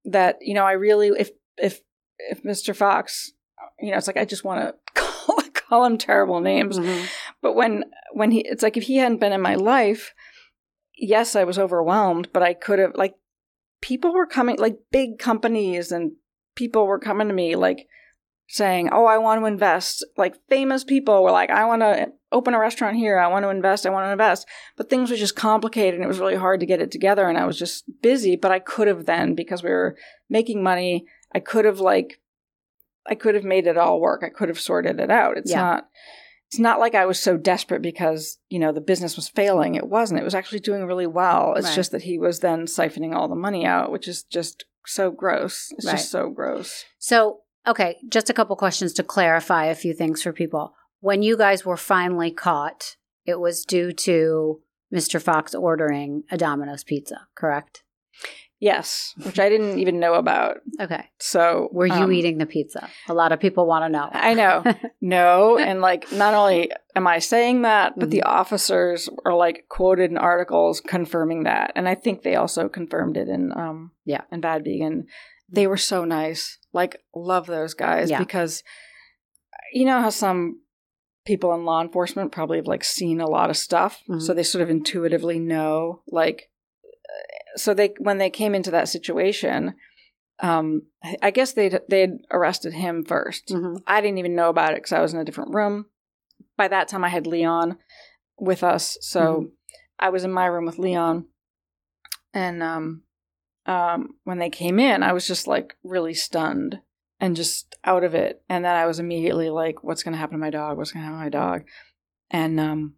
that 0.04 0.36
you 0.42 0.54
know, 0.54 0.64
I 0.64 0.72
really 0.72 1.08
if 1.18 1.30
if 1.56 1.80
if 2.18 2.42
Mr. 2.42 2.76
Fox, 2.76 3.32
you 3.80 3.90
know, 3.90 3.96
it's 3.96 4.06
like 4.06 4.18
I 4.18 4.24
just 4.26 4.44
want 4.44 4.60
to 4.60 4.74
call, 5.02 5.40
call 5.54 5.84
him 5.86 5.98
terrible 5.98 6.40
names 6.40 6.78
Mhm. 6.78 7.06
but 7.42 7.54
when 7.54 7.84
when 8.12 8.30
he 8.30 8.40
it's 8.40 8.62
like 8.62 8.76
if 8.76 8.84
he 8.84 8.96
hadn't 8.98 9.20
been 9.20 9.32
in 9.32 9.40
my 9.40 9.54
life 9.54 10.12
yes 10.96 11.34
i 11.34 11.42
was 11.42 11.58
overwhelmed 11.58 12.28
but 12.32 12.42
i 12.42 12.52
could 12.54 12.78
have 12.78 12.92
like 12.94 13.14
people 13.80 14.12
were 14.12 14.26
coming 14.26 14.56
like 14.58 14.76
big 14.92 15.18
companies 15.18 15.90
and 15.90 16.12
people 16.54 16.86
were 16.86 16.98
coming 17.00 17.26
to 17.28 17.34
me 17.34 17.56
like 17.56 17.86
saying 18.48 18.88
oh 18.92 19.06
i 19.06 19.18
want 19.18 19.40
to 19.40 19.46
invest 19.46 20.04
like 20.16 20.34
famous 20.48 20.84
people 20.84 21.24
were 21.24 21.32
like 21.32 21.50
i 21.50 21.64
want 21.64 21.82
to 21.82 22.12
open 22.34 22.52
a 22.52 22.58
restaurant 22.58 22.96
here 22.96 23.18
i 23.18 23.26
want 23.26 23.44
to 23.44 23.48
invest 23.48 23.86
i 23.86 23.90
want 23.90 24.06
to 24.06 24.10
invest 24.12 24.46
but 24.76 24.90
things 24.90 25.10
were 25.10 25.16
just 25.16 25.36
complicated 25.36 25.94
and 25.94 26.04
it 26.04 26.08
was 26.08 26.18
really 26.18 26.34
hard 26.36 26.60
to 26.60 26.66
get 26.66 26.80
it 26.80 26.90
together 26.90 27.28
and 27.28 27.38
i 27.38 27.46
was 27.46 27.58
just 27.58 27.84
busy 28.02 28.36
but 28.36 28.50
i 28.52 28.58
could 28.58 28.88
have 28.88 29.06
then 29.06 29.34
because 29.34 29.62
we 29.62 29.70
were 29.70 29.96
making 30.28 30.62
money 30.62 31.06
i 31.34 31.40
could 31.40 31.64
have 31.64 31.80
like 31.80 32.20
i 33.06 33.14
could 33.14 33.34
have 33.34 33.44
made 33.44 33.66
it 33.66 33.78
all 33.78 34.00
work 34.00 34.22
i 34.22 34.28
could 34.28 34.48
have 34.48 34.60
sorted 34.60 35.00
it 35.00 35.10
out 35.10 35.38
it's 35.38 35.50
Yeah. 35.50 35.62
not 35.62 35.88
it's 36.48 36.58
not 36.60 36.78
like 36.78 36.94
I 36.94 37.06
was 37.06 37.18
so 37.18 37.36
desperate 37.36 37.82
because, 37.82 38.38
you 38.48 38.60
know, 38.60 38.70
the 38.70 38.80
business 38.80 39.16
was 39.16 39.28
failing. 39.28 39.74
It 39.74 39.88
wasn't. 39.88 40.20
It 40.20 40.24
was 40.24 40.36
actually 40.36 40.60
doing 40.60 40.84
really 40.86 41.06
well. 41.06 41.54
It's 41.56 41.66
Right. 41.66 41.74
just 41.74 41.90
that 41.90 42.02
he 42.02 42.16
was 42.16 42.40
then 42.40 42.66
siphoning 42.66 43.12
all 43.12 43.26
the 43.26 43.34
money 43.34 43.66
out, 43.66 43.90
which 43.90 44.06
is 44.06 44.22
just 44.22 44.64
so 44.86 45.10
gross. 45.10 45.72
It's 45.76 45.84
Right. 45.86 45.92
just 45.96 46.10
so 46.12 46.28
gross. 46.28 46.84
So, 46.98 47.40
okay, 47.66 47.96
just 48.08 48.30
a 48.30 48.34
couple 48.34 48.54
questions 48.54 48.92
to 48.92 49.02
clarify 49.02 49.64
a 49.66 49.74
few 49.74 49.94
things 49.94 50.22
for 50.22 50.32
people. 50.32 50.74
When 51.04 51.22
you 51.22 51.36
guys 51.36 51.66
were 51.66 51.76
finally 51.76 52.30
caught, 52.30 52.96
it 53.26 53.38
was 53.38 53.66
due 53.66 53.92
to 53.92 54.62
Mr. 54.90 55.20
Fox 55.20 55.54
ordering 55.54 56.24
a 56.30 56.38
Domino's 56.38 56.82
pizza, 56.82 57.26
correct? 57.34 57.82
Yes, 58.58 59.12
which 59.22 59.38
I 59.38 59.50
didn't 59.50 59.78
even 59.80 60.00
know 60.00 60.14
about. 60.14 60.60
Okay. 60.80 61.04
So 61.18 61.68
Were 61.72 61.84
you 61.86 61.92
um, 62.04 62.12
eating 62.12 62.38
the 62.38 62.46
pizza? 62.46 62.88
A 63.06 63.12
lot 63.12 63.32
of 63.32 63.38
people 63.38 63.66
want 63.66 63.84
to 63.84 63.90
know. 63.90 64.08
I 64.12 64.32
know. 64.32 64.64
No, 65.02 65.58
and 65.58 65.82
like 65.82 66.10
not 66.10 66.32
only 66.32 66.70
am 66.96 67.06
I 67.06 67.18
saying 67.18 67.62
that, 67.62 67.98
but 67.98 68.08
the 68.10 68.20
Mm-hmm. 68.24 68.38
officers 68.40 69.10
are 69.26 69.34
like 69.34 69.66
quoted 69.68 70.10
in 70.10 70.16
articles 70.16 70.80
confirming 70.80 71.42
that, 71.44 71.72
and 71.76 71.86
I 71.86 71.94
think 71.96 72.22
they 72.22 72.34
also 72.36 72.70
confirmed 72.70 73.18
it 73.18 73.28
in 73.28 73.52
um 73.54 73.90
Yeah. 74.06 74.22
in 74.32 74.40
Bad 74.40 74.64
Vegan. 74.64 75.06
They 75.50 75.66
were 75.66 75.76
so 75.76 76.06
nice. 76.06 76.56
Like 76.72 77.02
love 77.14 77.46
those 77.46 77.74
guys 77.74 78.08
Yeah. 78.08 78.18
because 78.20 78.62
you 79.74 79.84
know 79.84 80.00
how 80.00 80.08
some 80.10 80.60
people 81.24 81.54
in 81.54 81.64
law 81.64 81.80
enforcement 81.80 82.32
probably 82.32 82.58
have 82.58 82.66
like 82.66 82.84
seen 82.84 83.20
a 83.20 83.28
lot 83.28 83.50
of 83.50 83.56
stuff, 83.56 84.02
Mhm. 84.08 84.20
so 84.20 84.34
they 84.34 84.42
sort 84.42 84.62
of 84.62 84.70
intuitively 84.70 85.38
know 85.38 86.02
like. 86.06 86.50
uh, 87.08 87.58
So 87.58 87.72
they 87.74 87.94
when 87.98 88.18
they 88.18 88.30
came 88.30 88.54
into 88.54 88.70
that 88.72 88.88
situation, 88.88 89.74
um, 90.40 90.82
I- 91.22 91.30
guess 91.30 91.52
they 91.52 91.68
they'd 91.88 92.18
arrested 92.30 92.72
him 92.74 93.04
1st 93.04 93.48
Mhm. 93.48 93.82
I 93.86 94.00
didn't 94.00 94.18
even 94.18 94.34
know 94.34 94.48
about 94.48 94.72
it 94.72 94.76
because 94.76 94.92
I 94.92 95.00
was 95.00 95.14
in 95.14 95.20
a 95.20 95.24
different 95.24 95.54
room. 95.54 95.86
By 96.56 96.68
that 96.68 96.88
time, 96.88 97.04
I 97.04 97.08
had 97.08 97.26
Leon 97.26 97.78
with 98.38 98.62
us, 98.64 98.98
so 99.00 99.20
Mhm. 99.20 99.52
I 99.98 100.08
was 100.10 100.24
in 100.24 100.32
my 100.32 100.46
room 100.46 100.66
with 100.66 100.78
Leon. 100.78 101.28
And 102.32 102.62
um, 102.62 103.04
um, 103.66 104.16
when 104.24 104.38
they 104.38 104.50
came 104.50 104.78
in, 104.80 105.02
I 105.04 105.12
was 105.12 105.26
just 105.26 105.46
like 105.46 105.76
really 105.84 106.14
stunned 106.14 106.80
and 107.24 107.36
just 107.36 107.74
out 107.84 108.04
of 108.04 108.14
it. 108.14 108.42
And 108.48 108.64
then 108.64 108.76
I 108.76 108.86
was 108.86 108.98
immediately 108.98 109.48
like, 109.50 109.82
"What's 109.82 110.02
going 110.02 110.12
to 110.12 110.18
happen 110.18 110.34
to 110.36 110.40
my 110.46 110.50
dog? 110.50 110.76
What's 110.76 110.92
going 110.92 111.02
to 111.02 111.06
happen 111.06 111.18
to 111.18 111.24
my 111.24 111.30
dog?" 111.30 111.64
And 112.30 112.60
um, 112.60 112.94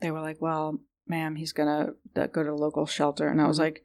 they 0.00 0.10
were 0.10 0.20
like, 0.20 0.40
"Well, 0.40 0.80
ma'am, 1.06 1.36
he's 1.36 1.52
going 1.52 1.68
to 2.14 2.26
go 2.28 2.42
to 2.42 2.50
a 2.50 2.54
local 2.54 2.86
shelter." 2.86 3.28
And 3.28 3.40
I 3.40 3.46
was 3.46 3.58
like, 3.58 3.84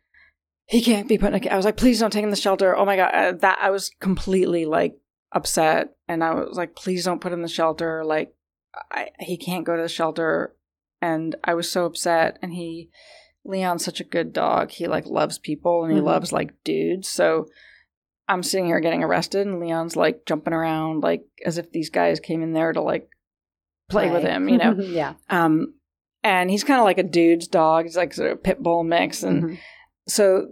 "He 0.65 0.82
can't 0.82 1.08
be 1.08 1.17
put 1.17 1.30
in 1.30 1.36
a." 1.36 1.39
ca-" 1.39 1.50
I 1.50 1.58
was 1.58 1.65
like, 1.65 1.78
"Please 1.78 2.00
don't 2.00 2.12
take 2.12 2.24
him 2.24 2.30
to 2.32 2.36
the 2.36 2.41
shelter." 2.41 2.76
Oh 2.76 2.86
my 2.86 2.95
god, 2.95 3.13
uh, 3.13 3.32
that 3.41 3.60
I 3.62 3.69
was 3.69 3.91
completely 4.00 4.65
like 4.65 4.95
upset, 5.32 5.95
and 6.08 6.24
I 6.24 6.34
was 6.34 6.58
like, 6.58 6.76
"Please 6.76 7.06
don't 7.06 7.21
put 7.21 7.32
him 7.32 7.39
in 7.39 7.43
the 7.43 7.48
shelter." 7.48 8.04
Like, 8.04 8.34
I, 8.91 9.10
he 9.19 9.38
can't 9.38 9.65
go 9.65 9.76
to 9.76 9.82
the 9.84 9.89
shelter, 9.89 10.56
and 11.02 11.36
I 11.43 11.54
was 11.54 11.69
so 11.71 11.86
upset. 11.86 12.39
And 12.41 12.54
he, 12.54 12.89
Leon's 13.43 13.86
such 13.86 14.00
a 14.00 14.06
good 14.15 14.34
dog. 14.34 14.71
He 14.71 14.88
like 14.88 15.06
loves 15.06 15.38
people, 15.38 15.84
and 15.84 15.93
he 15.93 16.00
Mhm. 16.00 16.06
loves 16.06 16.32
like 16.32 16.63
dudes. 16.63 17.08
So 17.08 17.48
I'm 18.28 18.44
sitting 18.44 18.66
here 18.66 18.80
getting 18.80 19.04
arrested, 19.04 19.46
and 19.48 19.60
Leon's 19.60 19.96
like 19.96 20.26
jumping 20.26 20.54
around, 20.54 21.02
like 21.04 21.24
as 21.46 21.58
if 21.58 21.72
these 21.72 21.90
guys 21.90 22.20
came 22.20 22.42
in 22.42 22.54
there 22.54 22.74
to 22.74 22.82
like 22.82 23.08
play 23.90 24.10
with 24.10 24.24
him, 24.24 24.50
you 24.50 24.58
know. 24.58 24.74
yeah. 24.80 25.14
um, 25.30 25.74
and 26.24 26.50
he's 26.50 26.64
kind 26.64 26.80
of 26.80 26.86
like 26.86 26.98
a 26.98 27.04
dude's 27.04 27.48
dog. 27.48 27.86
He's 27.86 27.98
like 27.98 28.14
sort 28.14 28.32
of 28.32 28.42
pit 28.44 28.62
bull 28.64 28.84
mix, 28.84 29.22
and 29.24 29.44
Mhm. 29.44 29.58
so 30.08 30.48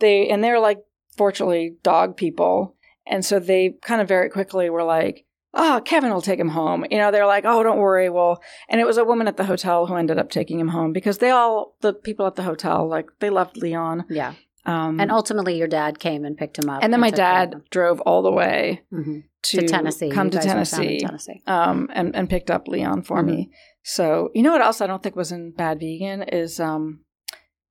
they 0.00 0.28
and 0.28 0.42
they're 0.42 0.60
like 0.60 0.78
fortunately 1.16 1.76
dog 1.82 2.16
people 2.16 2.74
and 3.06 3.24
so 3.24 3.38
they 3.38 3.74
kind 3.82 4.00
of 4.00 4.08
very 4.08 4.30
quickly 4.30 4.70
were 4.70 4.82
like 4.82 5.26
oh 5.52 5.80
kevin 5.84 6.10
will 6.10 6.22
take 6.22 6.40
him 6.40 6.48
home 6.48 6.84
you 6.90 6.96
know 6.96 7.10
they're 7.10 7.26
like 7.26 7.44
oh 7.46 7.62
don't 7.62 7.78
worry 7.78 8.08
well 8.08 8.42
and 8.70 8.80
it 8.80 8.86
was 8.86 8.96
a 8.96 9.04
woman 9.04 9.28
at 9.28 9.36
the 9.36 9.44
hotel 9.44 9.86
who 9.86 9.94
ended 9.94 10.18
up 10.18 10.30
taking 10.30 10.58
him 10.58 10.68
home 10.68 10.90
because 10.92 11.18
they 11.18 11.28
all 11.30 11.76
the 11.82 11.92
people 11.92 12.26
at 12.26 12.34
the 12.34 12.42
hotel 12.42 12.88
like 12.88 13.06
they 13.20 13.28
loved 13.28 13.58
leon 13.58 14.04
Yeah. 14.08 14.32
Um 14.64 15.00
And 15.00 15.10
ultimately, 15.10 15.56
your 15.58 15.68
dad 15.68 15.98
came 15.98 16.24
and 16.24 16.36
picked 16.36 16.58
him 16.58 16.68
up. 16.70 16.82
and 16.82 16.92
then 16.92 17.00
my 17.00 17.10
care 17.10 17.42
of 17.42 17.50
dad 17.50 17.62
drove 17.70 18.00
all 18.02 18.22
the 18.22 18.30
way 18.32 18.82
him. 18.92 19.04
Mhm. 19.04 19.22
to, 19.42 19.60
to 19.60 19.66
Tennessee. 19.66 20.10
come 20.10 20.30
to 20.30 20.36
guys 20.38 20.44
were 20.46 20.52
down 20.52 20.58
in 20.60 20.64
tennessee, 20.66 20.98
Tennessee. 21.00 21.42
um 21.46 21.88
and, 21.92 22.14
and 22.14 22.30
picked 22.30 22.50
up 22.50 22.68
leon 22.68 23.02
for 23.02 23.22
Mhm. 23.22 23.26
me 23.26 23.50
so 23.82 24.30
you 24.34 24.42
know 24.42 24.52
what 24.52 24.60
else 24.62 24.80
i 24.80 24.86
don't 24.86 25.02
think 25.02 25.16
was 25.16 25.32
in 25.32 25.50
bad 25.50 25.80
vegan 25.80 26.22
is 26.22 26.60
um 26.60 27.00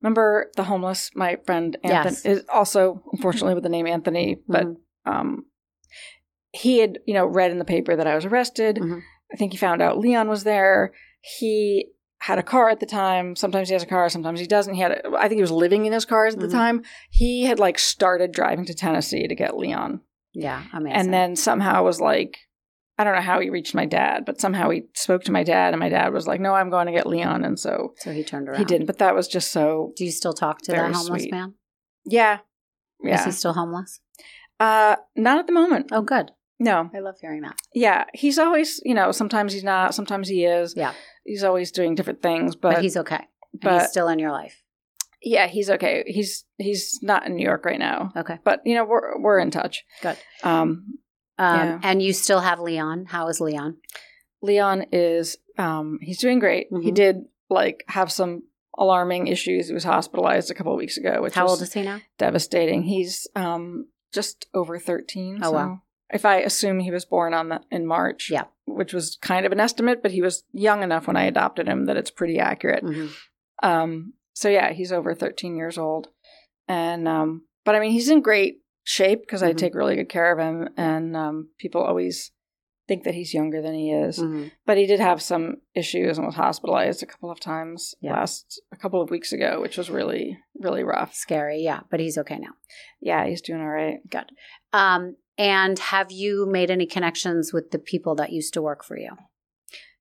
remember 0.01 0.51
the 0.57 0.63
homeless 0.63 1.11
my 1.15 1.37
friend 1.45 1.77
anthony 1.83 2.15
Yes. 2.15 2.25
is 2.25 2.43
also 2.53 3.01
unfortunately 3.13 3.53
with 3.53 3.63
the 3.63 3.69
name 3.69 3.87
anthony 3.87 4.41
but 4.47 4.65
Mhm. 4.67 4.75
um 5.05 5.45
he 6.51 6.79
had 6.79 6.99
you 7.05 7.13
know 7.13 7.25
read 7.25 7.51
in 7.51 7.59
the 7.59 7.65
paper 7.65 7.95
that 7.95 8.07
i 8.07 8.15
was 8.15 8.25
arrested 8.25 8.75
Mhm. 8.77 9.01
i 9.31 9.35
think 9.37 9.53
he 9.53 9.57
found 9.57 9.81
out 9.81 9.97
leon 9.97 10.27
was 10.27 10.43
there 10.43 10.91
he 11.21 11.87
had 12.21 12.37
a 12.37 12.43
car 12.43 12.69
at 12.69 12.79
the 12.79 12.85
time 12.85 13.35
sometimes 13.35 13.67
he 13.67 13.73
has 13.73 13.81
a 13.83 13.87
car 13.87 14.07
sometimes 14.09 14.39
he 14.39 14.45
doesn't 14.47 14.75
he 14.75 14.81
had 14.81 14.91
a, 14.91 15.01
i 15.17 15.27
think 15.27 15.37
he 15.39 15.41
was 15.41 15.51
living 15.51 15.85
in 15.85 15.93
his 15.93 16.05
cars 16.05 16.33
at 16.35 16.39
the 16.39 16.47
time 16.47 16.83
he 17.09 17.43
had 17.45 17.57
like 17.59 17.79
started 17.79 18.31
driving 18.31 18.63
to 18.65 18.73
tennessee 18.75 19.27
to 19.27 19.35
get 19.35 19.57
leon 19.57 20.01
yeah, 20.33 20.63
amazing. 20.71 20.95
and 20.97 21.13
then 21.13 21.35
somehow 21.35 21.83
was 21.83 21.99
like 21.99 22.37
i 22.97 23.03
don't 23.03 23.15
know 23.15 23.21
how 23.21 23.39
he 23.39 23.49
reached 23.49 23.73
my 23.73 23.85
dad 23.85 24.23
but 24.25 24.39
somehow 24.39 24.69
he 24.69 24.83
spoke 24.93 25.23
to 25.23 25.31
my 25.31 25.43
dad 25.43 25.73
and 25.73 25.79
my 25.79 25.89
dad 25.89 26.13
was 26.13 26.27
like 26.27 26.39
no 26.39 26.53
i'm 26.53 26.69
going 26.69 26.85
to 26.85 26.91
get 26.93 27.07
leon 27.07 27.43
and 27.43 27.59
so 27.59 27.93
so 27.97 28.11
he 28.11 28.23
turned 28.23 28.47
around. 28.47 28.59
he 28.59 28.65
didn't 28.65 28.85
but 28.85 28.99
that 28.99 29.15
was 29.15 29.27
just 29.27 29.51
so 29.51 29.91
Do 29.97 30.05
you 30.05 30.11
still 30.11 30.33
talk 30.33 30.59
to 30.63 30.71
that 30.73 30.93
homeless 30.93 31.07
sweet. 31.23 31.31
man? 31.31 31.55
yeah 32.05 32.39
yeah. 33.03 33.19
Is 33.19 33.25
he 33.25 33.31
still 33.31 33.53
homeless? 33.53 33.99
uh 34.59 34.95
not 35.15 35.39
at 35.39 35.47
the 35.47 35.53
moment 35.53 35.87
Oh, 35.91 36.03
good. 36.03 36.29
no 36.59 36.89
I 36.93 36.99
love 36.99 37.15
hearing 37.19 37.41
that. 37.41 37.55
yeah 37.73 38.05
he's 38.13 38.37
always 38.37 38.79
you 38.85 38.93
know 38.93 39.11
sometimes 39.11 39.53
he's 39.53 39.63
not 39.63 39.95
sometimes 39.95 40.27
he 40.29 40.45
is 40.45 40.75
Yeah. 40.77 40.93
He's 41.23 41.43
always 41.43 41.71
doing 41.71 41.95
different 41.95 42.21
things 42.21 42.55
But, 42.55 42.75
but, 42.75 42.81
he's 42.83 42.97
okay. 42.97 43.27
And 43.53 43.61
but- 43.61 43.79
he's 43.81 43.89
still 43.89 44.07
in 44.07 44.19
your 44.19 44.31
life. 44.31 44.61
yeah 45.21 45.47
he's 45.47 45.69
okay 45.69 46.03
he's 46.07 46.45
he's 46.57 46.99
not 47.01 47.25
in 47.27 47.35
new 47.35 47.43
york 47.45 47.63
right 47.65 47.79
now 47.79 48.11
Okay. 48.17 48.39
but 48.43 48.61
you 48.65 48.75
know 48.75 48.85
we're 48.85 49.19
we're 49.21 49.39
in 49.39 49.51
touch 49.51 49.83
Good. 50.01 50.17
um 50.43 50.97
Um, 51.37 51.57
Yeah. 51.67 51.79
And 51.83 52.01
you 52.01 52.13
still 52.13 52.39
have 52.41 52.59
Leon. 52.59 53.05
How 53.07 53.27
is 53.27 53.39
Leon? 53.41 53.77
leon 54.41 54.85
is 54.91 55.37
um 55.57 55.99
he's 56.01 56.17
doing 56.19 56.39
great 56.39 56.67
he 56.71 56.91
Mhm. 56.91 56.95
did 56.95 57.15
like 57.49 57.83
have 57.87 58.11
some 58.11 58.43
alarming 58.77 59.27
issues 59.27 59.67
he 59.67 59.73
was 59.73 59.83
hospitalized 59.83 60.49
a 60.49 60.53
couple 60.53 60.71
of 60.73 60.77
weeks 60.77 60.97
ago 60.97 61.21
which 61.21 61.35
How 61.35 61.47
old 61.47 61.61
is 61.61 61.73
he 61.73 61.81
now? 61.83 61.99
devastating 62.17 62.83
he's 62.83 63.27
um 63.35 63.87
just 64.13 64.47
over 64.53 64.79
13 64.79 65.39
Oh, 65.43 65.49
so 65.49 65.51
wow. 65.53 65.81
if 66.11 66.25
i 66.25 66.37
assume 66.37 66.79
he 66.79 66.89
was 66.91 67.05
born 67.05 67.33
on 67.33 67.49
the 67.49 67.61
in 67.69 67.85
march 67.85 68.29
Yeah. 68.31 68.45
Which 68.75 68.93
was 68.93 69.17
kind 69.21 69.45
of 69.45 69.51
an 69.51 69.59
estimate 69.59 70.01
but 70.01 70.11
he 70.11 70.21
was 70.21 70.43
young 70.53 70.83
enough 70.83 71.07
when 71.07 71.17
i 71.17 71.23
adopted 71.23 71.67
him 71.67 71.85
that 71.85 71.97
it's 71.97 72.11
pretty 72.11 72.39
accurate 72.39 72.83
Mhm. 72.83 73.09
Um, 73.63 74.13
so 74.33 74.49
yeah, 74.49 74.71
he's 74.71 74.91
over 74.91 75.13
13 75.13 75.55
years 75.55 75.77
old. 75.77 76.07
And, 76.67 77.07
um, 77.07 77.45
but 77.63 77.75
I 77.75 77.79
mean, 77.79 77.91
he's 77.91 78.09
in 78.09 78.21
great 78.21 78.61
shape 78.83 79.21
because 79.21 79.43
I 79.43 79.53
Mhm. 79.53 79.57
take 79.57 79.75
really 79.75 79.95
good 79.95 80.09
care 80.09 80.31
of 80.31 80.39
him. 80.39 80.69
And, 80.77 81.15
um, 81.15 81.49
people 81.59 81.81
always 81.83 82.31
think 82.87 83.03
that 83.03 83.13
he's 83.13 83.35
younger 83.35 83.61
than 83.61 83.75
he 83.75 83.91
is. 83.91 84.17
Mhm. 84.17 84.51
But 84.65 84.77
he 84.77 84.87
did 84.87 84.99
have 84.99 85.21
some 85.21 85.61
issues 85.75 86.17
and 86.17 86.25
was 86.25 86.35
hospitalized 86.35 87.03
a 87.03 87.05
couple 87.05 87.29
of 87.29 87.39
times 87.39 87.93
Yeah. 88.01 88.13
last, 88.13 88.59
a 88.71 88.77
couple 88.77 88.99
of 89.01 89.11
weeks 89.11 89.31
ago, 89.31 89.61
which 89.61 89.77
was 89.77 89.91
really, 89.91 90.39
really 90.59 90.83
rough. 90.83 91.13
Scary, 91.13 91.59
yeah, 91.61 91.81
but 91.91 91.99
he's 91.99 92.17
okay 92.17 92.39
now. 92.39 92.53
Yeah, 92.99 93.27
he's 93.27 93.41
doing 93.41 93.61
all 93.61 93.67
right. 93.69 93.99
Um, 94.73 95.17
and 95.37 95.77
have 95.79 96.11
you 96.11 96.45
made 96.45 96.69
any 96.71 96.85
connections 96.85 97.51
with 97.53 97.71
the 97.71 97.79
people 97.79 98.15
that 98.15 98.31
used 98.31 98.53
to 98.53 98.61
work 98.61 98.83
for 98.83 98.97
you? 98.97 99.11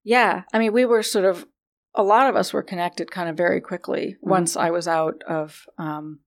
Yeah. 0.05 0.43
I 0.53 0.59
mean, 0.59 0.73
we 0.73 0.85
were 0.85 1.03
sort 1.03 1.25
of, 1.25 1.47
a 1.95 2.03
lot 2.03 2.29
of 2.29 2.37
us 2.37 2.53
were 2.53 2.62
connected 2.62 3.11
kind 3.11 3.29
of 3.29 3.37
very 3.37 3.61
quickly 3.61 4.16
Mhm. 4.25 4.29
once 4.31 4.57
I 4.57 4.71
was 4.71 4.87
out 4.88 5.23
of, 5.27 5.66
um, 5.79 6.21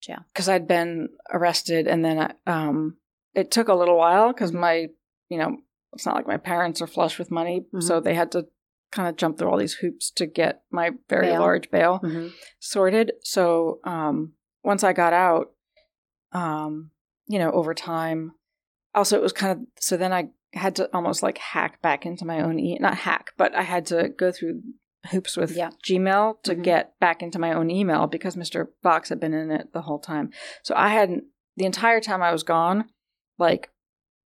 Jail. 0.00 0.24
Because 0.32 0.48
I'd 0.48 0.66
been 0.68 1.08
arrested 1.32 1.86
and 1.88 2.04
then, 2.04 2.34
um, 2.46 2.98
it 3.34 3.50
took 3.50 3.68
a 3.68 3.74
little 3.74 3.96
while 3.96 4.32
because 4.32 4.52
my, 4.52 4.88
you 5.28 5.38
know, 5.38 5.56
it's 5.94 6.04
not 6.06 6.14
like 6.14 6.26
my 6.26 6.36
parents 6.36 6.82
are 6.82 6.86
flush 6.86 7.18
with 7.18 7.30
money. 7.30 7.66
Mhm. 7.72 7.82
So 7.82 8.00
they 8.00 8.14
had 8.14 8.30
to 8.32 8.46
kind 8.92 9.08
of 9.08 9.16
jump 9.16 9.38
through 9.38 9.48
all 9.48 9.56
these 9.58 9.74
hoops 9.74 10.10
to 10.12 10.26
get 10.26 10.62
my 10.70 10.90
very 11.08 11.26
Bail. 11.28 11.40
large 11.40 11.70
bail 11.70 12.00
Mm-hmm. 12.02 12.28
sorted. 12.60 13.12
So 13.22 13.80
um, 13.84 14.34
once 14.62 14.84
I 14.84 14.92
got 14.92 15.12
out, 15.12 15.52
um, 16.32 16.90
you 17.26 17.38
know, 17.38 17.50
over 17.52 17.74
time, 17.74 18.32
also 18.94 19.16
it 19.16 19.22
was 19.22 19.32
kind 19.32 19.52
of 19.52 19.66
so 19.78 19.96
then 19.96 20.12
I 20.12 20.28
had 20.52 20.76
to 20.76 20.88
almost 20.94 21.22
like 21.22 21.38
hack 21.38 21.82
back 21.82 22.06
into 22.06 22.24
my 22.24 22.40
own 22.40 22.58
e 22.60 22.78
not 22.80 22.96
hack, 22.98 23.32
but 23.36 23.54
I 23.54 23.62
had 23.62 23.86
to 23.86 24.08
go 24.08 24.30
through 24.30 24.62
hoops 25.10 25.36
with 25.36 25.56
Yeah. 25.56 25.70
Gmail 25.86 26.42
to 26.44 26.54
Mhm. 26.54 26.62
get 26.62 26.98
back 27.00 27.22
into 27.22 27.38
my 27.38 27.52
own 27.52 27.70
email 27.70 28.06
because 28.06 28.36
Mr. 28.36 28.68
Fox 28.82 29.08
had 29.10 29.20
been 29.20 29.34
in 29.34 29.50
it 29.50 29.72
the 29.72 29.82
whole 29.82 29.98
time. 29.98 30.30
So 30.62 30.74
I 30.76 30.88
hadn't 30.90 31.24
the 31.56 31.66
entire 31.66 32.00
time 32.00 32.22
I 32.22 32.32
was 32.32 32.42
gone, 32.42 32.88
like 33.38 33.70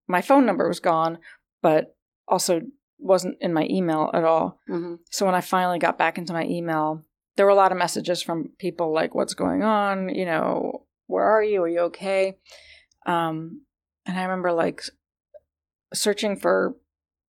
my 0.07 0.21
phone 0.21 0.45
number 0.45 0.67
was 0.67 0.79
gone, 0.79 1.17
but 1.61 1.95
also 2.27 2.61
wasn't 2.97 3.37
in 3.41 3.53
my 3.53 3.65
email 3.69 4.09
at 4.13 4.23
all. 4.23 4.59
Mm-hmm. 4.69 4.95
So 5.09 5.25
when 5.25 5.35
I 5.35 5.41
finally 5.41 5.79
got 5.79 5.97
back 5.97 6.17
into 6.17 6.33
my 6.33 6.43
email, 6.45 7.03
there 7.35 7.45
were 7.45 7.51
a 7.51 7.55
lot 7.55 7.71
of 7.71 7.77
messages 7.77 8.21
from 8.21 8.49
people 8.57 8.91
like, 8.93 9.15
"What's 9.15 9.33
going 9.33 9.63
on? 9.63 10.09
You 10.09 10.25
know, 10.25 10.85
where 11.07 11.23
are 11.25 11.43
you? 11.43 11.63
Are 11.63 11.67
you 11.69 11.79
okay?" 11.81 12.37
Um, 13.05 13.61
and 14.05 14.17
I 14.17 14.23
remember 14.23 14.51
like 14.51 14.81
searching 15.93 16.35
for, 16.37 16.75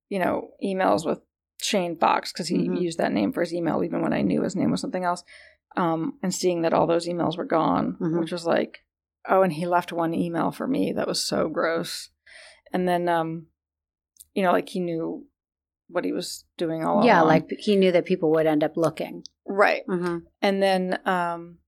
you 0.09 0.19
know, 0.19 0.49
emails 0.63 1.05
with 1.05 1.19
Shane 1.61 1.97
Fox 1.97 2.31
because 2.31 2.47
he 2.47 2.67
Mhm. 2.67 2.81
used 2.81 2.97
that 2.99 3.11
name 3.11 3.31
for 3.31 3.41
his 3.41 3.53
email 3.53 3.83
even 3.83 4.01
when 4.01 4.13
I 4.13 4.21
knew 4.21 4.41
his 4.41 4.55
name 4.55 4.71
was 4.71 4.81
something 4.81 5.03
else. 5.03 5.23
Um, 5.77 6.17
and 6.21 6.33
seeing 6.33 6.63
that 6.63 6.73
all 6.73 6.85
those 6.87 7.07
emails 7.07 7.37
were 7.37 7.45
gone, 7.45 7.95
Mhm. 7.99 8.19
which 8.19 8.31
was 8.31 8.45
like, 8.45 8.83
oh, 9.29 9.41
and 9.41 9.53
he 9.53 9.65
left 9.65 9.93
one 9.93 10.13
email 10.13 10.51
for 10.51 10.67
me 10.67 10.91
that 10.93 11.07
was 11.07 11.23
so 11.23 11.47
gross. 11.47 12.09
And 12.73 12.87
then, 12.87 13.07
um, 13.07 13.47
you 14.33 14.43
know, 14.43 14.51
like 14.51 14.69
he 14.69 14.79
knew 14.79 15.27
what 15.87 16.03
he 16.05 16.11
was 16.11 16.45
doing 16.57 16.83
all 16.83 17.05
Yeah, 17.05 17.19
along. 17.19 17.27
like 17.27 17.49
he 17.59 17.75
knew 17.75 17.91
that 17.91 18.05
people 18.05 18.31
would 18.31 18.45
end 18.47 18.63
up 18.63 18.75
looking 18.77 19.23
right. 19.45 19.85
mm-hmm. 19.87 20.19
And 20.41 20.63
then, 20.63 20.99
um, 21.05 21.59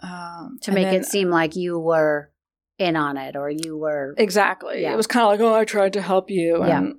um, 0.00 0.58
to 0.62 0.70
and 0.70 0.74
make 0.74 0.84
then- 0.86 1.00
it 1.00 1.04
seem 1.06 1.28
like 1.30 1.56
you 1.56 1.78
were 1.78 2.30
in 2.78 2.96
on 2.96 3.16
it 3.16 3.36
or 3.36 3.50
you 3.50 3.76
were 3.76 4.14
exactly. 4.18 4.82
Yeah. 4.82 4.92
It 4.92 4.96
was 4.96 5.06
kind 5.06 5.24
of 5.24 5.30
like, 5.30 5.40
oh, 5.40 5.54
I 5.54 5.64
tried 5.64 5.92
to 5.94 6.02
help 6.02 6.30
you. 6.30 6.64
Yeah. 6.64 6.90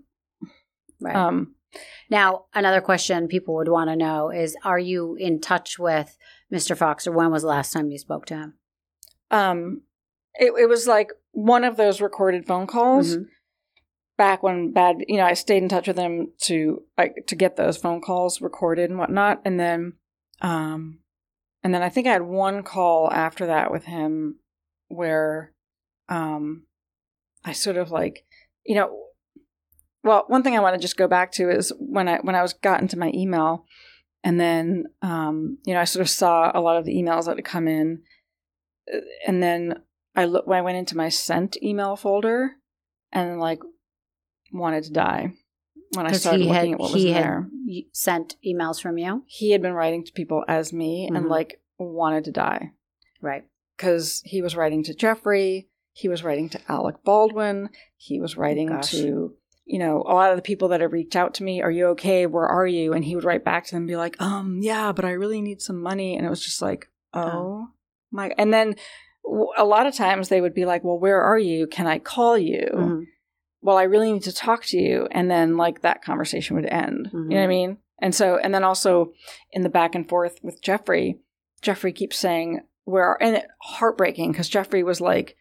Right. 1.01 1.15
um, 1.15 1.55
now, 2.09 2.45
another 2.53 2.79
question 2.81 3.27
people 3.27 3.55
would 3.55 3.67
want 3.67 3.89
to 3.89 3.95
know 3.95 4.29
is: 4.29 4.55
Are 4.63 4.79
you 4.79 5.15
in 5.19 5.41
touch 5.41 5.77
with 5.77 6.17
Mr. 6.53 6.77
Fox, 6.77 7.05
or 7.05 7.11
when 7.11 7.31
was 7.31 7.41
the 7.41 7.49
last 7.49 7.73
time 7.73 7.91
you 7.91 7.97
spoke 7.97 8.25
to 8.27 8.35
him? 8.35 8.53
um, 9.31 9.81
it, 10.35 10.53
it 10.57 10.69
was 10.69 10.85
like 10.87 11.11
one 11.31 11.63
of 11.63 11.75
those 11.77 11.99
recorded 12.01 12.45
phone 12.45 12.67
calls. 12.67 13.17
Mhm. 13.17 13.25
back 14.17 14.41
when 14.43 14.71
bad, 14.71 15.03
you 15.09 15.17
know, 15.17 15.25
I 15.25 15.33
stayed 15.33 15.61
in 15.63 15.67
touch 15.67 15.87
with 15.87 15.97
him 15.97 16.31
to 16.43 16.83
like 16.97 17.25
to 17.27 17.35
get 17.35 17.57
those 17.57 17.75
phone 17.75 17.99
calls 17.99 18.39
recorded 18.39 18.89
and 18.89 18.97
whatnot, 18.97 19.41
and 19.43 19.59
then, 19.59 19.93
um, 20.41 20.99
and 21.63 21.73
then 21.73 21.81
I 21.81 21.89
think 21.89 22.07
I 22.07 22.11
had 22.13 22.21
one 22.21 22.63
call 22.63 23.11
after 23.11 23.47
that 23.47 23.71
with 23.71 23.83
him 23.85 24.39
where, 24.87 25.51
um, 26.09 26.65
I 27.43 27.53
sort 27.53 27.77
of 27.77 27.91
like, 27.91 28.25
you 28.65 28.75
know, 28.75 29.01
well, 30.03 30.25
one 30.27 30.43
thing 30.43 30.55
I 30.55 30.59
want 30.61 30.75
to 30.75 30.81
just 30.81 30.97
go 30.97 31.07
back 31.07 31.31
to 31.33 31.49
is 31.49 31.73
when 31.79 32.07
I 32.07 32.17
when 32.19 32.35
I 32.35 32.41
was 32.41 32.53
got 32.53 32.81
into 32.81 32.97
my 32.97 33.11
email, 33.13 33.65
and 34.23 34.39
then 34.39 34.85
um, 35.01 35.57
you 35.65 35.73
know 35.73 35.79
I 35.81 35.85
sort 35.85 36.01
of 36.01 36.09
saw 36.09 36.51
a 36.53 36.61
lot 36.61 36.77
of 36.77 36.85
the 36.85 36.93
emails 36.95 37.25
that 37.25 37.37
had 37.37 37.45
come 37.45 37.67
in, 37.67 38.01
uh, 38.93 38.99
and 39.27 39.41
then 39.41 39.81
I 40.15 40.25
look 40.25 40.45
when 40.47 40.59
I 40.59 40.61
went 40.61 40.77
into 40.77 40.95
my 40.97 41.09
sent 41.09 41.57
email 41.63 41.95
folder, 41.95 42.51
and 43.11 43.39
like 43.39 43.61
wanted 44.51 44.83
to 44.85 44.91
die 44.93 45.33
when 45.95 46.05
I 46.05 46.11
started 46.11 46.41
looking 46.45 46.53
had, 46.53 46.73
at 46.73 46.79
what 46.79 46.91
was 46.93 47.01
he 47.01 47.09
in 47.09 47.13
had 47.15 47.23
there. 47.23 47.47
sent 47.93 48.35
emails 48.45 48.79
from 48.79 48.97
you. 48.99 49.23
He 49.27 49.51
had 49.51 49.61
been 49.61 49.73
writing 49.73 50.03
to 50.05 50.11
people 50.13 50.43
as 50.47 50.71
me 50.71 51.07
and 51.07 51.17
Mhm. 51.17 51.29
like 51.29 51.61
wanted 51.79 52.25
to 52.25 52.31
die 52.31 52.71
Right. 53.21 53.45
because 53.75 54.21
he 54.25 54.41
was 54.41 54.55
writing 54.55 54.83
to 54.83 54.93
Jeffrey, 54.93 55.69
he 55.97 56.09
was 56.09 56.23
writing 56.23 56.49
to 56.49 56.59
Alec 56.67 56.97
Baldwin, 57.05 57.69
he 57.95 58.19
was 58.19 58.35
writing 58.35 58.67
Gosh. 58.67 58.91
to 58.91 59.33
you 59.63 59.79
know 59.79 60.03
a 60.05 60.13
lot 60.13 60.29
of 60.31 60.35
the 60.35 60.41
people 60.41 60.67
that 60.67 60.81
had 60.81 60.91
reached 60.91 61.15
out 61.15 61.33
to 61.35 61.43
me. 61.43 61.61
Are 61.61 61.71
you 61.71 61.87
okay? 61.87 62.25
Where 62.25 62.45
are 62.45 62.67
you? 62.67 62.91
And 62.93 63.03
he 63.05 63.15
would 63.15 63.23
write 63.23 63.45
back 63.45 63.65
to 63.65 63.71
them 63.71 63.83
and 63.83 63.87
be 63.87 63.95
like, 63.95 64.19
um, 64.21 64.59
yeah, 64.61 64.91
but 64.91 65.05
I 65.05 65.11
really 65.11 65.41
need 65.41 65.61
some 65.61 65.81
money. 65.81 66.15
And 66.17 66.25
it 66.25 66.29
was 66.29 66.43
just 66.43 66.61
like, 66.61 66.89
oh, 67.13 67.21
Oh. 67.23 67.67
my. 68.11 68.31
And 68.37 68.53
then 68.53 68.75
a 69.57 69.63
lot 69.63 69.87
of 69.87 69.95
times 69.95 70.29
they 70.29 70.41
would 70.41 70.53
be 70.53 70.65
like, 70.65 70.83
well, 70.83 70.99
where 70.99 71.19
are 71.21 71.39
you? 71.39 71.65
Can 71.65 71.87
I 71.87 71.97
call 71.99 72.37
you? 72.37 72.67
Mhm. 72.73 73.03
well, 73.61 73.77
I 73.77 73.83
really 73.83 74.13
need 74.13 74.21
to 74.23 74.31
talk 74.33 74.63
to 74.65 74.77
you. 74.77 75.07
And 75.09 75.31
then 75.31 75.57
like 75.57 75.81
that 75.81 76.03
conversation 76.03 76.55
would 76.55 76.67
end. 76.67 77.09
You 77.11 77.19
know 77.19 77.35
what 77.37 77.41
I 77.41 77.45
Mhm. 77.45 77.49
mean? 77.49 77.77
And 77.97 78.13
so, 78.13 78.37
and 78.37 78.53
then 78.53 78.63
also 78.63 79.13
in 79.49 79.63
the 79.63 79.69
back 79.69 79.95
and 79.95 80.07
forth 80.07 80.37
with 80.43 80.61
Jeffrey, 80.61 81.21
Jeffrey 81.63 81.91
keeps 81.91 82.19
saying, 82.19 82.61
where, 82.83 83.17
and 83.19 83.37
it, 83.37 83.47
heartbreaking 83.61 84.31
because 84.33 84.49
Jeffrey 84.49 84.83
was 84.83 85.01
like 85.01 85.35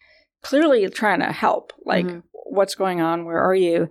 clearly 0.44 0.88
trying 0.88 1.20
to 1.20 1.32
help. 1.32 1.72
Like, 1.84 2.06
Mhm. 2.06 2.22
what's 2.32 2.74
going 2.76 3.00
on? 3.00 3.24
Where 3.24 3.40
are 3.42 3.54
you? 3.54 3.88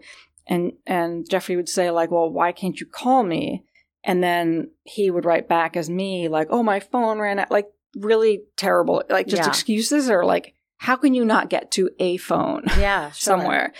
And, 0.48 0.74
and 0.86 1.30
Jeffrey 1.30 1.56
would 1.58 1.68
say 1.70 1.92
like, 1.92 2.12
well, 2.12 2.30
why 2.30 2.52
can't 2.54 2.80
you 2.80 2.86
call 2.86 3.24
me? 3.24 3.66
And 4.04 4.24
then 4.24 4.72
he 4.84 5.10
would 5.12 5.26
write 5.26 5.48
back 5.50 5.76
as 5.78 5.90
me, 5.90 6.28
like, 6.28 6.48
oh, 6.50 6.64
my 6.64 6.80
phone 6.80 7.20
ran 7.20 7.40
out. 7.40 7.52
Like, 7.52 7.68
really 7.96 8.44
terrible, 8.58 9.04
like 9.10 9.28
just 9.28 9.44
Yeah. 9.44 9.48
excuses 9.50 10.10
or 10.10 10.26
like, 10.26 10.54
how 10.78 10.96
can 10.96 11.14
you 11.14 11.24
not 11.26 11.50
get 11.50 11.72
to 11.72 11.90
a 12.00 12.18
phone 12.18 12.64
Yeah. 12.80 13.12
somewhere? 13.14 13.72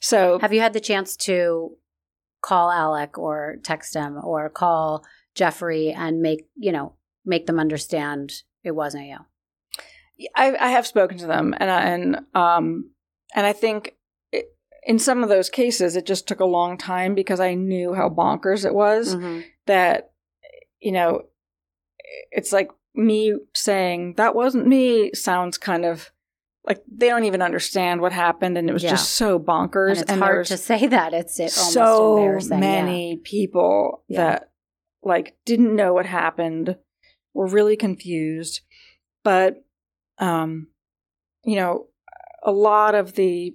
So 0.00 0.38
Have 0.38 0.52
you 0.52 0.60
had 0.60 0.72
the 0.72 0.80
chance 0.80 1.16
to 1.28 1.76
call 2.40 2.70
Alec 2.70 3.18
or 3.18 3.56
text 3.64 3.94
him 3.94 4.16
or 4.22 4.48
call 4.48 5.04
Jeffrey 5.34 5.90
and 5.92 6.20
make 6.22 6.46
you 6.56 6.70
know 6.72 6.94
make 7.24 7.46
them 7.46 7.58
understand 7.60 8.42
it 8.64 8.70
wasn't 8.76 9.06
you? 9.06 9.18
I, 10.36 10.56
I 10.56 10.68
have 10.70 10.86
spoken 10.86 11.18
to 11.18 11.26
them, 11.26 11.54
and 11.58 11.70
I, 11.70 11.80
and 11.82 12.16
um 12.34 12.90
and 13.34 13.46
I 13.46 13.52
think 13.52 13.94
it, 14.32 14.46
in 14.86 14.98
some 14.98 15.22
of 15.22 15.28
those 15.28 15.48
cases 15.50 15.96
it 15.96 16.06
just 16.06 16.26
took 16.26 16.40
a 16.40 16.44
long 16.44 16.76
time 16.78 17.14
because 17.14 17.40
I 17.40 17.54
knew 17.54 17.94
how 17.94 18.08
bonkers 18.08 18.64
it 18.64 18.74
was. 18.74 19.14
Mhm. 19.14 19.44
That 19.66 20.10
you 20.80 20.92
know, 20.92 21.22
it's 22.30 22.52
like 22.52 22.70
me 22.94 23.34
saying 23.54 24.14
that 24.16 24.34
wasn't 24.34 24.66
me 24.66 25.12
sounds 25.14 25.58
kind 25.58 25.84
of 25.84 26.10
like 26.64 26.82
they 26.90 27.08
don't 27.08 27.24
even 27.24 27.40
understand 27.42 28.00
what 28.00 28.12
happened, 28.12 28.58
and 28.58 28.68
it 28.68 28.72
was 28.72 28.82
Yeah. 28.82 28.90
just 28.90 29.12
so 29.14 29.38
bonkers. 29.38 30.00
And 30.00 30.10
it's 30.10 30.12
hard 30.18 30.46
to 30.46 30.56
say 30.56 30.86
that. 30.88 31.14
It's 31.14 31.38
it 31.38 31.56
almost 31.56 31.72
so 31.72 32.16
embarrassing. 32.16 32.60
many 32.60 33.16
people 33.22 34.02
Yeah. 34.08 34.18
that 34.30 34.50
like 35.02 35.36
didn't 35.46 35.76
know 35.76 35.94
what 35.94 36.06
happened 36.06 36.76
were 37.34 37.46
really 37.46 37.76
confused 37.76 38.62
but 39.22 39.64
um 40.18 40.68
you 41.44 41.56
know 41.56 41.86
a 42.42 42.52
lot 42.52 42.94
of 42.94 43.14
the 43.14 43.54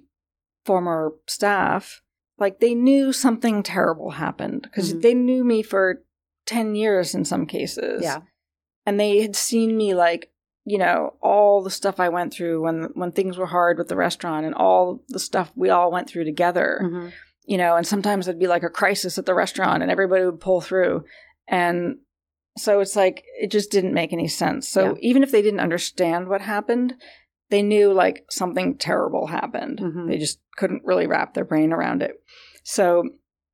former 0.64 1.12
staff 1.26 2.00
like 2.38 2.60
they 2.60 2.74
knew 2.74 3.12
something 3.12 3.62
terrible 3.62 4.10
happened 4.12 4.62
because 4.62 4.94
Mhm. 4.94 5.02
they 5.02 5.14
knew 5.14 5.44
me 5.44 5.62
for 5.62 6.02
10 6.46 6.74
years 6.74 7.14
in 7.14 7.24
some 7.24 7.46
cases 7.46 8.02
Yeah. 8.02 8.20
and 8.86 8.98
they 8.98 9.20
had 9.22 9.36
seen 9.36 9.76
me 9.76 9.94
like 9.94 10.30
you 10.64 10.78
know 10.78 11.16
all 11.20 11.62
the 11.62 11.70
stuff 11.70 12.00
i 12.00 12.08
went 12.08 12.32
through 12.32 12.62
when 12.62 12.84
when 12.94 13.12
things 13.12 13.36
were 13.36 13.46
hard 13.46 13.76
with 13.78 13.88
the 13.88 13.96
restaurant 13.96 14.46
and 14.46 14.54
all 14.54 15.02
the 15.08 15.18
stuff 15.18 15.52
we 15.54 15.68
all 15.70 15.90
went 15.90 16.08
through 16.08 16.24
together 16.24 16.80
Mhm. 16.82 17.12
you 17.46 17.58
know, 17.58 17.76
and 17.76 17.86
sometimes 17.86 18.26
it'd 18.26 18.40
be 18.40 18.46
like 18.46 18.62
a 18.62 18.70
crisis 18.70 19.18
at 19.18 19.26
the 19.26 19.34
restaurant 19.34 19.82
and 19.82 19.92
everybody 19.92 20.24
would 20.24 20.40
pull 20.40 20.62
through. 20.62 21.04
And 21.46 21.98
so 22.56 22.80
it's 22.80 22.96
like, 22.96 23.24
it 23.40 23.50
just 23.50 23.70
didn't 23.70 23.94
make 23.94 24.12
any 24.12 24.28
sense. 24.28 24.68
So 24.68 24.90
Yeah. 24.94 24.98
even 25.00 25.22
if 25.22 25.30
they 25.32 25.42
didn't 25.42 25.60
understand 25.60 26.28
what 26.28 26.40
happened, 26.40 26.94
they 27.50 27.62
knew 27.62 27.92
like 27.92 28.24
something 28.30 28.76
terrible 28.76 29.26
happened. 29.26 29.80
Mhm. 29.80 30.08
They 30.08 30.18
just 30.18 30.40
couldn't 30.56 30.82
really 30.84 31.06
wrap 31.06 31.34
their 31.34 31.44
brain 31.44 31.72
around 31.72 32.02
it. 32.02 32.22
So, 32.62 33.04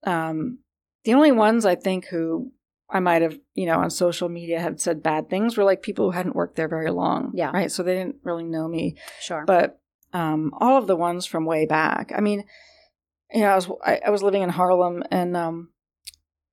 um, 0.05 0.59
the 1.05 1.15
only 1.15 1.33
ones 1.33 1.65
I 1.67 1.75
think 1.75 2.07
who 2.07 2.53
I 2.91 3.01
might 3.01 3.23
have, 3.23 3.39
you 3.55 3.67
know, 3.67 3.79
on 3.79 3.89
social 3.91 4.29
media 4.29 4.61
had 4.61 4.81
said 4.81 5.03
bad 5.03 5.31
things 5.31 5.57
were 5.57 5.65
like 5.65 5.81
people 5.83 6.07
who 6.07 6.11
hadn't 6.11 6.35
worked 6.37 6.57
there 6.57 6.69
very 6.69 6.91
long. 6.91 7.31
Yeah. 7.35 7.51
Right. 7.53 7.71
So 7.71 7.83
they 7.83 7.95
didn't 7.95 8.17
really 8.25 8.45
know 8.45 8.69
me 8.69 8.97
Sure. 9.21 9.45
but 9.47 9.81
um, 10.13 10.53
all 10.61 10.77
of 10.77 10.87
the 10.89 10.97
ones 10.97 11.25
from 11.25 11.45
way 11.45 11.67
back. 11.67 12.13
I 12.15 12.21
mean, 12.21 12.45
you 13.33 13.41
know, 13.43 13.49
I 13.51 13.55
was 13.55 13.71
I, 13.85 14.01
I 14.07 14.11
was 14.11 14.23
living 14.25 14.43
in 14.43 14.49
Harlem 14.51 15.05
and 15.11 15.37
um, 15.37 15.71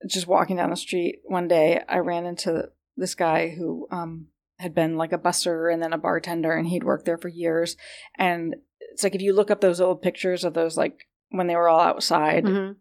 just 0.05 0.27
walking 0.27 0.57
down 0.57 0.69
the 0.69 0.75
street 0.75 1.19
one 1.25 1.47
day, 1.47 1.81
I 1.87 1.97
ran 1.99 2.25
into 2.25 2.69
this 2.95 3.15
guy 3.15 3.49
who 3.49 3.87
um, 3.91 4.27
had 4.59 4.73
been 4.75 4.97
like 4.97 5.13
a 5.13 5.17
busser 5.17 5.71
and 5.71 5.81
then 5.81 5.93
a 5.93 5.97
bartender, 5.97 6.51
and 6.53 6.67
he'd 6.67 6.83
worked 6.83 7.05
there 7.05 7.17
for 7.17 7.27
years. 7.29 7.75
And 8.17 8.55
it's 8.91 9.03
like 9.03 9.15
if 9.15 9.21
you 9.21 9.33
look 9.33 9.49
up 9.51 9.61
those 9.61 9.81
old 9.81 10.01
pictures 10.01 10.43
of 10.43 10.53
those 10.53 10.77
like 10.77 11.07
when 11.29 11.47
they 11.47 11.55
were 11.55 11.67
all 11.69 11.79
outside, 11.79 12.43
Mhm. 12.45 12.75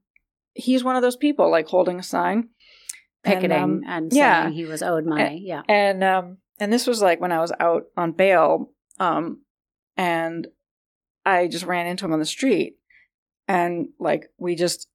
he's 0.52 0.84
one 0.84 0.96
of 0.96 1.02
those 1.02 1.16
people 1.16 1.50
like 1.50 1.66
holding 1.68 1.98
a 1.98 2.02
sign, 2.02 2.48
Picketing 3.22 3.52
um, 3.60 3.82
and, 3.86 4.12
yeah. 4.12 4.44
saying 4.44 4.54
he 4.54 4.64
was 4.66 4.82
owed 4.82 5.04
money. 5.04 5.42
yeah. 5.44 5.62
and 5.68 6.04
um 6.04 6.38
and 6.60 6.72
this 6.72 6.86
was 6.86 7.02
like 7.02 7.20
when 7.20 7.32
I 7.32 7.40
was 7.40 7.52
out 7.58 7.84
on 7.96 8.12
bail 8.12 8.70
um 9.00 9.42
and 9.96 10.46
I 11.24 11.48
just 11.48 11.64
ran 11.66 11.86
into 11.88 12.04
him 12.04 12.12
on 12.12 12.20
the 12.20 12.24
street 12.24 12.76
and 13.48 13.88
like 13.98 14.26
we 14.38 14.54
just 14.54 14.86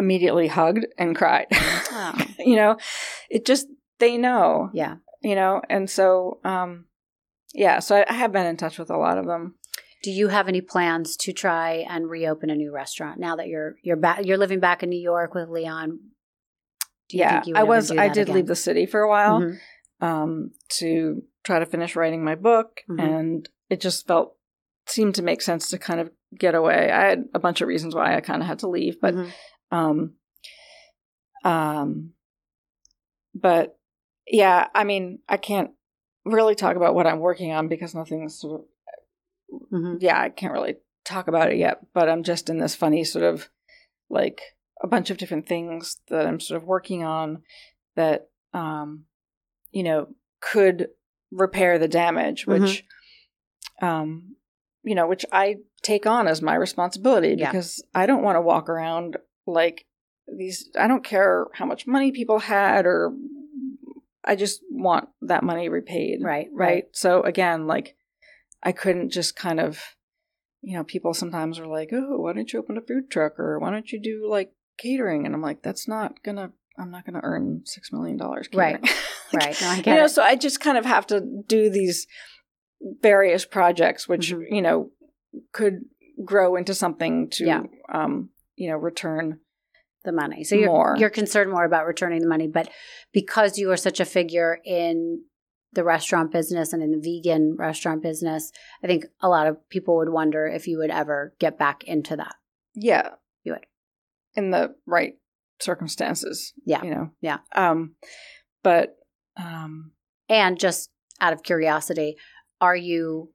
immediately 0.00 0.48
hugged 0.48 0.86
and 0.98 1.14
cried. 1.16 1.46
You 2.38 2.56
know, 2.56 2.76
it 3.28 3.44
just 3.44 3.66
they 3.98 4.16
know, 4.16 4.70
Yeah. 4.72 4.96
you 5.20 5.34
know, 5.34 5.60
and 5.68 5.88
so 5.90 6.40
um 6.44 6.86
yeah, 7.54 7.80
so 7.80 7.96
I, 7.96 8.06
I 8.08 8.14
have 8.14 8.32
been 8.32 8.46
in 8.46 8.56
touch 8.56 8.78
with 8.78 8.90
a 8.90 8.96
lot 8.96 9.18
of 9.18 9.26
them. 9.26 9.56
Do 10.02 10.10
you 10.10 10.28
have 10.28 10.48
any 10.48 10.62
plans 10.62 11.16
to 11.18 11.32
try 11.34 11.84
and 11.88 12.08
reopen 12.08 12.48
a 12.48 12.54
new 12.54 12.72
restaurant 12.72 13.20
now 13.20 13.36
that 13.36 13.48
you're 13.48 13.74
you're 13.82 13.96
back 13.98 14.24
you're 14.24 14.38
living 14.38 14.58
back 14.60 14.82
in 14.82 14.88
New 14.88 15.00
York 15.12 15.34
with 15.34 15.48
Leon? 15.50 15.98
Do 17.10 17.16
you 17.16 17.20
yeah, 17.20 17.30
think 17.34 17.46
you 17.48 17.54
would 17.54 17.60
I 17.60 17.64
was 17.64 17.90
I 17.90 18.08
did 18.08 18.22
again? 18.22 18.34
leave 18.36 18.46
the 18.46 18.56
city 18.56 18.86
for 18.86 19.00
a 19.02 19.08
while 19.08 19.40
Mhm. 19.40 19.58
um 20.00 20.50
to 20.78 21.22
try 21.44 21.58
to 21.58 21.66
finish 21.66 21.94
writing 21.96 22.24
my 22.24 22.34
book 22.36 22.80
Mhm. 22.88 23.00
and 23.00 23.48
it 23.68 23.80
just 23.82 24.06
felt 24.06 24.36
seemed 24.86 25.14
to 25.16 25.22
make 25.22 25.42
sense 25.42 25.68
to 25.70 25.78
kind 25.78 26.00
of 26.00 26.10
get 26.38 26.54
away. 26.54 26.90
I 26.90 27.04
had 27.10 27.24
a 27.34 27.38
bunch 27.38 27.60
of 27.60 27.68
reasons 27.68 27.94
why 27.94 28.16
I 28.16 28.20
kind 28.20 28.40
of 28.42 28.48
had 28.48 28.60
to 28.60 28.68
leave, 28.68 29.00
but 29.00 29.14
Mhm. 29.14 29.30
Um 29.70 30.14
um 31.44 32.12
but 33.34 33.78
yeah, 34.26 34.68
I 34.74 34.84
mean, 34.84 35.20
I 35.28 35.36
can't 35.36 35.70
really 36.24 36.54
talk 36.54 36.76
about 36.76 36.94
what 36.94 37.06
I'm 37.06 37.20
working 37.20 37.52
on 37.52 37.68
because 37.68 37.94
nothing's 37.94 38.38
sort 38.38 38.60
of 38.62 38.66
Mhm. 39.72 39.96
yeah, 40.00 40.20
I 40.20 40.28
can't 40.28 40.52
really 40.52 40.76
talk 41.04 41.26
about 41.28 41.50
it 41.50 41.58
yet, 41.58 41.80
but 41.92 42.08
I'm 42.08 42.22
just 42.22 42.48
in 42.50 42.58
this 42.58 42.74
funny 42.74 43.02
sort 43.04 43.24
of 43.24 43.48
like 44.08 44.42
a 44.82 44.86
bunch 44.86 45.10
of 45.10 45.18
different 45.18 45.46
things 45.46 46.00
that 46.08 46.26
I'm 46.26 46.40
sort 46.40 46.60
of 46.60 46.68
working 46.68 47.02
on 47.04 47.42
that 47.96 48.28
um 48.52 49.04
you 49.70 49.82
know 49.82 50.08
could 50.40 50.88
repair 51.30 51.78
the 51.78 51.86
damage 51.88 52.46
which 52.46 52.84
um 53.82 54.34
you 54.82 54.94
know 54.94 55.06
which 55.06 55.24
I 55.30 55.56
take 55.82 56.06
on 56.06 56.26
as 56.26 56.42
my 56.42 56.54
responsibility 56.54 57.36
Yeah. 57.38 57.50
because 57.50 57.82
I 57.94 58.06
don't 58.06 58.22
want 58.22 58.36
to 58.36 58.40
walk 58.40 58.68
around 58.68 59.16
like 59.52 59.86
these 60.38 60.70
I 60.78 60.86
don't 60.88 61.04
care 61.04 61.46
how 61.54 61.66
much 61.66 61.86
money 61.86 62.12
people 62.12 62.38
had 62.38 62.86
or 62.86 63.12
I 64.24 64.36
just 64.36 64.60
want 64.70 65.08
that 65.22 65.42
money 65.42 65.68
repaid 65.68 66.18
Right, 66.22 66.48
right 66.52 66.66
right. 66.68 66.84
so 66.92 67.22
again 67.22 67.66
like 67.66 67.96
I 68.62 68.72
couldn't 68.72 69.10
just 69.10 69.34
kind 69.36 69.58
of 69.60 69.80
you 70.62 70.76
know 70.76 70.84
people 70.84 71.14
sometimes 71.14 71.58
are 71.58 71.66
like 71.66 71.90
oh 71.92 72.18
why 72.18 72.32
don't 72.32 72.52
you 72.52 72.58
open 72.58 72.76
a 72.76 72.80
food 72.82 73.10
truck 73.10 73.38
or 73.40 73.58
why 73.58 73.70
don't 73.70 73.90
you 73.90 74.00
do 74.00 74.28
like 74.30 74.52
catering 74.78 75.26
and 75.26 75.34
I'm 75.34 75.42
like 75.42 75.62
that's 75.62 75.88
not 75.88 76.22
gonna 76.22 76.52
I'm 76.78 76.90
not 76.90 77.04
gonna 77.06 77.20
earn 77.22 77.62
six 77.64 77.90
million 77.92 78.16
dollars 78.16 78.48
Right. 78.54 78.78
Like, 79.32 79.42
Right. 79.44 79.60
No, 79.60 79.68
I 79.68 79.76
you 79.76 79.82
know 79.94 80.04
it. 80.06 80.08
so 80.10 80.22
I 80.22 80.34
just 80.36 80.60
kind 80.60 80.76
of 80.76 80.84
have 80.84 81.06
to 81.08 81.20
do 81.46 81.70
these 81.70 82.06
various 83.00 83.44
projects 83.44 84.08
which 84.08 84.32
Mhm. 84.32 84.44
you 84.50 84.62
know 84.62 84.90
could 85.52 85.84
grow 86.24 86.56
into 86.56 86.74
something 86.74 87.28
to 87.30 87.46
Yeah. 87.46 87.62
um 87.92 88.30
you 88.60 88.68
know, 88.68 88.76
return 88.76 89.40
the 90.04 90.12
money. 90.12 90.44
So 90.44 90.54
you're 90.54 90.94
you're 90.98 91.10
concerned 91.10 91.50
more 91.50 91.64
about 91.64 91.86
returning 91.86 92.20
the 92.20 92.28
money, 92.28 92.46
but 92.46 92.68
because 93.12 93.58
you 93.58 93.70
are 93.70 93.76
such 93.76 94.00
a 94.00 94.04
figure 94.04 94.58
in 94.64 95.24
the 95.72 95.82
restaurant 95.82 96.30
business 96.30 96.72
and 96.72 96.82
in 96.82 96.90
the 96.90 97.00
vegan 97.00 97.56
restaurant 97.58 98.02
business, 98.02 98.52
I 98.84 98.86
think 98.86 99.06
a 99.22 99.28
lot 99.28 99.46
of 99.46 99.56
people 99.70 99.96
would 99.96 100.10
wonder 100.10 100.46
if 100.46 100.66
you 100.66 100.78
would 100.78 100.90
ever 100.90 101.34
get 101.38 101.58
back 101.58 101.84
into 101.84 102.16
that. 102.16 102.34
Yeah. 102.74 103.10
You 103.44 103.52
would. 103.52 103.66
In 104.34 104.50
the 104.50 104.74
right 104.86 105.14
circumstances. 105.60 106.52
Yeah. 106.66 106.82
You 106.82 106.90
know. 106.90 107.10
Yeah. 107.22 107.38
Um 107.54 107.94
but 108.62 108.96
um 109.36 109.92
And 110.28 110.58
just 110.58 110.90
out 111.20 111.32
of 111.32 111.42
curiosity, 111.42 112.16
are 112.60 112.76
you 112.76 113.32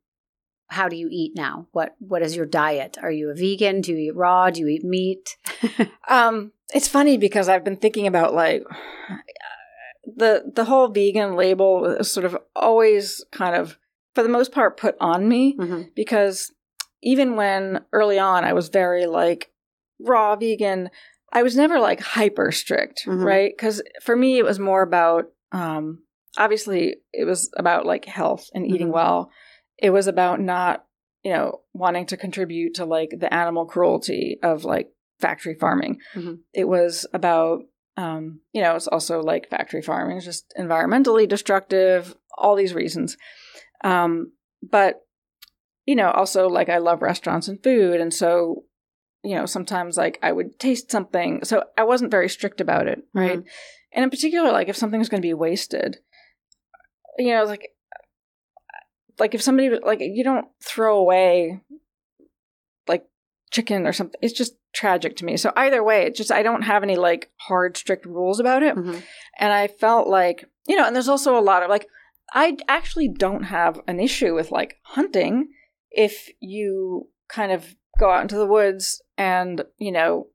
how 0.68 0.88
do 0.89 0.95
you 0.95 1.07
eat 1.11 1.34
now? 1.36 1.68
What 1.72 1.95
what 1.99 2.22
is 2.22 2.36
your 2.36 2.45
diet? 2.45 2.97
Are 3.01 3.11
you 3.11 3.30
a 3.30 3.36
vegan? 3.36 3.82
Do 3.82 3.91
you 3.93 3.97
eat 4.09 4.16
raw? 4.16 4.49
Do 4.49 4.61
you 4.61 4.68
eat 4.68 4.84
meat? 4.84 5.38
um 6.09 6.51
it's 6.74 6.88
funny 6.88 7.18
because 7.18 7.47
I've 7.47 7.63
been 7.63 7.78
thinking 7.78 8.07
about 8.07 8.34
like 8.34 8.63
the 10.05 10.51
the 10.53 10.66
whole 10.66 10.88
vegan 10.89 11.36
label 11.36 11.82
was 11.82 12.11
sort 12.11 12.26
of 12.26 12.38
always 12.55 13.24
kind 13.32 13.55
of 13.55 13.78
for 14.13 14.24
the 14.24 14.30
most 14.30 14.51
part 14.51 14.78
put 14.78 14.95
on 14.99 15.28
me 15.28 15.55
Mhm. 15.57 15.93
because 15.95 16.51
even 17.01 17.36
when 17.36 17.84
early 17.91 18.18
on 18.20 18.43
I 18.43 18.53
was 18.53 18.70
very 18.70 19.05
like 19.05 19.51
raw 19.99 20.36
vegan, 20.36 20.89
I 21.32 21.43
was 21.43 21.55
never 21.55 21.80
like 21.80 21.99
hyper 22.01 22.51
strict, 22.51 23.03
Mhm. 23.05 23.24
right? 23.24 23.51
Because 23.55 23.82
for 24.01 24.16
me, 24.16 24.38
it 24.38 24.45
was 24.45 24.59
more 24.59 24.82
about 24.82 25.26
um, 25.51 26.03
obviously 26.38 26.95
it 27.13 27.26
was 27.26 27.49
about 27.55 27.86
like 27.86 28.05
health 28.05 28.49
and 28.53 28.66
eating 28.66 28.88
Mhm. 28.89 28.93
well. 28.93 29.30
It 29.78 29.90
was 29.90 30.08
about 30.08 30.40
not, 30.40 30.86
you 31.24 31.32
know, 31.32 31.62
wanting 31.74 32.06
to 32.08 32.18
contribute 32.18 32.76
to 32.76 32.86
like 32.86 33.12
the 33.20 33.34
animal 33.34 33.66
cruelty 33.66 34.40
of 34.42 34.64
like 34.64 34.90
factory 35.20 35.56
farming. 35.56 36.00
Mhm. 36.14 36.40
It 36.54 36.66
was 36.66 37.06
about, 37.14 37.64
um, 37.98 38.42
you 38.52 38.62
know, 38.62 38.76
it's 38.76 38.88
also 38.88 39.22
like 39.22 39.50
factory 39.50 39.82
farming 39.82 40.18
is 40.18 40.26
just 40.26 40.54
environmentally 40.60 41.28
destructive, 41.28 42.16
all 42.38 42.56
these 42.56 42.74
reasons. 42.74 43.18
Um, 43.84 44.32
but 44.62 45.02
you 45.86 45.96
know, 45.96 46.10
also 46.12 46.48
like 46.50 46.70
I 46.70 46.80
love 46.80 47.02
restaurants 47.02 47.48
and 47.48 47.62
food, 47.62 48.02
and 48.02 48.14
so 48.14 48.64
you 49.24 49.36
know, 49.36 49.46
sometimes 49.46 49.98
like 49.98 50.20
I 50.22 50.32
would 50.32 50.60
taste 50.60 50.92
something, 50.92 51.44
so 51.44 51.64
I 51.78 51.84
wasn't 51.84 52.12
very 52.12 52.30
strict 52.30 52.62
about 52.62 52.88
it, 52.88 53.04
right? 53.14 53.44
And 53.92 54.04
in 54.04 54.10
particular, 54.10 54.52
like 54.52 54.68
if 54.68 54.76
something's 54.78 55.10
going 55.10 55.22
to 55.22 55.28
be 55.28 55.34
wasted, 55.34 55.98
you 57.18 57.30
know, 57.34 57.44
like 57.44 57.70
like 59.20 59.34
if 59.34 59.41
somebody 59.41 59.70
like 59.84 59.99
you 60.01 60.24
don't 60.24 60.47
throw 60.63 60.97
away 60.97 61.61
like 62.88 63.05
chicken 63.51 63.86
or 63.88 63.93
something, 63.93 64.20
it's 64.22 64.34
just 64.34 64.55
tragic 64.74 65.16
to 65.18 65.26
me. 65.26 65.38
So 65.38 65.51
either 65.55 65.84
way, 65.84 66.03
it 66.03 66.16
just 66.16 66.32
I 66.32 66.43
don't 66.43 66.63
have 66.63 66.84
any 66.84 66.95
like 66.95 67.32
hard 67.38 67.78
strict 67.78 68.05
rules 68.05 68.39
about 68.39 68.63
it. 68.63 68.76
Mhm. 68.76 69.01
And 69.39 69.53
I 69.53 69.68
felt 69.68 70.07
like, 70.07 70.45
you 70.68 70.76
know, 70.76 70.86
and 70.86 70.95
there's 70.95 71.07
also 71.09 71.38
a 71.38 71.41
lot 71.41 71.63
of 71.63 71.70
like, 71.70 71.88
I 72.34 72.57
actually 72.68 73.07
don't 73.07 73.43
have 73.43 73.80
an 73.88 73.99
issue 73.99 74.34
with 74.34 74.51
like 74.51 74.78
hunting 74.84 75.49
if 75.91 76.30
you 76.41 77.07
kind 77.30 77.51
of 77.51 77.76
go 77.97 78.09
out 78.11 78.24
into 78.24 78.36
the 78.38 78.45
woods 78.47 79.01
and, 79.18 79.63
you 79.78 79.91
know, 79.91 80.28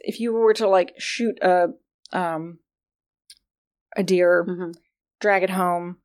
if 0.00 0.18
you 0.20 0.32
were 0.32 0.54
to 0.54 0.66
like 0.68 0.94
shoot 0.98 1.38
a, 1.42 1.68
um, 2.12 2.60
a 3.96 4.02
deer, 4.02 4.46
Mhm. 4.48 4.74
drag 5.20 5.42
it 5.42 5.50
home, 5.50 5.98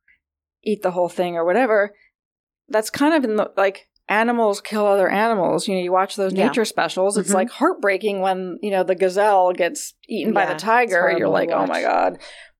eat 0.62 0.82
the 0.82 0.90
whole 0.92 1.08
thing 1.08 1.36
or 1.36 1.44
whatever, 1.44 1.94
that's 2.68 2.90
kind 2.90 3.14
of 3.14 3.24
in 3.24 3.36
the 3.36 3.50
like, 3.56 3.88
Animals 4.08 4.60
kill 4.60 4.84
other 4.84 5.08
animals. 5.08 5.68
You 5.68 5.76
know, 5.76 5.80
you 5.80 5.92
watch 5.92 6.16
those 6.16 6.34
Yeah. 6.34 6.48
nature 6.48 6.64
specials. 6.66 7.16
It's 7.16 7.30
Mhm. 7.30 7.34
like 7.34 7.50
heartbreaking 7.50 8.20
when 8.20 8.58
you 8.60 8.70
know 8.70 8.82
the 8.82 8.96
gazelle 8.96 9.52
gets 9.52 9.94
eaten 10.08 10.34
by 10.34 10.44
the 10.44 10.54
tiger. 10.56 11.10
You're 11.16 11.28
like, 11.28 11.50
oh 11.50 11.66
my 11.66 11.80
god! 11.80 12.18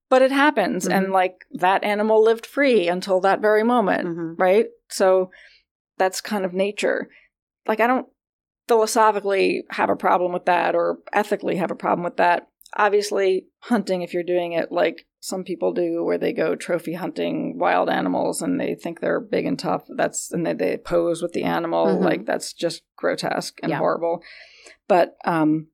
But 0.09 0.21
it 0.21 0.31
happens, 0.31 0.87
and 0.87 1.07
Mhm. 1.07 1.11
like 1.11 1.45
that 1.51 1.83
animal 1.83 2.23
lived 2.23 2.45
free 2.45 2.87
until 2.87 3.19
that 3.19 3.39
very 3.41 3.61
moment, 3.61 4.07
Mhm. 4.07 4.35
right? 4.39 4.67
So 4.89 5.29
that's 5.97 6.21
kind 6.21 6.45
of 6.45 6.53
nature. 6.53 7.09
Like 7.67 7.81
I 7.81 7.85
don't 7.87 8.07
philosophically 8.67 9.65
have 9.71 9.89
a 9.89 9.95
problem 9.95 10.31
with 10.33 10.45
that, 10.45 10.75
or 10.75 10.99
ethically 11.11 11.57
have 11.57 11.71
a 11.71 11.75
problem 11.75 12.03
with 12.03 12.17
that. 12.17 12.47
Obviously, 12.75 13.47
hunting 13.59 14.01
if 14.01 14.13
you're 14.13 14.23
doing 14.23 14.53
it 14.53 14.71
like 14.71 15.05
some 15.19 15.43
people 15.43 15.73
do, 15.73 16.03
where 16.03 16.17
they 16.17 16.33
go 16.33 16.55
trophy 16.55 16.93
hunting 16.93 17.57
wild 17.57 17.89
animals 17.89 18.41
and 18.41 18.59
they 18.59 18.75
think 18.75 18.99
they're 18.99 19.19
big 19.21 19.45
and 19.45 19.57
tough. 19.59 19.83
That's 19.95 20.31
and 20.31 20.45
they, 20.45 20.53
they 20.53 20.77
pose 20.77 21.21
with 21.21 21.33
the 21.33 21.43
animal. 21.43 21.85
Mhm. 21.87 22.03
Like 22.03 22.25
that's 22.25 22.51
just 22.53 22.81
grotesque 22.97 23.59
and 23.63 23.69
Yeah. 23.69 23.77
horrible. 23.77 24.21
But 24.87 25.15
um, 25.25 25.67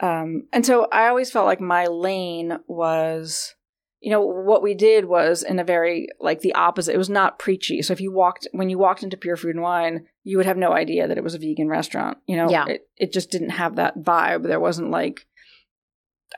um, 0.00 0.46
and 0.52 0.64
so 0.64 0.88
I 0.90 1.08
always 1.08 1.30
felt 1.30 1.46
like 1.46 1.60
my 1.60 1.86
lane 1.86 2.58
was, 2.66 3.54
you 4.00 4.10
know, 4.10 4.24
what 4.24 4.62
we 4.62 4.74
did 4.74 5.04
was 5.04 5.42
in 5.42 5.58
a 5.58 5.64
very 5.64 6.08
like 6.20 6.40
the 6.40 6.54
opposite. 6.54 6.94
It 6.94 6.98
was 6.98 7.10
not 7.10 7.38
preachy. 7.38 7.82
So 7.82 7.92
if 7.92 8.00
you 8.00 8.12
walked 8.12 8.48
when 8.52 8.70
you 8.70 8.78
walked 8.78 9.02
into 9.02 9.16
Pure 9.16 9.36
Food 9.36 9.54
and 9.54 9.62
Wine, 9.62 10.06
you 10.24 10.36
would 10.38 10.46
have 10.46 10.56
no 10.56 10.72
idea 10.72 11.06
that 11.06 11.18
it 11.18 11.24
was 11.24 11.34
a 11.34 11.38
vegan 11.38 11.68
restaurant. 11.68 12.18
You 12.26 12.36
know, 12.36 12.50
Yeah. 12.50 12.66
it 12.66 12.88
it 12.96 13.12
just 13.12 13.30
didn't 13.30 13.50
have 13.50 13.76
that 13.76 13.98
vibe. 13.98 14.42
There 14.46 14.60
wasn't 14.60 14.90
like. 14.90 15.26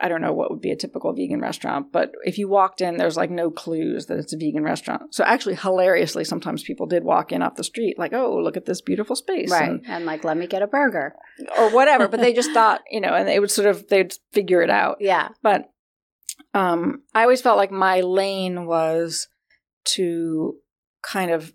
I 0.01 0.09
don't 0.09 0.23
know 0.23 0.33
what 0.33 0.51
would 0.51 0.61
be 0.61 0.71
a 0.71 0.77
typical 0.77 1.13
vegan 1.13 1.41
restaurant, 1.41 1.93
but 1.93 2.13
if 2.25 2.39
you 2.39 2.49
walked 2.49 2.81
in, 2.81 2.97
there's 2.97 3.17
like 3.17 3.31
no 3.31 3.51
clues 3.51 4.07
that 4.07 4.19
it's 4.19 4.33
a 4.33 4.39
vegan 4.39 4.65
restaurant. 4.65 5.15
So 5.15 5.23
actually, 5.25 5.57
hilariously, 5.57 6.25
sometimes 6.25 6.63
people 6.63 6.87
did 6.87 7.05
walk 7.05 7.31
in 7.33 7.43
off 7.43 7.57
the 7.57 7.65
street, 7.65 7.99
like, 7.99 8.13
"Oh, 8.13 8.37
look 8.39 8.57
at 8.57 8.65
this 8.65 8.81
beautiful 8.81 9.15
space," 9.17 9.51
Right. 9.51 9.69
and- 9.69 9.87
And 9.87 10.05
like, 10.07 10.25
let 10.25 10.37
me 10.37 10.47
get 10.47 10.63
a 10.63 10.67
burger. 10.67 11.15
or 11.59 11.71
whatever. 11.71 12.09
but 12.09 12.21
they 12.21 12.33
just 12.33 12.51
thought, 12.55 12.81
you 12.91 13.01
know, 13.01 13.13
and 13.15 13.29
they 13.29 13.39
would 13.41 13.51
sort 13.51 13.67
of 13.69 13.89
they'd 13.89 14.15
figure 14.33 14.63
it 14.63 14.71
out. 14.71 14.97
Yeah. 15.01 15.29
But 15.43 15.71
um, 16.55 17.03
I 17.15 17.23
always 17.23 17.41
felt 17.43 17.57
like 17.57 17.71
my 17.71 18.01
lane 18.01 18.67
was 18.67 19.29
to 19.85 20.57
kind 21.03 21.31
of 21.31 21.53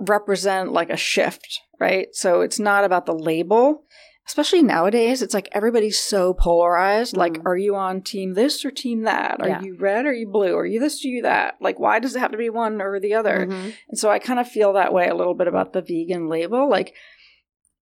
represent 0.00 0.72
like 0.72 0.90
a 0.90 0.96
shift, 0.96 1.60
right? 1.80 2.08
So 2.12 2.40
it's 2.40 2.58
not 2.58 2.84
about 2.84 3.06
the 3.06 3.14
label. 3.14 3.84
Especially 4.26 4.62
nowadays, 4.62 5.20
it's 5.20 5.34
like 5.34 5.48
everybody's 5.52 5.98
so 5.98 6.32
polarized. 6.32 7.16
Like, 7.16 7.34
Mhm. 7.34 7.42
are 7.44 7.56
you 7.56 7.74
on 7.74 8.02
team 8.02 8.34
this 8.34 8.64
or 8.64 8.70
team 8.70 9.02
that? 9.02 9.40
Are 9.40 9.48
Yeah. 9.48 9.62
you 9.62 9.76
red 9.76 10.06
or 10.06 10.10
are 10.10 10.12
you 10.12 10.28
blue? 10.28 10.54
Are 10.56 10.64
you 10.64 10.78
this 10.78 11.04
or 11.04 11.08
you 11.08 11.22
that? 11.22 11.56
Like, 11.60 11.80
why 11.80 11.98
does 11.98 12.14
it 12.14 12.20
have 12.20 12.30
to 12.30 12.36
be 12.38 12.48
one 12.48 12.80
or 12.80 13.00
the 13.00 13.14
other? 13.14 13.46
Mhm. 13.46 13.72
And 13.88 13.98
so 13.98 14.10
I 14.10 14.20
kind 14.20 14.38
of 14.38 14.46
feel 14.48 14.72
that 14.74 14.92
way 14.92 15.08
a 15.08 15.14
little 15.14 15.34
bit 15.34 15.48
about 15.48 15.72
the 15.72 15.82
vegan 15.82 16.28
label. 16.28 16.68
Like, 16.70 16.94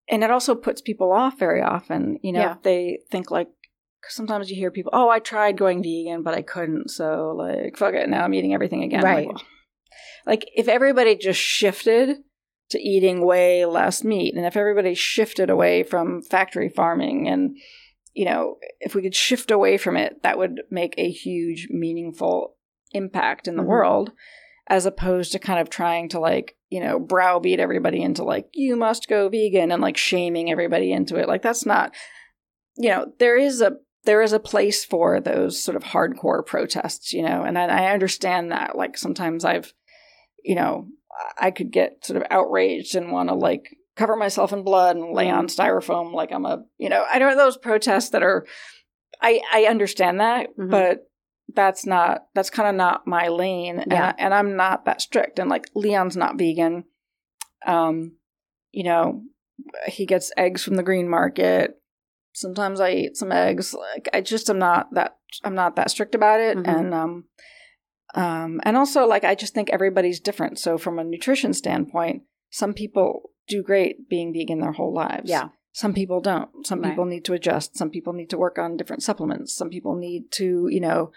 and 0.08 0.24
it 0.24 0.32
also 0.32 0.56
puts 0.56 0.80
people 0.82 1.12
off 1.12 1.38
very 1.38 1.62
often. 1.62 2.20
You 2.24 2.32
know, 2.32 2.40
Yeah. 2.40 2.56
they 2.64 3.00
think 3.12 3.30
like, 3.30 3.50
sometimes 4.08 4.50
you 4.50 4.56
hear 4.56 4.72
people, 4.72 4.92
oh, 4.96 5.10
I 5.10 5.20
tried 5.20 5.58
going 5.58 5.84
vegan, 5.84 6.24
but 6.24 6.34
I 6.34 6.42
couldn't. 6.42 6.90
So, 6.90 7.34
like, 7.38 7.76
fuck 7.76 7.94
it. 7.96 8.08
Now 8.08 8.24
I'm 8.24 8.34
eating 8.34 8.54
everything 8.54 8.84
again. 8.84 9.02
Like, 9.02 9.16
Right. 9.16 9.28
well, 9.28 9.42
Like, 10.26 10.50
if 10.56 10.68
everybody 10.68 11.16
just 11.16 11.40
shifted 11.40 12.18
to 12.70 12.80
eating 12.80 13.26
way 13.26 13.66
less 13.66 14.04
meat, 14.04 14.36
and 14.36 14.46
if 14.46 14.56
everybody 14.58 14.94
shifted 14.94 15.50
away 15.50 15.84
from 15.84 16.22
factory 16.22 16.70
farming, 16.70 17.28
and, 17.28 17.58
you 18.14 18.26
know, 18.26 18.58
if 18.80 18.96
we 18.96 19.02
could 19.02 19.16
shift 19.16 19.52
away 19.52 19.78
from 19.78 19.98
it, 19.98 20.22
that 20.24 20.38
would 20.38 20.62
make 20.70 20.94
a 20.98 21.10
huge, 21.10 21.68
meaningful 21.70 22.56
impact 22.92 23.48
in 23.48 23.56
the 23.56 23.64
Mhm. 23.64 23.68
world 23.68 24.12
as 24.68 24.86
opposed 24.86 25.32
to 25.32 25.40
kind 25.40 25.60
of 25.60 25.70
trying 25.70 26.08
to 26.10 26.20
like 26.20 26.56
you 26.70 26.80
know 26.80 27.00
browbeat 27.00 27.60
everybody 27.60 28.02
into 28.02 28.24
like 28.24 28.48
you 28.54 28.76
must 28.76 29.08
go 29.08 29.28
vegan 29.30 29.72
and 29.72 29.82
like 29.82 29.98
shaming 29.98 30.52
everybody 30.52 30.92
into 30.92 31.16
it. 31.18 31.28
Like 31.28 31.42
that's 31.42 31.66
not 31.66 31.94
you 32.78 32.90
know 32.90 33.12
there 33.20 33.38
is 33.38 33.62
a 33.62 33.78
there 34.06 34.22
is 34.22 34.32
a 34.34 34.40
place 34.40 34.86
for 34.86 35.20
those 35.20 35.62
sort 35.62 35.76
of 35.76 35.84
hardcore 35.84 36.46
protests 36.46 37.14
you 37.14 37.22
know 37.22 37.44
and 37.44 37.58
I, 37.58 37.66
I 37.66 37.94
understand 37.94 38.52
that. 38.52 38.76
Like 38.78 38.98
sometimes 38.98 39.44
i've 39.44 39.74
you 40.44 40.56
know 40.56 40.88
i 41.38 41.52
could 41.52 41.72
get 41.72 42.04
sort 42.06 42.18
of 42.18 42.24
outraged 42.32 42.96
and 42.96 43.12
want 43.12 43.30
to 43.30 43.36
like 43.36 43.76
cover 43.96 44.16
myself 44.16 44.54
in 44.54 44.64
blood 44.64 44.96
and 44.96 45.14
lay 45.14 45.30
on 45.30 45.48
styrofoam 45.48 46.14
like 46.14 46.32
i'm 46.32 46.46
a 46.46 46.64
you 46.78 46.90
know 46.90 47.06
i 47.12 47.20
don't 47.20 47.32
know 47.32 47.44
those 47.44 47.58
protests 47.58 48.10
that 48.10 48.24
are 48.24 48.46
i 49.22 49.42
i 49.54 49.64
understand 49.66 50.20
that 50.20 50.48
Mhm. 50.58 50.70
but 50.70 51.06
that's 51.56 51.86
not 51.86 52.26
that's 52.36 52.50
kind 52.52 52.70
of 52.70 52.76
not 52.76 53.08
my 53.08 53.28
lane 53.28 53.80
and, 53.80 53.92
Yeah. 53.92 54.14
I, 54.18 54.24
and 54.24 54.34
i'm 54.34 54.56
not 54.56 54.86
that 54.86 55.02
strict 55.02 55.40
and 55.40 55.50
like 55.50 55.68
leon's 55.76 56.16
not 56.16 56.38
vegan 56.38 56.84
um 57.66 58.14
you 58.72 58.84
know 58.84 59.24
he 59.88 60.06
gets 60.06 60.32
eggs 60.38 60.64
from 60.64 60.76
the 60.76 60.84
green 60.84 61.10
market 61.10 61.76
sometimes 62.34 62.80
i 62.80 62.92
eat 62.92 63.18
some 63.18 63.32
eggs 63.32 63.74
like 63.74 64.08
i 64.14 64.22
just 64.22 64.50
am 64.50 64.60
not 64.60 64.94
that 64.94 65.18
i'm 65.44 65.56
not 65.56 65.76
that 65.76 65.92
strict 65.92 66.16
about 66.16 66.40
it 66.40 66.58
Mhm. 66.58 66.68
and 66.68 66.94
um 66.94 67.24
um 68.16 68.60
and 68.64 68.76
also 68.78 69.06
like 69.06 69.24
i 69.24 69.36
just 69.36 69.54
think 69.54 69.70
everybody's 69.70 70.20
different 70.20 70.58
so 70.58 70.78
from 70.78 70.98
a 71.00 71.04
nutrition 71.04 71.54
standpoint 71.54 72.24
some 72.50 72.74
people 72.74 73.32
do 73.48 73.62
great 73.64 74.10
being 74.10 74.34
vegan 74.34 74.60
their 74.60 74.72
whole 74.72 74.94
lives 74.94 75.30
Yeah. 75.30 75.50
some 75.72 75.94
people 75.94 76.20
don't 76.22 76.50
some 76.66 76.82
Right. 76.82 76.90
people 76.92 77.06
need 77.06 77.26
to 77.26 77.34
adjust 77.34 77.78
some 77.78 77.90
people 77.90 78.14
need 78.14 78.30
to 78.32 78.38
work 78.38 78.58
on 78.58 78.78
different 78.78 79.04
supplements 79.04 79.56
some 79.56 79.70
people 79.70 79.96
need 79.96 80.32
to 80.34 80.68
you 80.72 80.80
know 80.82 81.12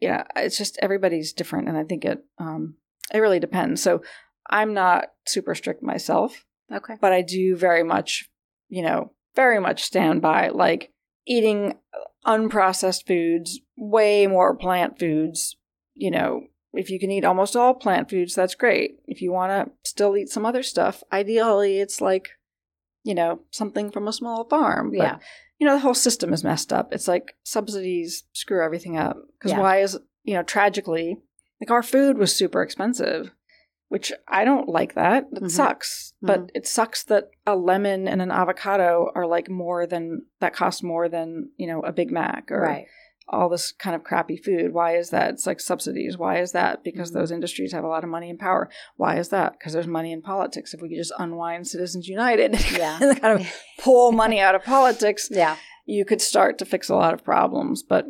yeah 0.00 0.24
it's 0.36 0.58
just 0.58 0.78
everybody's 0.82 1.32
different 1.32 1.68
and 1.68 1.76
i 1.76 1.84
think 1.84 2.04
it 2.04 2.24
um 2.38 2.74
it 3.12 3.18
really 3.18 3.40
depends 3.40 3.82
so 3.82 4.02
i'm 4.50 4.74
not 4.74 5.06
super 5.26 5.54
strict 5.54 5.82
myself 5.82 6.44
Okay. 6.72 6.94
but 7.00 7.12
i 7.12 7.22
do 7.22 7.56
very 7.56 7.82
much 7.84 8.28
you 8.68 8.82
know 8.82 9.12
very 9.36 9.60
much 9.60 9.82
stand 9.82 10.20
by 10.22 10.48
like 10.48 10.90
eating 11.26 11.74
unprocessed 12.26 13.06
foods, 13.06 13.60
way 13.76 14.26
more 14.26 14.54
plant 14.56 14.98
foods. 14.98 15.56
You 15.94 16.10
know, 16.10 16.44
if 16.72 16.90
you 16.90 16.98
can 16.98 17.10
eat 17.10 17.24
almost 17.24 17.54
all 17.56 17.74
plant 17.74 18.10
foods, 18.10 18.34
that's 18.34 18.54
great. 18.54 18.98
If 19.06 19.22
you 19.22 19.32
want 19.32 19.50
to 19.68 19.72
still 19.88 20.16
eat 20.16 20.28
some 20.28 20.44
other 20.44 20.62
stuff, 20.62 21.02
ideally 21.12 21.78
it's 21.78 22.00
like, 22.00 22.30
you 23.04 23.14
know, 23.14 23.40
something 23.50 23.90
from 23.90 24.08
a 24.08 24.12
small 24.12 24.44
farm. 24.48 24.90
But, 24.90 24.98
Yeah. 24.98 25.18
You 25.60 25.68
know, 25.68 25.74
the 25.74 25.80
whole 25.80 25.94
system 25.94 26.32
is 26.32 26.42
messed 26.42 26.72
up. 26.72 26.92
It's 26.92 27.06
like 27.06 27.36
subsidies 27.44 28.24
screw 28.32 28.62
everything 28.62 28.96
up. 28.96 29.16
Because 29.38 29.52
Yeah. 29.52 29.60
why 29.60 29.78
is, 29.82 29.96
you 30.24 30.34
know, 30.34 30.42
tragically, 30.42 31.16
like 31.60 31.70
our 31.70 31.82
food 31.82 32.18
was 32.18 32.34
super 32.34 32.60
expensive, 32.60 33.30
which 33.88 34.12
I 34.26 34.44
don't 34.44 34.68
like 34.68 34.94
that. 34.94 35.28
It 35.32 35.44
Mhm. 35.44 35.50
sucks. 35.50 36.12
But 36.20 36.50
it 36.54 36.66
sucks 36.66 37.04
that 37.04 37.30
a 37.46 37.54
lemon 37.54 38.08
and 38.08 38.20
an 38.20 38.32
avocado 38.32 39.12
are 39.14 39.26
like 39.26 39.48
more 39.48 39.86
than, 39.86 40.26
that 40.40 40.54
cost 40.54 40.82
more 40.82 41.08
than, 41.08 41.50
you 41.56 41.68
know, 41.68 41.82
a 41.82 41.92
Big 41.92 42.10
Mac 42.10 42.50
or 42.50 42.60
Right. 42.62 42.86
All 43.28 43.48
this 43.48 43.72
kind 43.72 43.96
of 43.96 44.04
crappy 44.04 44.36
food. 44.36 44.72
Why 44.74 44.96
is 44.96 45.10
that? 45.10 45.30
It's 45.30 45.46
like 45.46 45.58
subsidies. 45.60 46.18
Why 46.18 46.40
is 46.40 46.52
that? 46.52 46.84
Because 46.84 47.10
Mhm. 47.10 47.14
those 47.14 47.30
industries 47.32 47.72
have 47.72 47.82
a 47.84 47.88
lot 47.88 48.04
of 48.04 48.10
money 48.10 48.28
and 48.28 48.38
power. 48.38 48.68
Why 48.96 49.16
is 49.18 49.30
that? 49.30 49.52
Because 49.52 49.72
there's 49.72 49.86
money 49.86 50.12
in 50.12 50.20
politics. 50.20 50.74
If 50.74 50.82
we 50.82 50.88
could 50.90 50.98
just 50.98 51.12
unwind 51.18 51.66
Citizens 51.66 52.06
United 52.06 52.54
Yeah. 52.76 52.98
and 53.00 53.20
kind 53.20 53.40
of 53.40 53.46
pull 53.78 54.12
money 54.12 54.40
out 54.40 54.54
of 54.54 54.62
politics, 54.62 55.28
Yeah. 55.30 55.56
you 55.86 56.04
could 56.04 56.20
start 56.20 56.58
to 56.58 56.64
fix 56.66 56.88
a 56.90 56.94
lot 56.96 57.14
of 57.14 57.24
problems. 57.24 57.82
But 57.82 58.06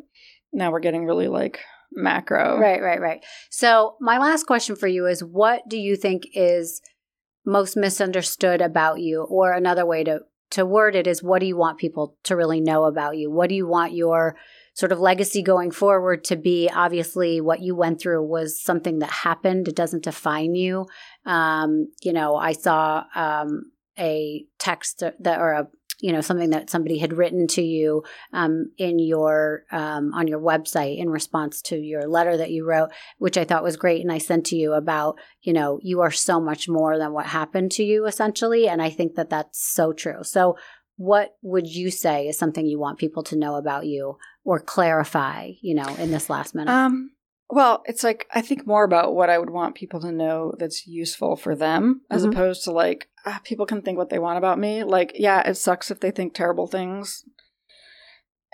now 0.53 0.73
we're 0.73 0.81
getting 0.81 1.05
really 1.05 1.29
like 1.29 1.61
macro. 1.93 2.59
Right, 2.59 2.83
right, 2.83 3.01
right. 3.01 3.25
So, 3.51 3.97
my 4.01 4.19
last 4.19 4.47
question 4.49 4.75
for 4.75 4.89
you 4.89 5.07
is 5.07 5.23
what 5.23 5.69
do 5.69 5.77
you 5.79 5.95
think 5.97 6.25
is 6.35 6.83
most 7.47 7.77
misunderstood 7.77 8.61
about 8.61 8.99
you 9.01 9.23
or 9.23 9.53
another 9.53 9.87
way 9.87 10.03
to 10.05 10.21
to 10.51 10.65
word 10.67 10.95
it 10.95 11.07
is 11.07 11.23
what 11.23 11.41
do 11.41 11.47
you 11.47 11.57
want 11.57 11.79
people 11.79 12.17
to 12.25 12.37
really 12.37 12.61
know 12.61 12.85
about 12.85 13.17
you? 13.17 13.31
What 13.31 13.49
do 13.49 13.55
you 13.55 13.67
want 13.67 13.93
your 13.93 14.37
sort 14.75 14.93
of 14.93 15.01
legacy 15.01 15.43
going 15.43 15.71
forward 15.71 16.25
to 16.25 16.37
be? 16.37 16.69
Obviously, 16.69 17.41
what 17.41 17.61
you 17.61 17.75
went 17.75 18.01
through 18.01 18.25
was 18.25 18.61
something 18.61 18.99
that 18.99 19.11
happened. 19.11 19.69
It 19.69 19.77
doesn't 19.77 20.05
define 20.05 20.55
you. 20.55 20.87
Um, 21.25 21.89
you 22.03 22.13
know, 22.13 22.37
I 22.37 22.53
saw 22.53 23.05
um, 23.15 23.73
a 23.99 24.45
text 24.59 25.03
that 25.21 25.41
or 25.41 25.53
a 25.53 25.69
you 26.01 26.13
know 26.13 26.21
something 26.21 26.51
that 26.51 26.71
somebody 26.71 26.99
had 26.99 27.13
written 27.13 27.47
to 27.47 27.63
you 27.63 28.03
um, 28.33 28.71
in 28.79 28.99
your 28.99 29.65
um, 29.71 30.13
on 30.13 30.27
your 30.27 30.41
website 30.41 30.99
in 30.99 31.09
response 31.09 31.63
to 31.63 31.77
your 31.77 32.07
letter 32.07 32.37
that 32.37 32.51
you 32.51 32.67
wrote, 32.67 32.91
which 33.19 33.39
I 33.39 33.45
thought 33.45 33.63
was 33.63 33.77
great, 33.77 34.03
and 34.03 34.13
I 34.13 34.19
sent 34.19 34.47
to 34.47 34.57
you 34.57 34.73
about 34.73 35.19
you 35.43 35.53
know 35.53 35.79
you 35.83 36.01
are 36.01 36.11
so 36.11 36.41
much 36.41 36.69
more 36.69 36.99
than 36.99 37.13
what 37.13 37.27
happened 37.27 37.73
to 37.73 37.85
you 37.85 38.07
essentially, 38.07 38.69
and 38.69 38.83
I 38.83 38.91
think 38.91 39.15
that 39.15 39.31
that's 39.31 39.65
so 39.65 39.93
true. 39.93 40.23
So, 40.23 40.57
what 40.97 41.37
would 41.43 41.67
you 41.67 41.91
say 41.91 42.29
is 42.29 42.39
something 42.39 42.67
you 42.67 42.79
want 42.79 42.99
people 42.99 43.23
to 43.25 43.37
know 43.37 43.57
about 43.57 43.87
you 43.87 44.17
or 44.45 44.61
clarify? 44.61 45.51
You 45.61 45.75
know, 45.75 45.89
in 45.97 46.11
this 46.11 46.31
last 46.31 46.55
minute. 46.55 46.71
Um, 46.73 47.11
well, 47.51 47.83
it's 47.87 48.03
like 48.03 48.27
I 48.35 48.41
think 48.41 48.67
more 48.67 48.85
about 48.85 49.15
what 49.15 49.31
I 49.31 49.39
would 49.39 49.51
want 49.51 49.75
people 49.75 50.01
to 50.01 50.13
know 50.13 50.55
that's 50.59 50.87
useful 50.87 51.37
for 51.37 51.55
them, 51.55 52.03
as 52.11 52.25
Mhm. 52.25 52.31
opposed 52.33 52.65
to 52.65 52.73
like 52.73 53.09
ah, 53.27 53.41
people 53.45 53.65
can 53.67 53.81
think 53.81 53.97
what 53.97 54.11
they 54.11 54.19
want 54.19 54.37
about 54.39 54.59
me. 54.59 54.85
Like, 54.85 55.13
yeah, 55.15 55.47
it 55.49 55.55
sucks 55.55 55.91
if 55.91 56.01
they 56.01 56.11
think 56.11 56.35
terrible 56.35 56.67
things, 56.67 57.25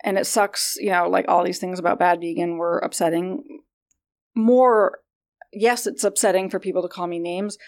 and 0.05 0.17
it 0.19 0.27
sucks, 0.27 0.77
you 0.79 0.91
know, 0.91 1.09
like 1.09 1.27
all 1.29 1.45
these 1.45 1.59
things 1.59 1.79
about 1.79 1.99
bad 1.99 2.21
vegan 2.21 2.57
were 2.57 2.79
upsetting. 2.79 3.63
More, 4.35 5.01
yes, 5.53 5.87
it's 5.87 6.05
upsetting 6.05 6.51
for 6.51 6.61
people 6.61 6.83
to 6.83 6.89
call 6.89 7.07
me 7.09 7.19
names 7.19 7.59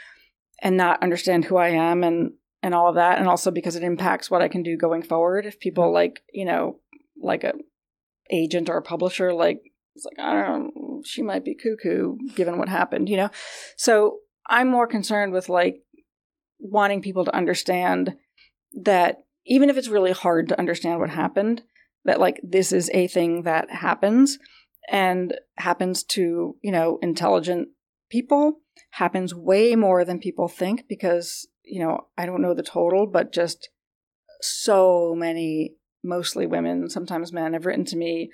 and 0.61 0.77
not 0.77 1.03
understand 1.03 1.47
who 1.47 1.57
I 1.57 1.70
am 1.70 2.05
and 2.05 2.35
and 2.63 2.75
all 2.75 2.89
of 2.89 2.95
that, 2.95 3.19
and 3.19 3.29
also 3.29 3.51
because 3.51 3.77
it 3.77 3.83
impacts 3.83 4.31
what 4.31 4.43
I 4.43 4.49
can 4.49 4.63
do 4.63 4.77
going 4.77 5.03
forward. 5.03 5.47
If 5.47 5.61
people 5.61 5.85
mm-hmm. 5.85 5.95
like, 5.95 6.23
you 6.33 6.45
know, 6.45 6.79
like 7.21 7.45
a 7.45 7.55
agent 8.31 8.69
or 8.69 8.77
a 8.77 8.83
publisher, 8.83 9.33
like 9.33 9.61
it's 9.95 10.05
like 10.05 10.19
I 10.19 10.33
don't 10.33 10.75
know, 10.75 11.03
she 11.05 11.23
might 11.23 11.45
be 11.45 11.55
cuckoo 11.55 12.17
given 12.35 12.59
what 12.59 12.69
happened, 12.69 13.09
you 13.09 13.17
know. 13.17 13.31
So 13.77 14.19
I'm 14.49 14.69
more 14.69 14.87
concerned 14.87 15.33
with 15.33 15.49
like 15.49 15.83
wanting 16.59 17.03
people 17.03 17.25
to 17.25 17.35
understand 17.35 18.15
that 18.83 19.19
even 19.45 19.69
if 19.69 19.77
it's 19.77 19.89
really 19.89 20.13
hard 20.13 20.49
to 20.49 20.59
understand 20.59 21.01
what 21.01 21.11
happened, 21.11 21.63
that 22.05 22.21
like 22.21 22.41
this 22.43 22.73
is 22.73 22.91
a 22.95 23.09
thing 23.09 23.43
that 23.43 23.71
happens 23.71 24.39
and 24.91 25.35
happens 25.57 26.03
to, 26.03 26.57
you 26.63 26.73
know, 26.73 26.99
intelligent 27.03 27.69
people, 28.11 28.61
happens 28.91 29.35
way 29.35 29.75
more 29.77 30.05
than 30.05 30.19
people 30.19 30.49
think 30.49 30.85
because, 30.89 31.47
you 31.73 31.81
know, 31.81 32.07
I 32.18 32.27
don't 32.27 32.43
know 32.43 32.53
the 32.53 32.62
total, 32.62 33.07
but 33.07 33.33
just 33.33 33.70
so 34.43 35.14
many, 35.16 35.73
mostly 36.05 36.47
women, 36.47 36.91
sometimes 36.91 37.33
men, 37.33 37.55
have 37.55 37.64
written 37.64 37.87
to 37.87 37.97
me 37.97 38.31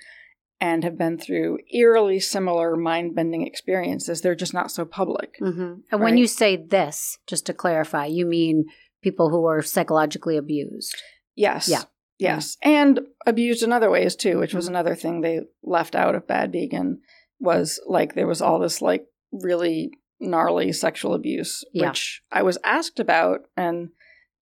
and 0.59 0.83
have 0.83 0.97
been 0.97 1.17
through 1.17 1.59
eerily 1.73 2.19
similar 2.19 2.75
mind 2.75 3.15
bending 3.15 3.47
experiences. 3.47 4.19
They're 4.19 4.35
just 4.35 4.53
not 4.53 4.71
so 4.71 4.83
public. 4.83 5.37
Mhm. 5.39 5.83
And 5.89 6.01
when 6.01 6.17
you 6.17 6.27
say 6.27 6.57
this, 6.57 7.17
just 7.27 7.45
to 7.45 7.53
clarify, 7.53 8.07
you 8.07 8.25
mean 8.25 8.65
people 9.01 9.29
who 9.29 9.45
are 9.45 9.61
psychologically 9.61 10.35
abused. 10.35 11.01
Yes. 11.35 11.69
Yeah. 11.69 11.83
Yes. 12.17 12.57
And 12.61 12.99
abused 13.25 13.63
in 13.63 13.71
other 13.71 13.89
ways 13.89 14.17
too, 14.17 14.37
which 14.37 14.53
was 14.53 14.65
Mhm. 14.65 14.69
another 14.71 14.95
thing 14.95 15.21
they 15.21 15.39
left 15.63 15.95
out 15.95 16.13
of 16.15 16.27
Bad 16.27 16.51
Vegan 16.51 16.99
was 17.39 17.79
like 17.87 18.15
there 18.15 18.27
was 18.27 18.41
all 18.41 18.59
this 18.59 18.81
like 18.81 19.05
really 19.31 19.93
gnarly 20.19 20.71
sexual 20.71 21.13
abuse, 21.13 21.63
Yeah. 21.73 21.89
which 21.89 22.21
I 22.31 22.43
was 22.43 22.57
asked 22.63 22.99
about 22.99 23.41
and 23.55 23.89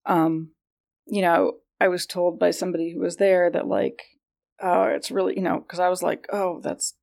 um 0.05 0.51
you 1.05 1.21
know, 1.21 1.53
I 1.79 1.87
was 1.87 2.05
told 2.05 2.39
by 2.39 2.51
somebody 2.51 2.91
who 2.93 2.99
was 2.99 3.17
there 3.17 3.49
that 3.51 3.67
like 3.67 4.01
oh, 4.61 4.83
it's 4.83 5.11
really, 5.11 5.35
you 5.35 5.43
know, 5.43 5.61
cuz 5.67 5.79
I 5.79 5.89
was 5.89 6.01
like, 6.01 6.27
oh, 6.33 6.59
that's 6.61 6.95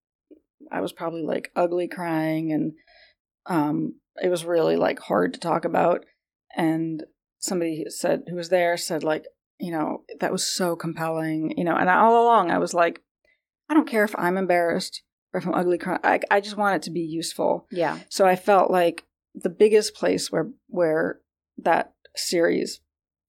I 0.72 0.80
was 0.80 0.92
probably 0.92 1.22
like 1.22 1.52
ugly 1.54 1.88
crying 1.88 2.52
and 2.52 2.72
um 3.46 4.00
it 4.22 4.28
was 4.28 4.44
really 4.44 4.76
like 4.76 4.98
hard 5.00 5.34
to 5.34 5.40
talk 5.40 5.64
about 5.64 6.04
and 6.56 7.04
somebody 7.38 7.84
said 7.88 8.22
who 8.28 8.36
was 8.36 8.48
there 8.48 8.76
said 8.76 9.04
like 9.04 9.26
you 9.58 9.70
know 9.70 10.02
that 10.20 10.32
was 10.32 10.46
so 10.46 10.74
compelling 10.76 11.52
you 11.58 11.64
know 11.64 11.76
and 11.76 11.88
all 11.90 12.24
along 12.24 12.50
i 12.50 12.58
was 12.58 12.72
like 12.72 13.02
i 13.68 13.74
don't 13.74 13.88
care 13.88 14.04
if 14.04 14.14
i'm 14.16 14.36
embarrassed 14.38 15.02
or 15.34 15.40
i'm 15.44 15.52
ugly 15.54 15.76
crying 15.78 16.00
I, 16.02 16.20
I 16.30 16.40
just 16.40 16.56
want 16.56 16.76
it 16.76 16.82
to 16.84 16.90
be 16.90 17.00
useful 17.00 17.66
Yeah. 17.70 17.98
so 18.08 18.24
i 18.26 18.36
felt 18.36 18.70
like 18.70 19.04
the 19.34 19.50
biggest 19.50 19.94
place 19.94 20.30
where 20.32 20.48
where 20.68 21.20
that 21.58 21.92
series 22.16 22.80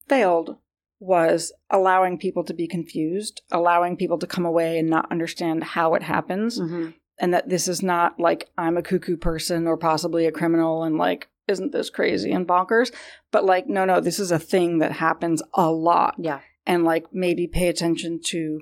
failed 0.07 0.57
was 0.99 1.51
allowing 1.69 2.17
people 2.17 2.43
to 2.45 2.53
be 2.53 2.67
confused 2.67 3.41
allowing 3.51 3.97
people 3.97 4.17
to 4.19 4.27
come 4.27 4.45
away 4.45 4.79
and 4.79 4.89
not 4.89 5.11
understand 5.11 5.63
how 5.63 5.93
it 5.95 6.03
happens 6.03 6.57
hmm 6.59 6.89
and 7.17 7.33
that 7.33 7.47
this 7.47 7.69
is 7.69 7.81
not 7.81 8.19
like 8.19 8.49
I'm 8.57 8.75
a 8.75 8.81
cuckoo 8.81 9.15
person 9.15 9.67
or 9.67 9.77
possibly 9.77 10.25
a 10.25 10.33
criminal 10.33 10.83
and 10.83 10.97
like 10.97 11.29
isn't 11.47 11.71
this 11.71 11.89
crazy 11.89 12.33
and 12.33 12.45
bonkers 12.45 12.93
but 13.31 13.45
like 13.45 13.67
no 13.69 13.85
no 13.85 14.01
this 14.01 14.19
is 14.19 14.31
a 14.31 14.37
thing 14.39 14.79
that 14.79 14.91
happens 14.91 15.41
a 15.53 15.71
lot 15.71 16.15
Yeah. 16.17 16.41
and 16.65 16.83
like 16.83 17.05
maybe 17.13 17.47
pay 17.47 17.69
attention 17.69 18.19
to 18.25 18.59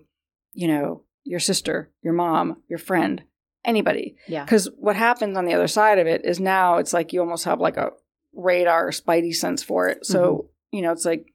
you 0.52 0.68
know 0.68 1.02
your 1.24 1.40
sister 1.40 1.90
your 2.04 2.14
mom 2.14 2.62
your 2.70 2.78
friend 2.78 3.24
anybody. 3.66 4.16
Yeah. 4.28 4.44
because 4.44 4.70
what 4.78 4.96
happens 4.96 5.38
on 5.38 5.46
the 5.46 5.54
other 5.54 5.68
side 5.68 6.00
of 6.00 6.08
it 6.08 6.26
is 6.26 6.40
now 6.40 6.78
it's 6.78 6.94
like 6.94 7.14
you 7.14 7.22
almost 7.22 7.46
have 7.46 7.60
like 7.60 7.78
a 7.78 7.92
radar 8.34 8.90
spidey 8.92 9.34
sense 9.34 9.64
for 9.64 9.88
it. 9.90 10.06
So 10.06 10.20
Mm-hmm. 10.24 10.48
you 10.78 10.82
know 10.82 10.92
it's 10.92 11.06
like 11.06 11.26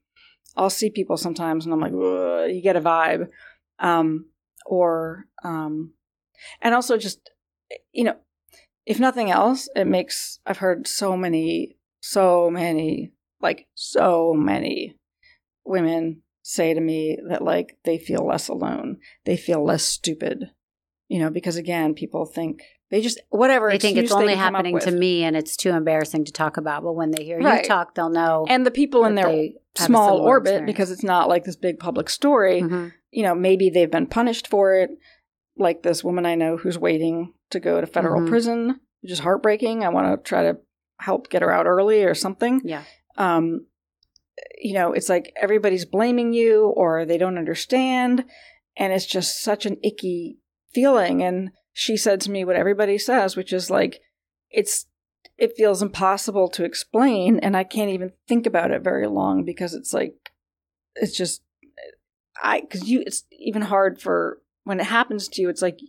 i'll 0.57 0.69
see 0.69 0.89
people 0.89 1.15
sometimes 1.17 1.65
and 1.65 1.73
i'm 1.73 1.79
like 1.79 1.91
you 2.53 2.61
get 2.61 2.75
a 2.75 2.81
vibe. 2.81 3.27
Um 3.79 4.25
or 4.65 5.25
um 5.43 5.93
and 6.61 6.75
also 6.75 6.97
just 6.97 7.29
you 7.91 8.03
know 8.03 8.15
if 8.85 8.99
nothing 8.99 9.31
else 9.31 9.69
it 9.75 9.87
makes 9.87 10.39
i've 10.45 10.57
heard 10.57 10.87
so 10.87 11.15
many 11.15 11.77
so 12.01 12.49
many 12.49 13.11
like 13.41 13.67
so 13.75 14.33
many 14.33 14.95
women 15.65 16.21
say 16.41 16.73
to 16.73 16.81
me 16.81 17.17
that 17.29 17.43
like 17.43 17.77
they 17.85 17.97
feel 17.97 18.25
less 18.25 18.47
alone. 18.47 18.97
They 19.25 19.37
feel 19.37 19.63
less 19.63 19.83
stupid 19.83 20.49
you 21.09 21.19
know 21.19 21.29
because 21.29 21.57
again 21.57 21.93
people 21.93 22.25
think 22.25 22.61
they 22.91 23.01
just 23.01 23.19
whatever 23.29 23.69
They 23.69 23.77
think 23.77 23.97
it's 23.97 24.11
only 24.11 24.33
can 24.33 24.37
come 24.37 24.55
up 24.55 24.65
happening 24.65 24.79
to 24.79 24.91
me 24.91 25.23
and 25.23 25.35
it's 25.37 25.55
too 25.57 25.69
embarrassing 25.71 26.25
to 26.25 26.31
talk 26.31 26.57
about. 26.57 26.81
But 26.83 26.93
when 26.93 27.11
they 27.11 27.23
hear 27.23 27.39
Right. 27.39 27.61
you 27.61 27.67
talk, 27.67 27.93
they'll 27.93 28.09
know. 28.09 28.45
and 28.49 28.65
the 28.65 28.71
people 28.71 29.05
in 29.05 29.13
their 29.15 29.27
they 29.27 29.53
have 29.77 29.83
a 29.85 29.91
small 29.91 30.17
orbit 30.21 30.47
experience. 30.53 30.65
because 30.71 30.89
it's 30.91 31.03
not 31.03 31.29
like 31.29 31.43
this 31.43 31.55
big 31.55 31.77
public 31.77 32.09
story 32.09 32.61
Mhm. 32.61 32.91
you 33.11 33.21
know 33.23 33.35
maybe 33.35 33.69
they've 33.69 33.91
been 33.91 34.07
punished 34.07 34.47
for 34.47 34.73
it 34.75 34.89
like 35.55 35.83
this 35.83 36.03
woman 36.03 36.25
i 36.25 36.33
know 36.35 36.57
who's 36.57 36.79
waiting 36.79 37.33
to 37.51 37.59
go 37.59 37.79
to 37.79 37.85
federal 37.87 38.21
Mhm. 38.21 38.27
prison 38.29 38.79
which 39.01 39.11
is 39.11 39.19
heartbreaking 39.19 39.83
i 39.83 39.89
want 39.89 40.07
to 40.07 40.27
try 40.27 40.41
to 40.43 40.57
help 40.99 41.29
get 41.29 41.41
her 41.43 41.51
out 41.51 41.67
early 41.67 42.03
or 42.03 42.15
something 42.15 42.59
Yeah. 42.63 42.81
um 43.17 43.67
you 44.59 44.73
know 44.73 44.93
it's 44.93 45.09
like 45.09 45.31
everybody's 45.39 45.85
blaming 45.85 46.33
you 46.33 46.65
or 46.75 47.05
they 47.05 47.17
don't 47.19 47.37
understand 47.37 48.25
and 48.77 48.91
it's 48.93 49.05
just 49.05 49.41
such 49.43 49.65
an 49.67 49.77
icky 49.83 50.38
feeling 50.73 51.23
and 51.23 51.51
she 51.73 51.95
said 51.97 52.19
to 52.21 52.31
me 52.31 52.43
what 52.43 52.55
everybody 52.55 52.97
says 52.97 53.35
which 53.35 53.53
is 53.53 53.69
like 53.69 54.01
it's 54.49 54.85
it 55.37 55.55
feels 55.55 55.81
impossible 55.81 56.49
to 56.49 56.63
explain 56.63 57.39
and 57.39 57.55
i 57.55 57.63
can't 57.63 57.91
even 57.91 58.11
think 58.27 58.45
about 58.45 58.71
it 58.71 58.81
very 58.81 59.07
long 59.07 59.43
because 59.43 59.73
it's 59.73 59.93
like 59.93 60.31
it's 60.95 61.15
just 61.15 61.41
I 62.41 62.61
because 62.61 62.87
you 62.89 63.03
it's 63.05 63.25
even 63.31 63.63
hard 63.63 64.01
for 64.01 64.41
when 64.63 64.79
it 64.79 64.85
happens 64.85 65.27
to 65.29 65.41
you. 65.41 65.49
It's 65.49 65.61
like 65.61 65.79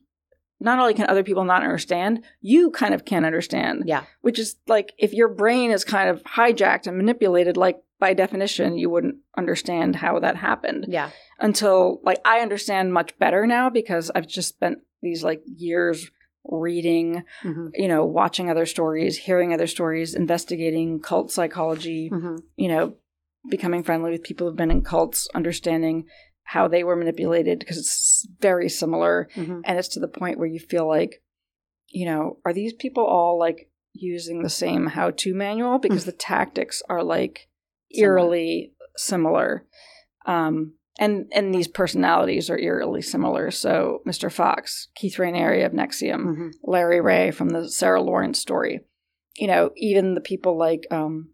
not 0.61 0.79
only 0.79 0.95
can 0.95 1.09
other 1.09 1.25
people 1.25 1.45
not 1.45 1.63
understand, 1.63 2.23
you 2.41 2.71
kind 2.71 2.93
of 2.95 3.05
can't 3.05 3.25
understand. 3.25 3.85
Yeah. 3.87 4.05
Which 4.21 4.39
is 4.39 4.57
like 4.69 4.93
if 4.99 5.13
your 5.15 5.29
brain 5.29 5.71
is 5.71 5.85
kind 5.85 6.11
of 6.11 6.23
hijacked 6.25 6.87
and 6.87 6.97
manipulated, 6.97 7.57
like 7.57 7.79
by 7.99 8.15
definition, 8.15 8.79
you 8.79 8.91
wouldn't 8.91 9.17
understand 9.37 9.97
how 9.97 10.19
that 10.21 10.37
happened 10.37 10.87
Yeah. 10.89 11.11
until 11.39 12.01
like 12.03 12.19
I 12.25 12.41
understand 12.41 12.93
much 12.93 13.19
better 13.19 13.47
now 13.47 13.71
because 13.71 14.11
I've 14.15 14.27
just 14.27 14.49
spent 14.51 14.79
these 15.03 15.25
like 15.25 15.43
years 15.47 16.11
reading, 16.45 17.23
hmm 17.43 17.69
you 17.75 17.89
know, 17.89 18.05
watching 18.05 18.51
other 18.51 18.67
stories, 18.67 19.17
hearing 19.17 19.53
other 19.55 19.67
stories, 19.67 20.15
investigating 20.15 21.01
cult 21.01 21.31
psychology, 21.31 22.09
hmm 22.09 22.37
you 22.57 22.69
know, 22.69 22.95
becoming 23.49 23.83
friendly 23.83 24.11
with 24.11 24.23
people 24.23 24.47
who've 24.47 24.57
been 24.57 24.71
in 24.71 24.83
cults, 24.83 25.29
understanding 25.35 26.05
how 26.43 26.67
they 26.69 26.83
were 26.85 26.97
manipulated 26.97 27.59
because 27.61 27.79
it's 27.79 27.93
very 28.41 28.68
similar 28.68 29.29
hmm 29.35 29.61
and 29.64 29.79
it's 29.79 29.89
to 29.89 30.01
the 30.01 30.09
point 30.09 30.39
where 30.39 30.49
you 30.49 30.59
feel 30.59 30.87
like 30.87 31.23
you 31.89 32.07
know 32.07 32.39
are 32.45 32.53
these 32.53 32.73
people 32.73 33.05
all 33.05 33.39
like 33.39 33.71
using 33.93 34.43
the 34.43 34.49
same 34.49 34.87
how-to 34.87 35.35
manual? 35.35 35.79
Because 35.79 36.05
the 36.05 36.12
tactics 36.31 36.83
are 36.89 37.03
like 37.03 37.49
eerily 37.91 38.73
similar. 38.97 39.66
Um 40.27 40.75
and 40.99 41.27
and 41.33 41.55
these 41.55 41.68
personalities 41.68 42.51
are 42.51 42.59
eerily 42.59 43.03
similar. 43.03 43.51
So 43.51 44.01
mr 44.07 44.31
fox 44.31 44.89
keith 44.95 45.16
Raniere 45.16 45.66
of 45.66 45.73
NXIVM 45.73 46.23
hmm 46.23 46.49
larry 46.62 47.01
ray 47.01 47.31
from 47.31 47.51
the 47.51 47.68
sarah 47.68 48.03
lawrence 48.03 48.39
story. 48.39 48.81
You 49.37 49.47
know 49.49 49.71
even 49.77 50.14
the 50.14 50.21
people 50.21 50.59
like 50.59 50.87
um 50.91 51.31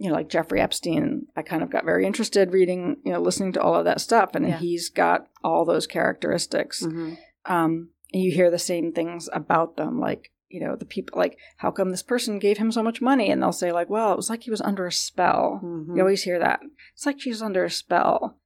you 0.00 0.08
know 0.08 0.14
like 0.14 0.28
jeffrey 0.30 0.60
epstein 0.60 1.26
i 1.36 1.42
kind 1.42 1.62
of 1.62 1.70
got 1.70 1.84
very 1.84 2.04
interested 2.06 2.52
reading 2.52 2.96
you 3.04 3.12
know 3.12 3.20
listening 3.20 3.52
to 3.52 3.60
all 3.62 3.74
of 3.74 3.84
that 3.84 4.00
stuff 4.00 4.30
and 4.34 4.48
Yeah. 4.48 4.58
he's 4.58 4.88
got 4.88 5.28
all 5.44 5.64
those 5.64 5.86
characteristics. 5.86 6.84
Hmm 6.84 7.14
um, 7.46 7.90
and 8.12 8.22
you 8.22 8.32
hear 8.32 8.50
the 8.50 8.58
same 8.58 8.92
things 8.92 9.28
about 9.32 9.76
them 9.76 9.98
like 10.00 10.30
you 10.48 10.60
know 10.60 10.74
the 10.76 10.84
people 10.84 11.18
like 11.18 11.38
how 11.58 11.70
come 11.70 11.90
this 11.90 12.02
person 12.02 12.38
gave 12.38 12.58
him 12.58 12.70
so 12.72 12.82
much 12.82 13.00
money? 13.00 13.30
And 13.30 13.40
they'll 13.42 13.52
say 13.52 13.72
like 13.72 13.88
well 13.88 14.12
it 14.12 14.16
was 14.16 14.28
like 14.28 14.42
he 14.42 14.50
was 14.50 14.60
under 14.60 14.86
a 14.86 14.92
spell. 14.92 15.58
Hmm 15.62 15.94
you 15.96 16.02
always 16.02 16.22
hear 16.24 16.38
that. 16.38 16.60
It's 16.94 17.06
like 17.06 17.20
she's 17.20 17.40
under 17.40 17.64
a 17.64 17.70
spell. 17.70 18.36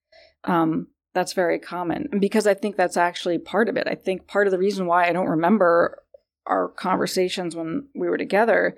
Um, 0.45 0.89
that's 1.15 1.33
very 1.33 1.59
common. 1.59 2.09
And 2.13 2.21
because 2.21 2.47
i 2.47 2.55
think 2.55 2.77
that's 2.77 2.97
actually 2.97 3.39
part 3.39 3.69
of 3.69 3.77
it. 3.77 3.87
I 3.89 3.95
think 3.95 4.27
part 4.29 4.47
of 4.47 4.51
the 4.53 4.59
reason 4.59 4.87
why 4.87 5.09
i 5.09 5.13
don't 5.13 5.29
remember 5.39 6.03
our 6.47 6.69
conversations 6.69 7.57
when 7.57 7.89
we 7.95 8.09
were 8.09 8.19
together 8.19 8.77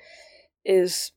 is 0.64 1.12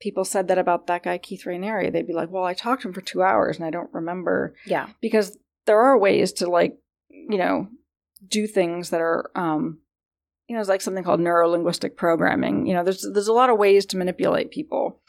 people 0.00 0.24
said 0.24 0.48
that 0.48 0.58
about 0.58 0.86
that 0.86 1.02
guy 1.02 1.18
keith 1.18 1.44
Raniere. 1.44 1.92
they'd 1.92 2.06
be 2.06 2.12
like 2.12 2.30
well 2.30 2.44
i 2.44 2.54
talked 2.54 2.82
to 2.82 2.88
him 2.88 2.94
for 2.94 3.00
two 3.00 3.22
hours 3.22 3.56
and 3.56 3.64
i 3.64 3.70
don't 3.70 3.92
remember 3.92 4.54
Yeah. 4.66 4.88
because 5.00 5.36
there 5.66 5.80
are 5.80 5.98
ways 5.98 6.32
to 6.34 6.48
like 6.50 6.76
you 7.10 7.38
know 7.38 7.68
do 8.26 8.46
things 8.46 8.90
that 8.90 9.00
are 9.00 9.30
um 9.34 9.78
you 10.48 10.54
know 10.54 10.60
it's 10.60 10.68
like 10.68 10.80
something 10.82 11.04
called 11.04 11.20
neurolinguistic 11.20 11.96
programming 11.96 12.66
you 12.66 12.74
know 12.74 12.84
there's 12.84 13.06
there's 13.12 13.28
a 13.28 13.32
lot 13.32 13.50
of 13.50 13.58
ways 13.58 13.86
to 13.86 13.96
manipulate 13.96 14.50
people 14.50 15.00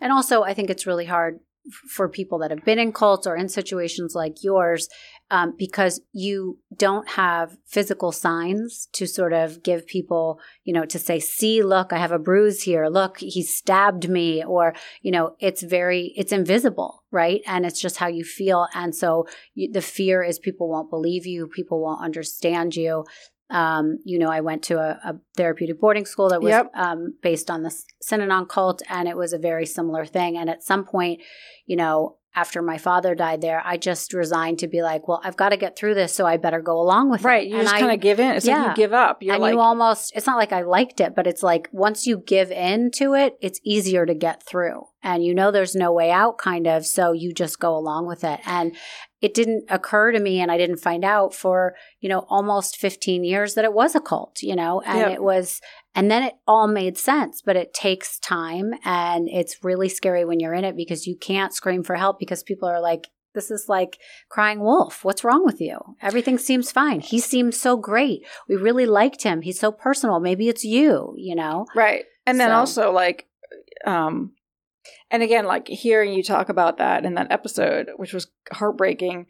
And 0.00 0.12
also, 0.12 0.42
I 0.42 0.54
think 0.54 0.70
it's 0.70 0.86
really 0.86 1.06
hard 1.06 1.40
for 1.88 2.08
people 2.08 2.38
that 2.40 2.50
have 2.50 2.64
been 2.64 2.78
in 2.78 2.92
cults 2.92 3.26
or 3.26 3.36
in 3.36 3.48
situations 3.48 4.14
like 4.14 4.42
yours 4.42 4.88
um, 5.30 5.54
because 5.58 6.00
you 6.12 6.58
don't 6.76 7.08
have 7.10 7.56
physical 7.66 8.12
signs 8.12 8.88
to 8.92 9.06
sort 9.06 9.32
of 9.32 9.62
give 9.62 9.86
people, 9.86 10.38
you 10.64 10.72
know, 10.72 10.84
to 10.84 10.98
say, 10.98 11.18
see, 11.18 11.62
look, 11.62 11.92
I 11.92 11.98
have 11.98 12.12
a 12.12 12.18
bruise 12.18 12.62
here. 12.62 12.86
Look, 12.88 13.18
he 13.18 13.42
stabbed 13.42 14.08
me. 14.08 14.44
Or, 14.44 14.74
you 15.02 15.10
know, 15.10 15.34
it's 15.40 15.62
very, 15.62 16.12
it's 16.16 16.32
invisible, 16.32 17.04
right? 17.10 17.40
And 17.46 17.64
it's 17.64 17.80
just 17.80 17.96
how 17.96 18.06
you 18.08 18.24
feel. 18.24 18.68
And 18.74 18.94
so 18.94 19.26
you, 19.54 19.72
the 19.72 19.80
fear 19.82 20.22
is 20.22 20.38
people 20.38 20.68
won't 20.68 20.90
believe 20.90 21.26
you, 21.26 21.48
people 21.48 21.80
won't 21.82 22.04
understand 22.04 22.76
you. 22.76 23.04
Um, 23.50 23.98
you 24.04 24.18
know, 24.18 24.30
I 24.30 24.40
went 24.40 24.62
to 24.64 24.78
a, 24.78 24.98
a 25.04 25.20
therapeutic 25.36 25.80
boarding 25.80 26.06
school 26.06 26.30
that 26.30 26.42
was 26.42 26.50
Yep. 26.50 26.70
um, 26.74 27.14
based 27.22 27.50
on 27.50 27.62
the 27.62 27.74
Synanon 28.02 28.48
cult, 28.48 28.82
and 28.88 29.06
it 29.06 29.16
was 29.16 29.32
a 29.32 29.38
very 29.38 29.66
similar 29.66 30.04
thing. 30.04 30.36
And 30.36 30.48
at 30.48 30.62
some 30.62 30.84
point, 30.84 31.20
you 31.66 31.76
know, 31.76 32.16
after 32.36 32.62
my 32.62 32.78
father 32.78 33.14
died 33.14 33.40
there, 33.40 33.62
I 33.64 33.76
just 33.76 34.12
resigned 34.12 34.58
to 34.60 34.68
be 34.68 34.82
like, 34.82 35.06
well, 35.06 35.20
I've 35.22 35.36
got 35.36 35.50
to 35.50 35.56
get 35.56 35.76
through 35.76 35.94
this, 35.94 36.12
so 36.12 36.26
I 36.26 36.36
better 36.36 36.60
go 36.60 36.80
along 36.80 37.10
with 37.10 37.22
right 37.22 37.34
it. 37.34 37.36
Right. 37.36 37.48
You 37.48 37.56
And 37.58 37.64
just 37.68 37.80
kind 37.80 37.92
of 37.92 38.00
give 38.00 38.18
in 38.20 38.32
it's 38.32 38.46
like 38.46 38.56
yeah. 38.56 38.70
you 38.70 38.76
give 38.76 38.92
up 38.92 39.22
you're 39.22 39.34
and 39.34 39.42
like 39.42 39.52
you 39.52 39.60
almost 39.60 40.12
it's 40.14 40.26
not 40.26 40.36
like 40.36 40.52
i 40.52 40.62
liked 40.62 41.00
it 41.00 41.14
but 41.14 41.26
it's 41.26 41.42
like 41.42 41.68
once 41.72 42.06
you 42.06 42.18
give 42.18 42.50
in 42.50 42.90
to 42.92 43.14
it 43.14 43.36
it's 43.40 43.60
easier 43.64 44.06
to 44.06 44.14
get 44.14 44.42
through 44.42 44.84
and 45.02 45.24
you 45.24 45.34
know 45.34 45.50
there's 45.50 45.74
no 45.74 45.92
way 45.92 46.10
out 46.10 46.38
kind 46.38 46.66
of 46.66 46.84
so 46.86 47.12
you 47.12 47.32
just 47.32 47.58
go 47.60 47.76
along 47.76 48.06
with 48.06 48.24
it 48.24 48.40
and 48.46 48.74
it 49.20 49.34
didn't 49.34 49.64
occur 49.68 50.12
to 50.12 50.20
me 50.20 50.40
and 50.40 50.50
i 50.50 50.58
didn't 50.58 50.78
find 50.78 51.04
out 51.04 51.34
for 51.34 51.74
you 52.00 52.08
know 52.08 52.26
almost 52.28 52.76
15 52.76 53.24
years 53.24 53.54
that 53.54 53.64
it 53.64 53.72
was 53.72 53.94
a 53.94 54.00
cult 54.00 54.42
you 54.42 54.56
know 54.56 54.80
and 54.82 54.98
Yep. 54.98 55.10
it 55.12 55.22
was 55.22 55.60
and 55.94 56.10
then 56.10 56.22
it 56.22 56.34
all 56.46 56.66
made 56.66 56.96
sense 56.98 57.42
but 57.44 57.56
it 57.56 57.72
takes 57.74 58.18
time 58.18 58.72
and 58.84 59.28
it's 59.28 59.62
really 59.62 59.88
scary 59.88 60.24
when 60.24 60.40
you're 60.40 60.54
in 60.54 60.64
it 60.64 60.76
because 60.76 61.06
you 61.06 61.16
can't 61.16 61.54
scream 61.54 61.82
for 61.82 61.96
help 61.96 62.18
because 62.18 62.42
people 62.42 62.68
are 62.68 62.80
like 62.80 63.08
this 63.34 63.50
is 63.50 63.64
like 63.68 63.98
crying 64.28 64.60
wolf. 64.60 65.04
What's 65.04 65.24
wrong 65.24 65.44
with 65.44 65.60
you? 65.60 65.76
Everything 66.00 66.38
seems 66.38 66.70
fine. 66.70 67.00
He 67.00 67.18
seems 67.18 67.60
so 67.60 67.76
great. 67.76 68.20
We 68.48 68.54
really 68.54 68.86
liked 68.86 69.24
him. 69.24 69.42
He's 69.42 69.58
so 69.58 69.72
personal. 69.72 70.20
Maybe 70.20 70.48
it's 70.48 70.62
you, 70.62 71.14
you 71.16 71.34
know? 71.34 71.66
right 71.74 72.04
and 72.26 72.38
then 72.38 72.50
So- 72.50 72.54
also 72.54 72.92
like 72.92 73.26
um 73.84 74.34
and 75.10 75.22
again 75.22 75.46
like 75.46 75.66
hearing 75.66 76.12
you 76.12 76.22
talk 76.22 76.48
about 76.48 76.78
that 76.78 77.04
in 77.04 77.14
that 77.14 77.32
episode 77.32 77.88
which 77.96 78.12
was 78.12 78.28
heartbreaking 78.52 79.26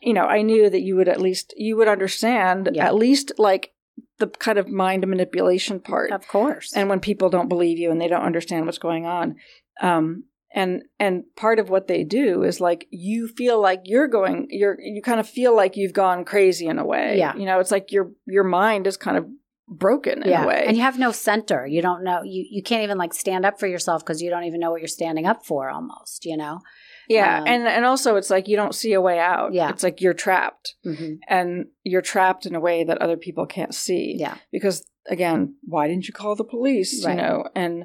you 0.00 0.14
know 0.14 0.24
i 0.24 0.40
knew 0.42 0.70
that 0.70 0.80
you 0.82 0.96
would 0.96 1.08
at 1.08 1.20
least 1.20 1.52
you 1.56 1.76
would 1.76 1.88
understand 1.88 2.70
Yeah. 2.72 2.86
at 2.86 2.94
least 2.94 3.32
like 3.38 3.72
the 4.18 4.26
kind 4.26 4.58
of 4.58 4.68
mind 4.68 5.06
manipulation 5.06 5.80
part 5.80 6.10
Of 6.12 6.26
course. 6.28 6.72
and 6.74 6.88
when 6.88 7.00
people 7.00 7.28
don't 7.30 7.48
believe 7.48 7.78
you 7.78 7.90
and 7.90 8.00
they 8.00 8.08
don't 8.08 8.24
understand 8.24 8.66
what's 8.66 8.78
going 8.78 9.06
on 9.06 9.36
um 9.80 10.24
and 10.54 10.82
and 10.98 11.24
part 11.36 11.58
of 11.58 11.68
what 11.68 11.86
they 11.88 12.04
do 12.04 12.42
is 12.42 12.60
like 12.60 12.86
you 12.90 13.28
feel 13.28 13.60
like 13.60 13.82
you're 13.84 14.08
going 14.08 14.46
you're 14.50 14.76
you 14.80 15.02
kind 15.02 15.20
of 15.20 15.28
feel 15.28 15.54
like 15.54 15.76
you've 15.76 15.92
gone 15.92 16.24
crazy 16.24 16.66
in 16.66 16.78
a 16.78 16.84
way 16.86 17.18
Yeah. 17.18 17.36
you 17.36 17.44
know 17.46 17.60
it's 17.60 17.70
like 17.70 17.92
your 17.92 18.12
your 18.26 18.44
mind 18.44 18.86
is 18.86 18.96
kind 18.96 19.16
of 19.18 19.26
broken 19.70 20.22
in 20.22 20.30
yeah. 20.30 20.44
a 20.44 20.46
way 20.48 20.64
And 20.66 20.76
you 20.78 20.82
have 20.82 20.98
no 20.98 21.12
center. 21.12 21.66
You 21.66 21.82
don't 21.82 22.02
know. 22.02 22.22
You, 22.24 22.42
you 22.50 22.62
can't 22.62 22.84
even 22.84 22.96
like 22.96 23.12
stand 23.12 23.44
up 23.44 23.60
for 23.60 23.66
yourself 23.66 24.02
because 24.02 24.22
you 24.22 24.30
don't 24.30 24.44
even 24.44 24.60
know 24.60 24.70
what 24.70 24.80
you're 24.80 24.88
standing 24.88 25.26
up 25.26 25.44
for 25.44 25.68
almost, 25.68 26.24
you 26.24 26.38
know? 26.38 26.60
Yeah 27.08 27.40
um, 27.40 27.46
and 27.46 27.66
and 27.68 27.84
also 27.84 28.16
it's 28.16 28.30
like 28.30 28.48
you 28.48 28.56
don't 28.56 28.74
see 28.74 28.92
a 28.92 29.00
way 29.00 29.18
out 29.18 29.52
Yeah. 29.52 29.70
it's 29.70 29.82
like 29.82 30.00
you're 30.00 30.14
trapped 30.14 30.74
hmm 30.84 31.14
and 31.28 31.66
you're 31.84 32.02
trapped 32.02 32.46
in 32.46 32.54
a 32.54 32.60
way 32.60 32.84
that 32.84 32.98
other 32.98 33.16
people 33.16 33.46
can't 33.46 33.74
see 33.74 34.16
Yeah. 34.18 34.36
because 34.52 34.84
again 35.08 35.54
why 35.62 35.88
didn't 35.88 36.06
you 36.08 36.14
call 36.14 36.34
the 36.36 36.44
police 36.44 37.04
Right. 37.04 37.12
you 37.16 37.22
know 37.22 37.44
and 37.54 37.84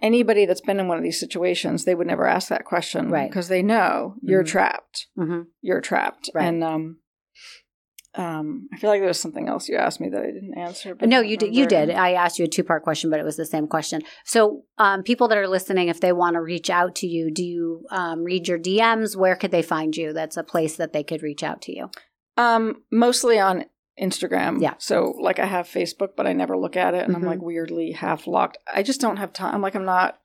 anybody 0.00 0.46
that's 0.46 0.60
been 0.60 0.80
in 0.80 0.88
one 0.88 0.96
of 0.98 1.04
these 1.04 1.20
situations 1.20 1.84
they 1.84 1.94
would 1.94 2.06
never 2.06 2.26
ask 2.26 2.48
that 2.48 2.64
question 2.64 3.10
Right. 3.10 3.28
because 3.30 3.48
they 3.48 3.62
know 3.62 4.16
you're 4.22 4.42
Mhm. 4.44 4.48
trapped 4.48 5.06
hmm 5.16 5.42
you're 5.60 5.80
trapped 5.80 6.30
Right. 6.34 6.46
and 6.48 6.64
um 6.64 6.98
um 8.14 8.68
i 8.72 8.76
feel 8.76 8.90
like 8.90 9.00
there 9.00 9.08
was 9.08 9.18
something 9.18 9.48
else 9.48 9.68
you 9.68 9.76
asked 9.76 10.00
me 10.00 10.08
that 10.10 10.20
i 10.22 10.26
didn't 10.30 10.56
answer 10.58 10.94
but 10.94 11.08
No, 11.08 11.20
you 11.20 11.36
did. 11.36 11.54
You 11.54 11.66
did. 11.66 11.90
I 11.90 12.12
asked 12.12 12.38
you 12.38 12.44
a 12.44 12.48
two 12.48 12.62
part 12.64 12.82
question, 12.82 13.08
but 13.10 13.18
it 13.20 13.24
was 13.24 13.36
the 13.36 13.46
same 13.46 13.66
question. 13.66 14.02
So, 14.24 14.64
um, 14.78 15.02
people 15.02 15.28
that 15.28 15.38
are 15.38 15.48
listening, 15.48 15.88
if 15.88 16.00
they 16.00 16.12
want 16.12 16.34
to 16.34 16.40
reach 16.42 16.68
out 16.68 16.94
to 16.96 17.06
you, 17.06 17.30
do 17.30 17.42
you 17.44 17.86
um, 17.90 18.22
read 18.22 18.48
your 18.48 18.58
DMs? 18.58 19.16
Where 19.16 19.34
could 19.36 19.50
they 19.50 19.62
find 19.62 19.96
you? 19.96 20.12
That's 20.12 20.36
a 20.36 20.42
place 20.44 20.76
that 20.76 20.92
they 20.92 21.02
could 21.02 21.22
reach 21.22 21.42
out 21.42 21.62
to 21.62 21.74
you. 21.76 21.90
um 22.36 22.82
mostly 22.90 23.38
on 23.38 23.64
instagram 24.00 24.60
Yeah. 24.62 24.74
so 24.78 25.14
like 25.20 25.38
i 25.38 25.44
have 25.44 25.66
facebook 25.68 26.10
but 26.16 26.26
i 26.26 26.32
never 26.32 26.56
look 26.56 26.76
at 26.76 26.94
it 26.94 27.04
and 27.04 27.12
Mhm. 27.12 27.16
i'm 27.18 27.24
like 27.26 27.42
weirdly 27.42 27.92
half 27.92 28.26
locked 28.26 28.56
i 28.72 28.82
just 28.82 29.02
don't 29.02 29.18
have 29.18 29.34
time 29.34 29.60
like 29.60 29.74
i'm 29.74 29.84
not 29.84 30.18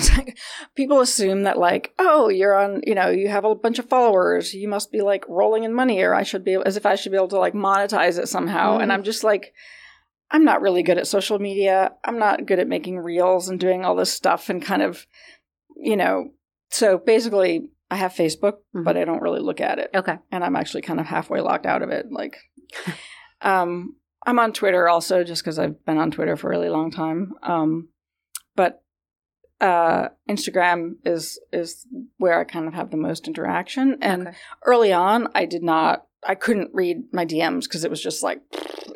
people 0.74 1.00
assume 1.00 1.42
that 1.42 1.58
like 1.58 1.92
oh 1.98 2.28
you're 2.28 2.54
on 2.54 2.80
you 2.86 2.94
know 2.94 3.08
you 3.08 3.28
have 3.28 3.44
a 3.44 3.54
bunch 3.54 3.78
of 3.78 3.88
followers 3.88 4.54
you 4.54 4.68
must 4.68 4.90
be 4.92 5.00
like 5.02 5.24
rolling 5.28 5.64
in 5.64 5.72
money 5.72 6.00
or 6.00 6.14
i 6.14 6.22
should 6.22 6.44
be 6.44 6.54
as 6.66 6.76
if 6.76 6.84
i 6.86 6.94
should 6.94 7.12
be 7.12 7.16
able 7.16 7.28
to 7.28 7.38
like 7.38 7.54
monetize 7.54 8.18
it 8.18 8.28
somehow 8.28 8.78
and 8.78 8.90
Mhm. 8.90 8.94
i'm 8.94 9.02
just 9.02 9.24
like 9.24 9.52
i'm 10.30 10.44
not 10.44 10.60
really 10.60 10.82
good 10.82 10.98
at 10.98 11.06
social 11.06 11.38
media 11.38 11.92
i'm 12.04 12.18
not 12.18 12.46
good 12.46 12.58
at 12.58 12.68
making 12.68 12.98
reels 12.98 13.48
and 13.48 13.58
doing 13.60 13.84
all 13.84 13.94
this 13.96 14.12
stuff 14.12 14.48
and 14.48 14.62
kind 14.62 14.82
of 14.82 15.06
you 15.76 15.96
know 15.96 16.30
so 16.70 16.98
basically 16.98 17.70
i 17.90 17.96
have 17.96 18.12
facebook 18.12 18.58
Mhm. 18.74 18.84
but 18.84 18.96
i 18.96 19.04
don't 19.04 19.22
really 19.22 19.40
look 19.40 19.60
at 19.60 19.78
it 19.78 19.90
Okay. 19.94 20.18
and 20.30 20.44
i'm 20.44 20.56
actually 20.56 20.82
kind 20.82 21.00
of 21.00 21.06
halfway 21.06 21.40
locked 21.40 21.66
out 21.66 21.82
of 21.82 21.90
it 21.90 22.06
like 22.10 22.36
um 23.42 23.96
i'm 24.26 24.38
on 24.38 24.52
twitter 24.52 24.88
also 24.88 25.24
just 25.24 25.42
because 25.42 25.58
i've 25.58 25.84
been 25.84 25.98
on 25.98 26.10
twitter 26.10 26.36
for 26.36 26.48
a 26.48 26.50
really 26.50 26.68
long 26.68 26.90
time 26.90 27.32
um 27.42 27.88
but 28.56 28.82
uh 29.60 30.08
instagram 30.28 30.94
is 31.04 31.38
is 31.52 31.86
where 32.18 32.38
i 32.38 32.44
kind 32.44 32.68
of 32.68 32.74
have 32.74 32.90
the 32.90 32.96
most 32.96 33.26
interaction 33.26 33.98
and 34.00 34.28
Okay. 34.28 34.36
early 34.64 34.92
on 34.92 35.28
i 35.34 35.44
did 35.46 35.62
not 35.62 36.06
i 36.26 36.34
couldn't 36.34 36.70
read 36.72 37.02
my 37.12 37.24
dms 37.26 37.64
because 37.64 37.84
it 37.84 37.90
was 37.90 38.02
just 38.02 38.22
like 38.22 38.40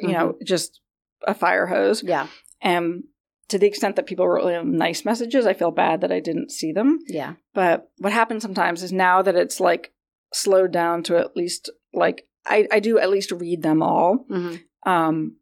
you 0.01 0.09
know 0.13 0.37
just 0.45 0.81
a 1.27 1.35
fire 1.35 1.67
hose 1.67 2.03
Yeah. 2.03 2.29
and 2.61 3.05
to 3.49 3.59
the 3.59 3.67
extent 3.67 3.97
that 3.97 4.07
people 4.07 4.27
wrote 4.29 4.45
really 4.45 4.65
nice 4.65 5.05
messages 5.05 5.47
i 5.47 5.53
feel 5.53 5.71
bad 5.73 6.01
that 6.03 6.13
i 6.13 6.21
didn't 6.21 6.51
see 6.53 6.73
them 6.73 7.01
Yeah. 7.09 7.35
but 7.55 7.91
what 7.99 8.13
happens 8.13 8.43
sometimes 8.43 8.83
is 8.83 8.93
now 8.93 9.21
that 9.23 9.35
it's 9.37 9.59
like 9.61 9.93
slowed 10.33 10.73
down 10.73 11.03
to 11.05 11.17
at 11.19 11.37
least 11.37 11.71
like 11.93 12.27
I, 12.47 12.67
I 12.73 12.81
do 12.81 12.99
at 12.99 13.09
least 13.11 13.31
read 13.31 13.63
them 13.63 13.83
all. 13.85 14.25
Mm-hmm. 14.29 14.91
Um, 14.91 15.37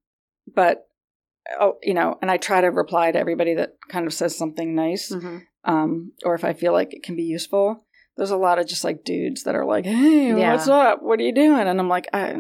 but 0.55 0.87
oh, 1.59 1.79
you 1.83 1.95
know, 1.95 2.19
and 2.21 2.31
I 2.31 2.37
try 2.37 2.61
to 2.61 2.69
reply 2.69 3.13
to 3.13 3.19
everybody 3.19 3.55
that 3.55 3.77
kind 3.89 4.07
of 4.07 4.15
says 4.15 4.37
something 4.37 4.75
nice. 4.75 5.11
Mm-hmm. 5.11 5.39
Um, 5.65 6.13
or 6.25 6.35
if 6.35 6.45
I 6.45 6.53
feel 6.53 6.73
like 6.73 6.95
it 6.95 7.03
can 7.03 7.17
be 7.17 7.23
useful. 7.23 7.85
There's 8.17 8.31
a 8.31 8.37
lot 8.37 8.59
of 8.59 8.67
just 8.67 8.85
like 8.85 9.05
dudes 9.05 9.45
that 9.45 9.55
are 9.55 9.65
like, 9.65 9.87
"Hey, 9.87 10.29
Yeah. 10.29 10.53
what's 10.53 10.69
up? 10.69 11.03
What 11.03 11.21
are 11.21 11.23
you 11.23 11.33
doing?" 11.35 11.67
And 11.67 11.81
I'm 11.81 11.89
like, 11.89 12.07
I, 12.13 12.35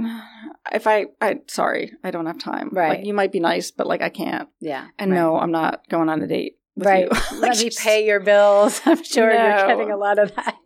if 0.72 0.86
I, 0.86 1.06
I, 1.20 1.40
sorry, 1.46 1.92
I 2.04 2.10
don't 2.10 2.26
have 2.26 2.38
time. 2.38 2.68
Right. 2.72 2.98
Like, 2.98 3.06
you 3.06 3.14
might 3.14 3.32
be 3.32 3.40
nice, 3.40 3.70
but 3.70 3.86
like 3.86 4.02
I 4.02 4.10
can't. 4.10 4.48
Yeah. 4.60 4.88
And 4.98 5.10
right. 5.10 5.16
no, 5.16 5.38
I'm 5.38 5.52
not 5.52 5.88
going 5.88 6.08
on 6.08 6.20
a 6.20 6.26
date. 6.26 6.58
Right. 6.84 7.04
You. 7.04 7.10
Let 7.40 7.56
Like, 7.56 7.58
me 7.58 7.70
pay 7.76 8.06
your 8.06 8.20
bills. 8.20 8.80
I'm 8.86 9.02
sure 9.02 9.30
you're 9.30 9.66
getting 9.66 9.90
a 9.90 9.96
lot 9.96 10.18
of 10.18 10.34
that. 10.36 10.56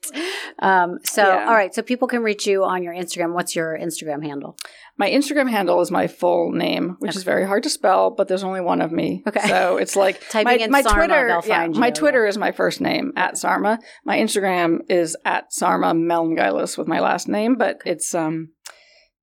Um, 0.59 0.99
so, 1.05 1.23
Yeah. 1.23 1.47
all 1.49 1.55
right. 1.55 1.75
So 1.75 1.83
people 1.83 2.09
can 2.09 2.23
reach 2.23 2.47
you 2.47 2.65
on 2.65 2.83
your 2.83 2.95
Instagram. 2.95 3.33
What's 3.35 3.55
your 3.57 3.79
Instagram 3.79 4.25
handle? 4.25 4.57
My 4.97 5.11
Instagram 5.11 5.51
handle 5.51 5.81
is 5.81 5.91
my 5.91 6.07
full 6.07 6.53
name, 6.53 6.97
which 7.01 7.11
Okay. 7.11 7.17
is 7.19 7.25
very 7.25 7.45
hard 7.47 7.65
to 7.65 7.71
spell, 7.71 8.11
but 8.11 8.29
there's 8.29 8.45
only 8.45 8.61
one 8.61 8.81
of 8.81 8.93
me. 8.93 9.23
Okay. 9.27 9.49
So 9.49 9.77
it's 9.77 9.97
like 9.97 10.21
Typing 10.31 10.45
my, 10.45 10.65
in 10.65 10.71
my 10.71 10.83
Sarma, 10.83 11.07
Twitter. 11.07 11.27
yeah, 11.29 11.41
find 11.41 11.77
my 11.77 11.89
you. 11.89 11.93
Twitter 11.93 12.27
is 12.27 12.39
my 12.39 12.53
first 12.53 12.81
name 12.81 13.13
at 13.17 13.37
Sarma. 13.37 13.81
My 14.05 14.19
Instagram 14.19 14.79
is 14.89 15.17
at 15.25 15.53
Sarma 15.53 15.95
Melngailis 15.95 16.79
with 16.79 16.87
my 16.87 17.01
last 17.01 17.27
name, 17.29 17.57
but 17.57 17.81
it's 17.85 18.15
um 18.15 18.51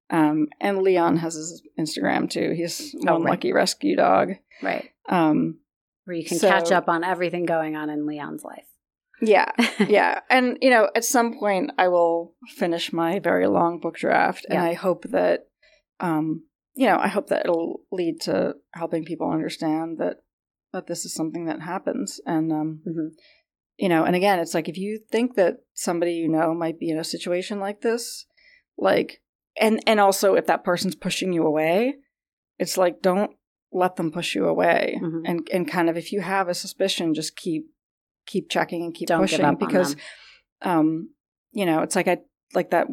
um 0.09 0.47
and 0.59 0.79
Leon 0.81 1.17
has 1.17 1.35
his 1.35 1.61
Instagram 1.79 2.29
too. 2.29 2.51
He's 2.55 2.93
Oh, 3.07 3.13
one 3.13 3.23
right. 3.23 3.31
lucky 3.31 3.53
rescue 3.53 3.95
dog. 3.95 4.31
Right. 4.61 4.89
Um 5.07 5.59
Where 6.05 6.15
you 6.17 6.25
can 6.25 6.37
So- 6.39 6.47
catch 6.49 6.71
up 6.71 6.87
on 6.89 7.03
everything 7.03 7.45
going 7.45 7.75
on 7.75 7.89
in 7.89 8.05
Leon's 8.05 8.43
life. 8.43 8.65
yeah, 9.21 9.51
yeah. 9.87 10.21
And 10.29 10.57
you 10.61 10.69
know, 10.71 10.89
at 10.95 11.05
some 11.05 11.37
point 11.37 11.71
I 11.77 11.87
will 11.89 12.35
finish 12.55 12.91
my 12.91 13.19
very 13.19 13.47
long 13.47 13.79
book 13.79 13.95
draft 13.97 14.45
and 14.49 14.55
Yeah. 14.55 14.65
I 14.65 14.73
hope 14.73 15.03
that 15.11 15.47
um 15.99 16.45
you 16.73 16.87
know, 16.87 16.97
I 16.97 17.07
hope 17.09 17.27
that 17.27 17.41
it'll 17.45 17.81
lead 17.91 18.21
to 18.21 18.55
helping 18.73 19.03
people 19.05 19.29
understand 19.29 19.97
that 19.99 20.17
that 20.73 20.87
this 20.87 21.03
is 21.05 21.13
something 21.13 21.45
that 21.45 21.61
happens 21.61 22.19
and 22.25 22.51
um 22.51 22.81
Mhm. 22.87 23.09
you 23.77 23.89
know, 23.89 24.03
and 24.05 24.15
again, 24.15 24.39
it's 24.39 24.53
like 24.55 24.67
if 24.69 24.77
you 24.77 24.97
think 25.11 25.35
that 25.35 25.57
somebody 25.73 26.13
you 26.13 26.27
know 26.29 26.53
might 26.55 26.79
be 26.79 26.89
in 26.89 26.97
a 26.97 27.03
situation 27.03 27.59
like 27.59 27.81
this, 27.81 28.25
like 28.77 29.21
and 29.59 29.81
and 29.85 29.99
also 29.99 30.33
if 30.35 30.47
that 30.47 30.63
person's 30.63 30.95
pushing 30.95 31.31
you 31.33 31.45
away, 31.45 31.95
it's 32.57 32.77
like 32.77 33.01
don't 33.03 33.35
let 33.71 33.95
them 33.95 34.11
push 34.11 34.35
you 34.35 34.45
away. 34.47 34.99
Mhm. 35.01 35.21
And 35.25 35.47
and 35.51 35.67
kind 35.67 35.89
of 35.89 35.97
if 35.97 36.11
you 36.11 36.21
have 36.21 36.47
a 36.49 36.53
suspicion, 36.53 37.13
just 37.13 37.35
keep 37.35 37.67
keep 38.25 38.49
checking 38.49 38.83
and 38.83 38.93
keep 38.93 39.07
Don't 39.07 39.21
pushing 39.21 39.55
because 39.55 39.95
um 40.61 41.09
you 41.51 41.65
know, 41.65 41.81
it's 41.81 41.95
like 41.95 42.07
I 42.07 42.17
like 42.53 42.71
that 42.71 42.87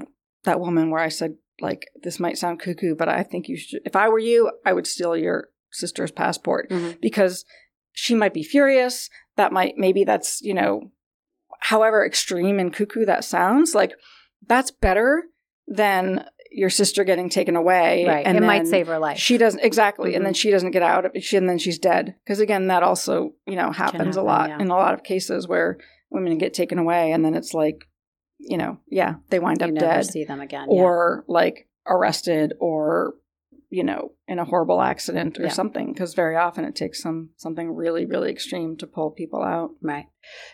that 0.45 0.61
woman 0.61 0.91
where 0.91 1.03
I 1.03 1.09
said 1.09 1.35
like 1.61 1.87
this 2.03 2.21
might 2.21 2.39
sound 2.39 2.61
cuckoo, 2.61 2.95
but 2.95 3.09
I 3.09 3.23
think 3.23 3.49
you 3.49 3.57
should 3.57 3.81
if 3.85 3.97
I 3.97 4.09
were 4.09 4.19
you, 4.19 4.51
I 4.65 4.73
would 4.73 4.87
steal 4.87 5.17
your 5.17 5.49
sister's 5.71 6.11
passport 6.11 6.71
Mhm. 6.71 7.01
because 7.01 7.45
she 7.93 8.15
might 8.15 8.33
be 8.35 8.43
furious. 8.45 9.11
That 9.37 9.53
might 9.53 9.75
maybe 9.77 10.05
that's, 10.05 10.41
you 10.41 10.55
know, 10.55 10.93
however 11.61 12.05
extreme 12.07 12.59
and 12.61 12.73
cuckoo 12.73 13.05
that 13.05 13.25
sounds, 13.25 13.75
like 13.75 13.93
that's 14.47 14.71
better 14.71 15.25
than 15.67 16.25
your 16.51 16.71
sister 16.71 17.05
getting 17.05 17.29
taken 17.29 17.57
away. 17.57 18.05
Right. 18.07 18.27
And 18.27 18.37
it 18.37 18.43
might 18.43 18.67
save 18.67 18.87
her 18.87 18.99
life. 18.99 19.19
She 19.19 19.39
doesn't 19.39 19.61
exactly, 19.61 20.15
and 20.15 20.25
then 20.25 20.33
Mhm. 20.33 20.37
she 20.37 20.51
doesn't 20.51 20.71
get 20.71 20.83
out 20.83 21.05
of 21.05 21.13
it. 21.15 21.23
She, 21.23 21.37
and 21.37 21.49
then 21.49 21.59
she's 21.59 21.79
dead. 21.79 22.15
Because 22.25 22.41
again, 22.41 22.69
that 22.69 22.83
also 22.83 23.35
you 23.47 23.57
know 23.57 23.71
happens 23.73 24.17
a 24.17 24.23
lot 24.23 24.49
yeah. 24.51 24.59
in 24.59 24.69
a 24.71 24.75
lot 24.77 24.95
of 24.95 25.03
cases 25.03 25.47
where 25.47 25.79
women 26.11 26.39
get 26.39 26.55
taken 26.55 26.79
away, 26.79 27.13
and 27.13 27.25
then 27.25 27.35
it's 27.35 27.53
like, 27.55 27.85
you 28.39 28.57
know, 28.57 28.79
yeah, 28.89 29.17
they 29.31 29.39
wind 29.39 29.61
you 29.61 29.67
up 29.67 29.73
never 29.73 29.87
dead 29.87 30.07
see 30.07 30.25
them 30.25 30.41
again. 30.41 30.69
yeah. 30.71 30.83
or 30.83 31.25
like 31.29 31.69
arrested 31.87 32.55
or 32.61 33.15
you 33.71 33.85
know 33.85 34.13
in 34.27 34.39
a 34.39 34.45
horrible 34.45 34.81
accident 34.81 35.39
or 35.39 35.43
Yeah. 35.45 35.49
something 35.51 35.93
because 35.93 36.15
very 36.15 36.37
often 36.37 36.65
it 36.65 36.75
takes 36.75 37.03
some 37.03 37.31
something 37.37 37.75
really 37.75 38.07
really 38.07 38.31
extreme 38.31 38.77
to 38.79 38.87
pull 38.87 39.11
people 39.11 39.43
out 39.43 39.71
Right. 39.83 40.07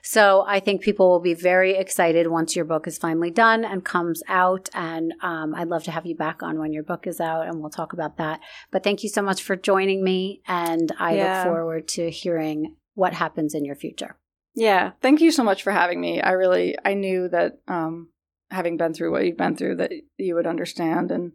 So 0.03 0.45
I 0.47 0.61
think 0.61 0.83
people 0.83 1.09
will 1.11 1.21
be 1.21 1.35
very 1.35 1.77
excited 1.77 2.27
once 2.29 2.55
your 2.55 2.65
book 2.65 2.87
is 2.87 2.99
finally 2.99 3.31
done 3.31 3.65
and 3.65 3.85
comes 3.85 4.23
out. 4.29 4.69
And 4.75 5.15
um, 5.21 5.55
I'd 5.55 5.69
love 5.69 5.83
to 5.85 5.91
have 5.91 6.07
you 6.07 6.15
back 6.17 6.43
on 6.43 6.59
when 6.61 6.73
your 6.73 6.85
book 6.85 7.07
is 7.07 7.21
out 7.21 7.47
and 7.49 7.61
we'll 7.61 7.71
talk 7.71 7.93
about 7.93 8.17
that. 8.19 8.41
But 8.71 8.85
thank 8.85 9.03
you 9.03 9.09
so 9.09 9.23
much 9.23 9.43
for 9.43 9.57
joining 9.57 10.05
me. 10.05 10.43
And 10.47 10.93
I 10.99 11.15
Yeah. 11.17 11.25
look 11.25 11.43
forward 11.53 11.89
to 11.89 12.11
hearing 12.11 12.77
what 12.95 13.15
happens 13.15 13.55
in 13.55 13.65
your 13.65 13.75
future. 13.75 14.17
yeah 14.55 14.93
thank 15.03 15.21
you 15.21 15.33
so 15.33 15.43
much 15.43 15.65
for 15.65 15.73
having 15.73 16.01
me 16.01 16.21
i 16.21 16.31
really 16.31 16.77
i 16.85 16.95
knew 16.95 17.29
that 17.29 17.59
um 17.67 18.09
having 18.51 18.77
been 18.77 18.95
through 18.95 19.11
what 19.11 19.25
you've 19.25 19.37
been 19.45 19.57
through 19.57 19.75
that 19.75 19.91
you 20.17 20.35
would 20.37 20.47
understand 20.47 21.11
and 21.11 21.33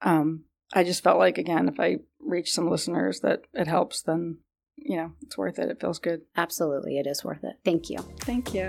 um 0.00 0.44
i 0.72 0.82
just 0.84 1.02
felt 1.02 1.18
like 1.18 1.38
again 1.38 1.68
if 1.68 1.78
i 1.80 1.96
reach 2.20 2.52
some 2.52 2.70
listeners 2.70 3.20
that 3.20 3.42
it 3.52 3.66
helps 3.66 4.02
then 4.02 4.38
you 4.76 4.96
know 4.96 5.12
it's 5.22 5.36
worth 5.38 5.58
it 5.58 5.70
it 5.70 5.80
feels 5.80 5.98
good 5.98 6.22
Absolutely. 6.36 6.98
It 6.98 7.06
is 7.06 7.22
worth 7.24 7.44
it. 7.44 7.56
Thank 7.64 7.90
you. 7.90 7.98
thank 8.20 8.54
you 8.54 8.68